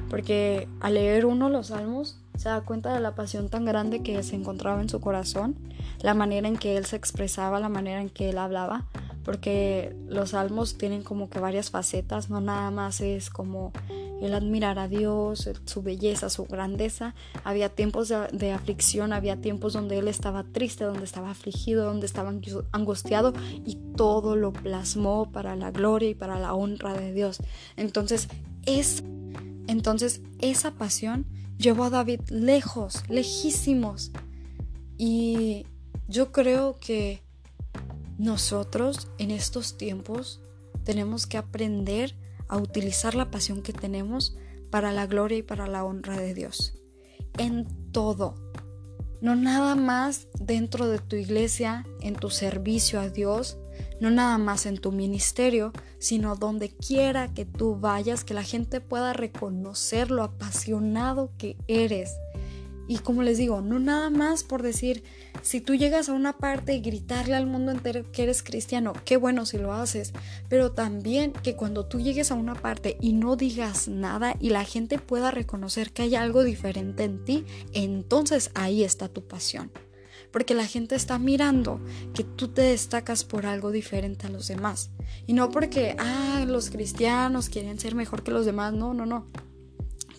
Porque 0.09 0.67
al 0.79 0.93
leer 0.95 1.25
uno 1.25 1.49
los 1.49 1.67
salmos, 1.67 2.20
se 2.35 2.49
da 2.49 2.61
cuenta 2.61 2.93
de 2.93 2.99
la 2.99 3.15
pasión 3.15 3.49
tan 3.49 3.65
grande 3.65 4.01
que 4.03 4.21
se 4.23 4.35
encontraba 4.35 4.81
en 4.81 4.89
su 4.89 4.99
corazón, 4.99 5.55
la 6.01 6.13
manera 6.13 6.47
en 6.47 6.57
que 6.57 6.77
él 6.77 6.85
se 6.85 6.95
expresaba, 6.95 7.59
la 7.59 7.69
manera 7.69 8.01
en 8.01 8.09
que 8.09 8.29
él 8.29 8.37
hablaba, 8.37 8.85
porque 9.23 9.95
los 10.07 10.31
salmos 10.31 10.77
tienen 10.77 11.03
como 11.03 11.29
que 11.29 11.39
varias 11.39 11.69
facetas, 11.69 12.29
no 12.29 12.41
nada 12.41 12.71
más 12.71 13.01
es 13.01 13.29
como 13.29 13.71
el 14.21 14.35
admirar 14.35 14.77
a 14.77 14.87
Dios, 14.87 15.49
su 15.65 15.81
belleza, 15.81 16.29
su 16.29 16.45
grandeza. 16.45 17.15
Había 17.43 17.69
tiempos 17.69 18.13
de, 18.31 18.51
aflicción, 18.51 19.13
había 19.13 19.41
tiempos 19.41 19.73
donde 19.73 19.97
él 19.97 20.07
estaba 20.07 20.43
triste, 20.43 20.83
donde 20.83 21.05
estaba 21.05 21.31
afligido, 21.31 21.85
donde 21.85 22.05
estaba 22.05 22.31
angustiado 22.71 23.33
y 23.65 23.77
todo 23.95 24.35
lo 24.35 24.53
plasmó 24.53 25.31
para 25.31 25.55
la 25.55 25.71
gloria 25.71 26.09
y 26.09 26.15
para 26.15 26.39
la 26.39 26.53
honra 26.53 26.93
de 26.93 27.13
Dios. 27.13 27.39
Entonces, 27.77 28.27
es, 28.65 29.03
entonces 29.67 30.21
esa 30.39 30.71
pasión 30.71 31.25
llevó 31.61 31.85
a 31.85 31.89
David 31.89 32.21
lejos, 32.29 33.03
lejísimos. 33.07 34.11
Y 34.97 35.65
yo 36.07 36.31
creo 36.31 36.79
que 36.79 37.21
nosotros 38.17 39.07
en 39.17 39.31
estos 39.31 39.77
tiempos 39.77 40.41
tenemos 40.83 41.27
que 41.27 41.37
aprender 41.37 42.15
a 42.47 42.57
utilizar 42.57 43.15
la 43.15 43.31
pasión 43.31 43.61
que 43.61 43.73
tenemos 43.73 44.35
para 44.69 44.91
la 44.91 45.07
gloria 45.07 45.37
y 45.37 45.43
para 45.43 45.67
la 45.67 45.85
honra 45.85 46.19
de 46.19 46.33
Dios. 46.33 46.73
En 47.37 47.67
todo. 47.91 48.35
No 49.21 49.35
nada 49.35 49.75
más 49.75 50.27
dentro 50.39 50.87
de 50.87 50.99
tu 50.99 51.15
iglesia, 51.15 51.85
en 52.01 52.15
tu 52.15 52.29
servicio 52.29 52.99
a 52.99 53.09
Dios, 53.09 53.57
no 54.01 54.09
nada 54.09 54.39
más 54.39 54.65
en 54.65 54.79
tu 54.79 54.91
ministerio, 54.91 55.71
sino 55.99 56.35
donde 56.35 56.69
quiera 56.69 57.33
que 57.33 57.45
tú 57.45 57.79
vayas, 57.79 58.25
que 58.25 58.33
la 58.33 58.43
gente 58.43 58.81
pueda 58.81 59.13
reconocer 59.13 60.09
lo 60.09 60.23
apasionado 60.23 61.31
que 61.37 61.55
eres. 61.67 62.17
Y 62.87 62.97
como 62.97 63.21
les 63.21 63.37
digo, 63.37 63.61
no 63.61 63.79
nada 63.79 64.09
más 64.09 64.43
por 64.43 64.63
decir, 64.63 65.03
si 65.43 65.61
tú 65.61 65.75
llegas 65.75 66.09
a 66.09 66.13
una 66.13 66.33
parte 66.33 66.73
y 66.73 66.81
gritarle 66.81 67.35
al 67.35 67.45
mundo 67.45 67.71
entero 67.71 68.11
que 68.11 68.23
eres 68.23 68.41
cristiano, 68.41 68.93
qué 69.05 69.17
bueno 69.17 69.45
si 69.45 69.59
lo 69.59 69.71
haces, 69.71 70.13
pero 70.49 70.71
también 70.71 71.31
que 71.31 71.55
cuando 71.55 71.85
tú 71.85 72.01
llegues 72.01 72.31
a 72.31 72.35
una 72.35 72.55
parte 72.55 72.97
y 72.99 73.13
no 73.13 73.35
digas 73.35 73.87
nada 73.87 74.35
y 74.39 74.49
la 74.49 74.65
gente 74.65 74.97
pueda 74.97 75.29
reconocer 75.29 75.93
que 75.93 76.01
hay 76.01 76.15
algo 76.15 76.43
diferente 76.43 77.03
en 77.03 77.23
ti, 77.23 77.45
entonces 77.71 78.49
ahí 78.55 78.83
está 78.83 79.07
tu 79.07 79.25
pasión 79.27 79.71
porque 80.31 80.53
la 80.53 80.65
gente 80.65 80.95
está 80.95 81.19
mirando 81.19 81.79
que 82.13 82.23
tú 82.23 82.47
te 82.47 82.61
destacas 82.61 83.23
por 83.23 83.45
algo 83.45 83.71
diferente 83.71 84.27
a 84.27 84.29
los 84.29 84.47
demás. 84.47 84.89
Y 85.27 85.33
no 85.33 85.51
porque, 85.51 85.95
ah, 85.99 86.43
los 86.47 86.69
cristianos 86.69 87.49
quieren 87.49 87.79
ser 87.79 87.95
mejor 87.95 88.23
que 88.23 88.31
los 88.31 88.45
demás, 88.45 88.73
no, 88.73 88.93
no, 88.93 89.05
no. 89.05 89.27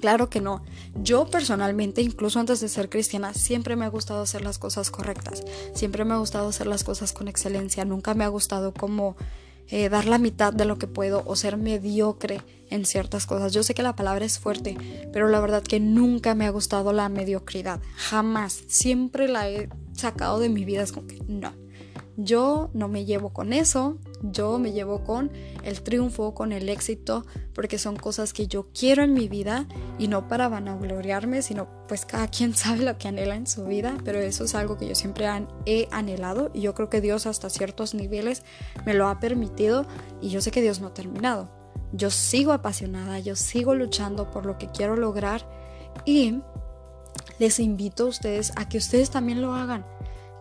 Claro 0.01 0.29
que 0.29 0.41
no. 0.41 0.65
Yo 1.01 1.27
personalmente, 1.27 2.03
incluso 2.03 2.41
antes 2.41 2.61
de 2.61 2.69
ser 2.69 2.89
cristiana, 2.89 3.35
siempre 3.35 3.77
me 3.77 3.85
ha 3.85 3.89
gustado 3.89 4.23
hacer 4.23 4.43
las 4.43 4.59
cosas 4.59 4.91
correctas. 4.91 5.45
Siempre 5.75 6.05
me 6.05 6.15
ha 6.15 6.17
gustado 6.17 6.49
hacer 6.49 6.67
las 6.67 6.83
cosas 6.83 7.13
con 7.13 7.29
excelencia. 7.29 7.85
Nunca 7.85 8.13
me 8.15 8.25
ha 8.25 8.29
gustado 8.29 8.75
como 8.75 9.17
eh, 9.69 9.89
dar 9.89 10.07
la 10.07 10.19
mitad 10.19 10.53
de 10.53 10.65
lo 10.65 10.77
que 10.77 10.89
puedo 10.89 11.23
o 11.25 11.37
ser 11.37 11.57
mediocre 11.57 12.43
en 12.69 12.85
ciertas 12.85 13.27
cosas. 13.27 13.53
Yo 13.53 13.63
sé 13.63 13.75
que 13.75 13.83
la 13.83 13.95
palabra 13.95 14.25
es 14.25 14.41
fuerte, 14.41 14.77
pero 15.13 15.29
la 15.29 15.41
verdad 15.41 15.63
que 15.63 15.79
nunca 15.79 16.35
me 16.35 16.47
ha 16.47 16.51
gustado 16.51 16.93
la 16.93 17.09
mediocridad. 17.09 17.81
Jamás. 17.97 18.65
Siempre 18.67 19.29
la 19.29 19.49
he 19.49 19.69
sacado 20.03 20.39
de 20.39 20.49
mi 20.49 20.65
vida. 20.65 20.83
Es 20.83 20.93
como 20.93 21.07
que 21.07 21.19
no. 21.27 21.53
Yo 22.17 22.71
no 22.75 22.89
me 22.89 23.07
llevo 23.07 23.33
con 23.33 23.55
eso, 23.55 23.97
yo 24.23 24.59
me 24.59 24.73
llevo 24.73 25.03
con 25.03 25.33
el 25.65 25.83
triunfo, 25.83 26.35
con 26.35 26.53
el 26.53 26.69
éxito, 26.69 27.25
porque 27.55 27.79
son 27.79 27.97
cosas 27.97 28.35
que 28.35 28.47
yo 28.47 28.69
quiero 28.79 29.03
en 29.03 29.15
mi 29.15 29.29
vida 29.29 29.67
y 29.99 30.09
no 30.09 30.29
para 30.29 30.49
vanagloriarme, 30.49 31.41
sino 31.41 31.69
pues 31.89 32.05
cada 32.05 32.29
quien 32.29 32.55
sabe 32.55 32.85
lo 32.85 32.99
que 32.99 33.09
anhela 33.09 33.35
en 33.35 33.47
su 33.47 33.65
vida, 33.65 33.97
pero 34.05 34.19
eso 34.19 34.45
es 34.45 34.55
algo 34.55 34.77
que 34.77 34.87
yo 34.87 34.95
siempre 34.95 35.27
he 35.65 35.89
anhelado 35.91 36.51
y 36.53 36.61
yo 36.61 36.75
creo 36.75 36.91
que 36.91 37.01
Dios 37.01 37.25
hasta 37.27 37.49
ciertos 37.49 37.95
niveles 37.95 38.43
me 38.85 38.93
lo 38.93 39.09
ha 39.09 39.19
permitido 39.19 39.87
y 40.21 40.29
yo 40.29 40.43
sé 40.43 40.51
que 40.51 40.61
Dios 40.61 40.81
no 40.81 40.89
ha 40.89 40.95
terminado. 40.95 41.51
Yo 41.95 42.11
sigo 42.11 42.53
apasionada, 42.53 43.21
yo 43.21 43.37
sigo 43.37 43.75
luchando 43.75 44.31
por 44.31 44.45
lo 44.45 44.59
que 44.59 44.69
quiero 44.69 44.97
lograr 44.97 45.47
y 46.05 46.41
les 47.43 47.59
invito 47.59 48.05
a 48.05 48.07
ustedes 48.07 48.53
a 48.55 48.69
que 48.69 48.79
ustedes 48.79 49.11
también 49.11 49.43
lo 49.43 49.53
hagan 49.53 49.85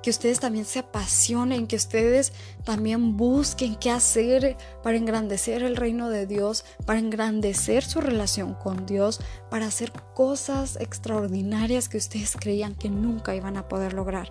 que 0.03 0.09
ustedes 0.09 0.39
también 0.39 0.65
se 0.65 0.79
apasionen, 0.79 1.67
que 1.67 1.75
ustedes 1.75 2.33
también 2.63 3.17
busquen 3.17 3.75
qué 3.75 3.91
hacer 3.91 4.57
para 4.81 4.97
engrandecer 4.97 5.61
el 5.61 5.75
reino 5.75 6.09
de 6.09 6.25
Dios, 6.25 6.65
para 6.87 6.97
engrandecer 6.97 7.83
su 7.83 8.01
relación 8.01 8.55
con 8.55 8.87
Dios, 8.87 9.19
para 9.51 9.67
hacer 9.67 9.91
cosas 10.15 10.77
extraordinarias 10.81 11.87
que 11.87 11.97
ustedes 11.97 12.35
creían 12.35 12.73
que 12.73 12.89
nunca 12.89 13.35
iban 13.35 13.57
a 13.57 13.67
poder 13.67 13.93
lograr. 13.93 14.29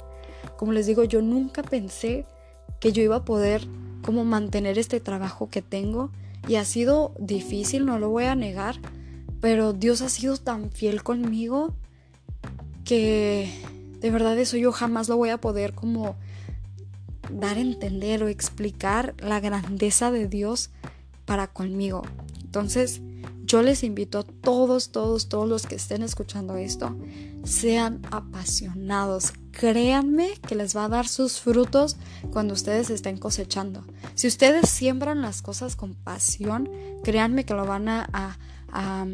Como 0.56 0.72
les 0.72 0.86
digo, 0.86 1.04
yo 1.04 1.22
nunca 1.22 1.62
pensé 1.62 2.26
que 2.80 2.90
yo 2.90 3.02
iba 3.04 3.16
a 3.16 3.24
poder 3.24 3.64
como 4.02 4.24
mantener 4.24 4.76
este 4.76 4.98
trabajo 4.98 5.50
que 5.50 5.62
tengo 5.62 6.10
y 6.48 6.56
ha 6.56 6.64
sido 6.64 7.14
difícil, 7.20 7.86
no 7.86 8.00
lo 8.00 8.10
voy 8.10 8.24
a 8.24 8.34
negar, 8.34 8.80
pero 9.40 9.72
Dios 9.72 10.02
ha 10.02 10.08
sido 10.08 10.36
tan 10.36 10.72
fiel 10.72 11.04
conmigo 11.04 11.76
que 12.90 13.48
de 14.00 14.10
verdad 14.10 14.36
eso 14.36 14.56
yo 14.56 14.72
jamás 14.72 15.08
lo 15.08 15.16
voy 15.16 15.28
a 15.28 15.40
poder 15.40 15.74
como 15.74 16.16
dar 17.30 17.56
a 17.56 17.60
entender 17.60 18.24
o 18.24 18.26
explicar 18.26 19.14
la 19.20 19.38
grandeza 19.38 20.10
de 20.10 20.26
Dios 20.26 20.70
para 21.24 21.46
conmigo. 21.46 22.02
Entonces, 22.42 23.00
yo 23.44 23.62
les 23.62 23.84
invito 23.84 24.18
a 24.18 24.22
todos, 24.24 24.90
todos, 24.90 25.28
todos 25.28 25.48
los 25.48 25.68
que 25.68 25.76
estén 25.76 26.02
escuchando 26.02 26.56
esto, 26.56 26.98
sean 27.44 28.02
apasionados. 28.10 29.34
Créanme 29.52 30.32
que 30.48 30.56
les 30.56 30.76
va 30.76 30.86
a 30.86 30.88
dar 30.88 31.06
sus 31.06 31.38
frutos 31.38 31.96
cuando 32.32 32.54
ustedes 32.54 32.90
estén 32.90 33.18
cosechando. 33.18 33.84
Si 34.16 34.26
ustedes 34.26 34.68
siembran 34.68 35.22
las 35.22 35.42
cosas 35.42 35.76
con 35.76 35.94
pasión, 35.94 36.68
créanme 37.04 37.44
que 37.44 37.54
lo 37.54 37.66
van 37.66 37.88
a, 37.88 38.08
a, 38.12 38.36
a 38.72 39.06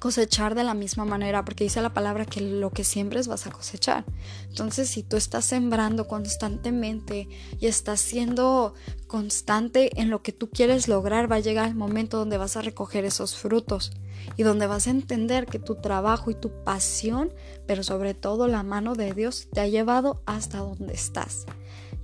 cosechar 0.00 0.54
de 0.54 0.64
la 0.64 0.74
misma 0.74 1.04
manera, 1.04 1.44
porque 1.44 1.64
dice 1.64 1.82
la 1.82 1.94
palabra 1.94 2.24
que 2.24 2.40
lo 2.40 2.70
que 2.70 2.84
siembres 2.84 3.28
vas 3.28 3.46
a 3.46 3.50
cosechar. 3.50 4.04
Entonces, 4.48 4.88
si 4.88 5.02
tú 5.02 5.16
estás 5.16 5.44
sembrando 5.44 6.08
constantemente 6.08 7.28
y 7.60 7.66
estás 7.66 8.00
siendo 8.00 8.74
constante 9.06 10.00
en 10.00 10.10
lo 10.10 10.22
que 10.22 10.32
tú 10.32 10.50
quieres 10.50 10.88
lograr, 10.88 11.30
va 11.30 11.36
a 11.36 11.40
llegar 11.40 11.68
el 11.68 11.74
momento 11.74 12.18
donde 12.18 12.38
vas 12.38 12.56
a 12.56 12.62
recoger 12.62 13.04
esos 13.04 13.36
frutos 13.36 13.92
y 14.36 14.42
donde 14.42 14.66
vas 14.66 14.86
a 14.86 14.90
entender 14.90 15.46
que 15.46 15.58
tu 15.58 15.76
trabajo 15.76 16.30
y 16.30 16.34
tu 16.34 16.64
pasión, 16.64 17.32
pero 17.66 17.82
sobre 17.82 18.14
todo 18.14 18.48
la 18.48 18.62
mano 18.62 18.94
de 18.94 19.12
Dios, 19.12 19.48
te 19.52 19.60
ha 19.60 19.68
llevado 19.68 20.22
hasta 20.26 20.58
donde 20.58 20.94
estás. 20.94 21.46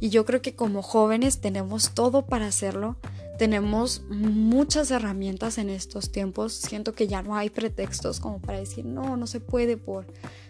Y 0.00 0.08
yo 0.08 0.24
creo 0.24 0.40
que 0.40 0.54
como 0.54 0.82
jóvenes 0.82 1.40
tenemos 1.40 1.92
todo 1.92 2.26
para 2.26 2.46
hacerlo, 2.46 2.96
tenemos 3.40 4.02
muchas 4.10 4.90
herramientas 4.90 5.56
en 5.56 5.70
estos 5.70 6.12
tiempos. 6.12 6.52
Siento 6.52 6.92
que 6.92 7.08
ya 7.08 7.22
no 7.22 7.36
hay 7.36 7.48
pretextos 7.48 8.20
como 8.20 8.38
para 8.38 8.58
decir, 8.58 8.84
no, 8.84 9.16
no 9.16 9.26
se 9.26 9.40
puede 9.40 9.78
por, 9.78 10.04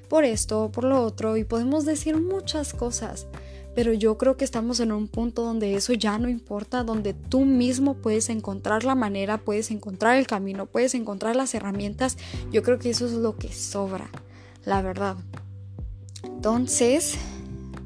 por 0.08 0.24
esto, 0.24 0.72
por 0.72 0.82
lo 0.82 1.00
otro, 1.00 1.36
y 1.36 1.44
podemos 1.44 1.84
decir 1.84 2.20
muchas 2.20 2.74
cosas. 2.74 3.28
Pero 3.76 3.92
yo 3.92 4.18
creo 4.18 4.36
que 4.36 4.44
estamos 4.44 4.80
en 4.80 4.90
un 4.90 5.06
punto 5.06 5.44
donde 5.44 5.76
eso 5.76 5.92
ya 5.92 6.18
no 6.18 6.28
importa, 6.28 6.82
donde 6.82 7.14
tú 7.14 7.44
mismo 7.44 7.94
puedes 7.94 8.28
encontrar 8.28 8.82
la 8.82 8.96
manera, 8.96 9.38
puedes 9.38 9.70
encontrar 9.70 10.16
el 10.16 10.26
camino, 10.26 10.66
puedes 10.66 10.96
encontrar 10.96 11.36
las 11.36 11.54
herramientas. 11.54 12.18
Yo 12.50 12.64
creo 12.64 12.80
que 12.80 12.90
eso 12.90 13.06
es 13.06 13.12
lo 13.12 13.36
que 13.36 13.52
sobra, 13.52 14.10
la 14.64 14.82
verdad. 14.82 15.16
Entonces, 16.24 17.14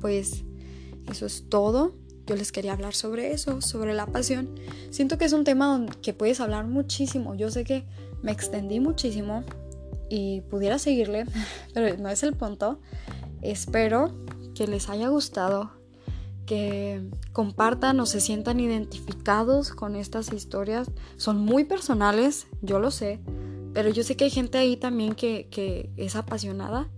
pues 0.01 0.45
eso 1.11 1.27
es 1.27 1.45
todo 1.51 1.93
yo 2.27 2.37
les 2.37 2.53
quería 2.53 2.73
hablar 2.73 2.95
sobre 2.95 3.33
eso, 3.33 3.61
sobre 3.61 3.95
la 3.95 4.07
pasión. 4.07 4.49
Siento 4.91 5.19
que 5.19 5.25
es 5.25 5.33
un 5.33 5.45
tema 5.45 5.85
que 6.03 6.15
puedes 6.15 6.41
hablar 6.41 6.67
muchísimo. 6.67 7.35
Yo 7.35 7.51
sé 7.51 7.65
que 7.65 7.85
me 8.23 8.33
extendí 8.33 8.81
muchísimo 8.81 9.45
y 10.09 10.41
pudiera 10.43 10.79
seguirle, 10.79 11.27
pero 11.75 11.97
no 11.99 12.09
es 12.09 12.23
el 12.23 12.35
punto. 12.35 12.81
Espero 13.43 14.15
que 14.55 14.67
les 14.67 14.89
haya 14.89 15.09
gustado, 15.09 15.73
que 16.47 17.03
compartan 17.33 18.01
o 18.01 18.07
se 18.07 18.21
sientan 18.21 18.61
identificados 18.61 19.71
con 19.73 19.97
estas 19.97 20.33
historias. 20.33 20.91
Son 21.17 21.39
muy 21.39 21.65
personales, 21.65 22.47
yo 22.63 22.79
lo 22.79 22.91
sé, 22.91 23.21
pero 23.75 23.91
yo 23.91 24.03
sé 24.05 24.17
que 24.17 24.25
hay 24.25 24.31
gente 24.31 24.57
ahí 24.59 24.77
también 24.77 25.15
que, 25.15 25.49
que 25.51 25.91
es 25.97 26.17
apasionada. 26.17 26.89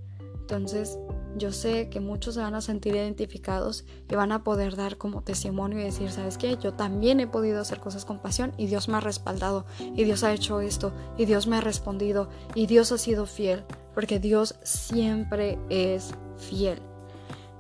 Entonces, 0.41 0.99
yo 1.37 1.53
sé 1.53 1.89
que 1.89 2.01
muchos 2.01 2.35
se 2.35 2.41
van 2.41 2.55
a 2.55 2.61
sentir 2.61 2.95
identificados 2.95 3.85
y 4.11 4.15
van 4.15 4.33
a 4.33 4.43
poder 4.43 4.75
dar 4.75 4.97
como 4.97 5.23
testimonio 5.23 5.79
y 5.79 5.85
decir, 5.85 6.11
¿sabes 6.11 6.39
qué? 6.39 6.57
Yo 6.57 6.73
también 6.73 7.21
he 7.21 7.27
podido 7.27 7.61
hacer 7.61 7.79
cosas 7.79 8.05
con 8.05 8.19
pasión 8.19 8.53
y 8.57 8.67
Dios 8.67 8.89
me 8.89 8.97
ha 8.97 9.01
respaldado 9.01 9.67
y 9.79 10.05
Dios 10.05 10.25
ha 10.25 10.33
hecho 10.33 10.61
esto 10.61 10.93
y 11.19 11.27
Dios 11.27 11.47
me 11.47 11.57
ha 11.57 11.61
respondido 11.61 12.29
y 12.55 12.67
Dios 12.67 12.91
ha 12.93 12.99
sido 12.99 13.27
fiel, 13.27 13.65
porque 13.95 14.19
Dios 14.19 14.57
siempre 14.63 15.59
es 15.69 16.15
fiel. 16.39 16.81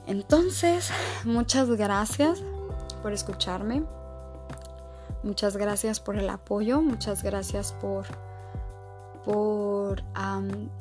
Entonces, 0.07 0.91
muchas 1.25 1.69
gracias 1.71 2.43
por 3.03 3.13
escucharme. 3.13 3.85
Muchas 5.23 5.57
gracias 5.57 5.99
por 5.99 6.17
el 6.17 6.31
apoyo, 6.31 6.81
muchas 6.81 7.23
gracias 7.23 7.73
por 7.73 8.07
por 9.27 10.05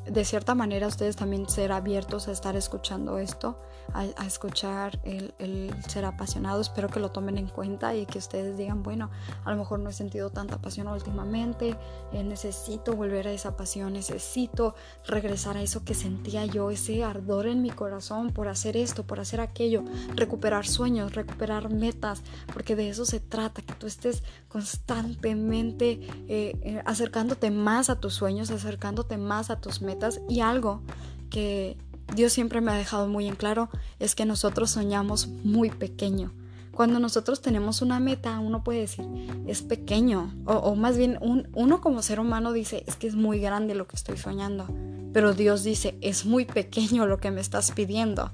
de 0.06 0.24
cierta 0.24 0.54
manera 0.54 0.86
ustedes 0.86 1.16
también 1.16 1.50
ser 1.50 1.72
abiertos 1.72 2.28
a 2.28 2.32
estar 2.32 2.56
escuchando 2.56 3.18
esto, 3.18 3.58
a, 3.94 4.26
escuchar 4.26 5.00
el, 5.04 5.74
ser 5.88 6.06
apasionado. 6.06 6.62
Espero 6.62 6.90
que 6.90 7.00
lo 7.00 7.12
tomen 7.12 7.38
en 7.38 7.48
cuenta 7.48 7.96
y 7.96 8.06
que 8.06 8.18
ustedes 8.18 8.58
digan, 8.58 8.84
bueno, 8.84 9.10
a 9.44 9.52
lo 9.52 9.58
mejor 9.58 9.80
no 9.80 9.90
he 9.90 9.94
sentido 9.94 10.30
tanta 10.30 10.58
pasión 10.58 10.88
últimamente, 10.88 11.78
eh, 12.12 12.24
necesito 12.24 12.96
volver 12.96 13.28
a 13.28 13.32
esa 13.32 13.56
pasión, 13.56 13.94
necesito 13.94 14.76
regresar 15.06 15.58
a 15.58 15.62
eso 15.62 15.84
que 15.84 15.94
sentía 15.94 16.46
yo, 16.46 16.72
ese 16.72 17.04
ardor 17.04 17.48
en 17.48 17.62
mi 17.62 17.70
corazón 17.70 18.32
por 18.32 18.48
hacer 18.48 18.78
esto, 18.78 19.04
por 19.04 19.20
hacer 19.20 19.40
aquello, 19.42 19.84
recuperar 20.16 20.66
sueños, 20.66 21.16
recuperar 21.16 21.72
metas, 21.72 22.24
porque 22.54 22.76
de 22.76 22.90
eso 22.90 23.06
se 23.06 23.20
trata, 23.20 23.62
que 23.62 23.74
tú 23.74 23.88
estés 23.88 24.24
constantemente 24.48 26.00
eh, 26.28 26.58
eh, 26.62 26.82
acercándote 26.86 27.52
más 27.52 27.90
a 27.90 28.00
tus 28.00 28.14
sueños 28.14 28.50
acercándote 28.52 29.18
más 29.18 29.50
a 29.50 29.60
tus 29.60 29.82
metas 29.82 30.22
y 30.28 30.42
algo 30.42 30.82
que 31.30 31.78
Dios 32.14 32.34
siempre 32.34 32.62
me 32.62 32.72
ha 32.72 32.76
dejado 32.76 33.08
muy 33.08 33.28
en 33.28 33.36
claro 33.36 33.70
es 34.00 34.16
que 34.16 34.26
nosotros 34.26 34.72
soñamos 34.72 35.28
muy 35.28 35.70
pequeño. 35.70 36.32
Cuando 36.72 37.00
nosotros 37.00 37.42
tenemos 37.42 37.82
una 37.82 38.02
meta, 38.02 38.38
uno 38.40 38.64
puede 38.64 38.82
decir, 38.82 39.06
es 39.48 39.62
pequeño, 39.62 40.34
o, 40.46 40.76
más 40.76 40.98
bien 40.98 41.18
uno 41.54 41.80
como 41.80 42.02
ser 42.02 42.20
humano 42.20 42.52
dice, 42.52 42.84
es 42.86 42.98
que 42.98 43.08
es 43.08 43.16
muy 43.16 43.40
grande 43.40 43.76
lo 43.76 43.88
que 43.88 43.96
estoy 43.96 44.18
soñando, 44.18 44.68
pero 45.14 45.34
Dios 45.34 45.64
dice, 45.64 45.98
es 46.02 46.26
muy 46.26 46.44
pequeño 46.44 47.08
lo 47.08 47.18
que 47.18 47.32
me 47.32 47.40
estás 47.40 47.72
pidiendo. 47.72 48.34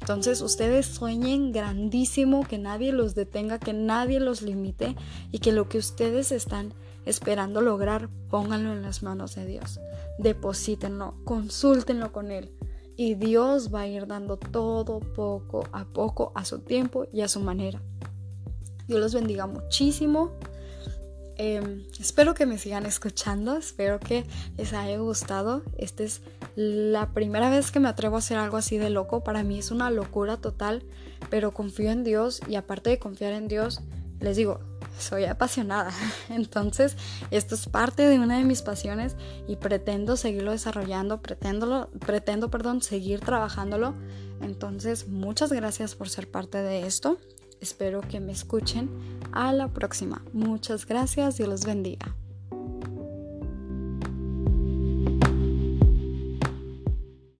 Entonces 0.00 0.42
ustedes 0.42 0.86
sueñen 0.86 1.50
grandísimo, 1.50 2.46
que 2.46 2.58
nadie 2.58 2.92
los 2.92 3.14
detenga, 3.14 3.58
que 3.58 3.72
nadie 3.72 4.20
los 4.20 4.42
limite 4.42 4.94
y 5.32 5.38
que 5.38 5.52
lo 5.52 5.70
que 5.70 5.78
ustedes 5.78 6.30
están 6.30 6.74
esperando 7.06 7.62
lograr, 7.62 8.10
pónganlo 8.28 8.72
en 8.72 8.82
las 8.82 9.02
manos 9.02 9.34
de 9.34 9.46
Dios. 9.46 9.80
Deposítenlo, 10.18 11.14
consúltenlo 11.24 12.12
con 12.12 12.30
Él. 12.30 12.52
Y 12.98 13.14
Dios 13.14 13.72
va 13.72 13.82
a 13.82 13.86
ir 13.86 14.08
dando 14.08 14.36
todo 14.38 14.98
poco 14.98 15.62
a 15.70 15.84
poco, 15.84 16.32
a 16.34 16.44
su 16.44 16.58
tiempo 16.58 17.06
y 17.12 17.20
a 17.20 17.28
su 17.28 17.38
manera. 17.38 17.80
Dios 18.88 18.98
los 18.98 19.14
bendiga 19.14 19.46
muchísimo. 19.46 20.32
Em, 21.36 21.84
espero 22.00 22.34
que 22.34 22.44
me 22.44 22.58
sigan 22.58 22.86
escuchando, 22.86 23.56
espero 23.56 24.00
que 24.00 24.24
les 24.56 24.72
haya 24.72 24.98
gustado. 24.98 25.62
Esta 25.76 26.02
es 26.02 26.22
la 26.56 27.12
primera 27.12 27.50
vez 27.50 27.70
que 27.70 27.78
me 27.78 27.88
atrevo 27.88 28.16
a 28.16 28.18
hacer 28.18 28.36
algo 28.36 28.56
así 28.56 28.78
de 28.78 28.90
loco. 28.90 29.22
Para 29.22 29.44
mí 29.44 29.60
es 29.60 29.70
una 29.70 29.92
locura 29.92 30.38
total, 30.38 30.82
pero 31.30 31.54
confío 31.54 31.92
en 31.92 32.02
Dios 32.02 32.40
y 32.48 32.56
aparte 32.56 32.90
de 32.90 32.98
confiar 32.98 33.32
en 33.32 33.46
Dios, 33.46 33.80
les 34.18 34.36
digo, 34.36 34.58
soy 34.98 35.24
apasionada. 35.24 35.90
Entonces, 36.28 36.96
esto 37.30 37.54
es 37.54 37.66
parte 37.66 38.02
de 38.08 38.18
una 38.18 38.38
de 38.38 38.44
mis 38.44 38.62
pasiones 38.62 39.16
y 39.46 39.56
pretendo 39.56 40.16
seguirlo 40.16 40.52
desarrollando, 40.52 41.22
pretendo, 41.22 41.90
pretendo 42.04 42.50
perdón, 42.50 42.82
seguir 42.82 43.20
trabajándolo. 43.20 43.94
Entonces, 44.40 45.08
muchas 45.08 45.52
gracias 45.52 45.94
por 45.94 46.08
ser 46.08 46.30
parte 46.30 46.58
de 46.58 46.86
esto. 46.86 47.18
Espero 47.60 48.00
que 48.02 48.20
me 48.20 48.32
escuchen 48.32 48.88
a 49.32 49.52
la 49.52 49.68
próxima. 49.68 50.22
Muchas 50.32 50.86
gracias. 50.86 51.40
y 51.40 51.44
los 51.44 51.64
bendiga. 51.64 52.14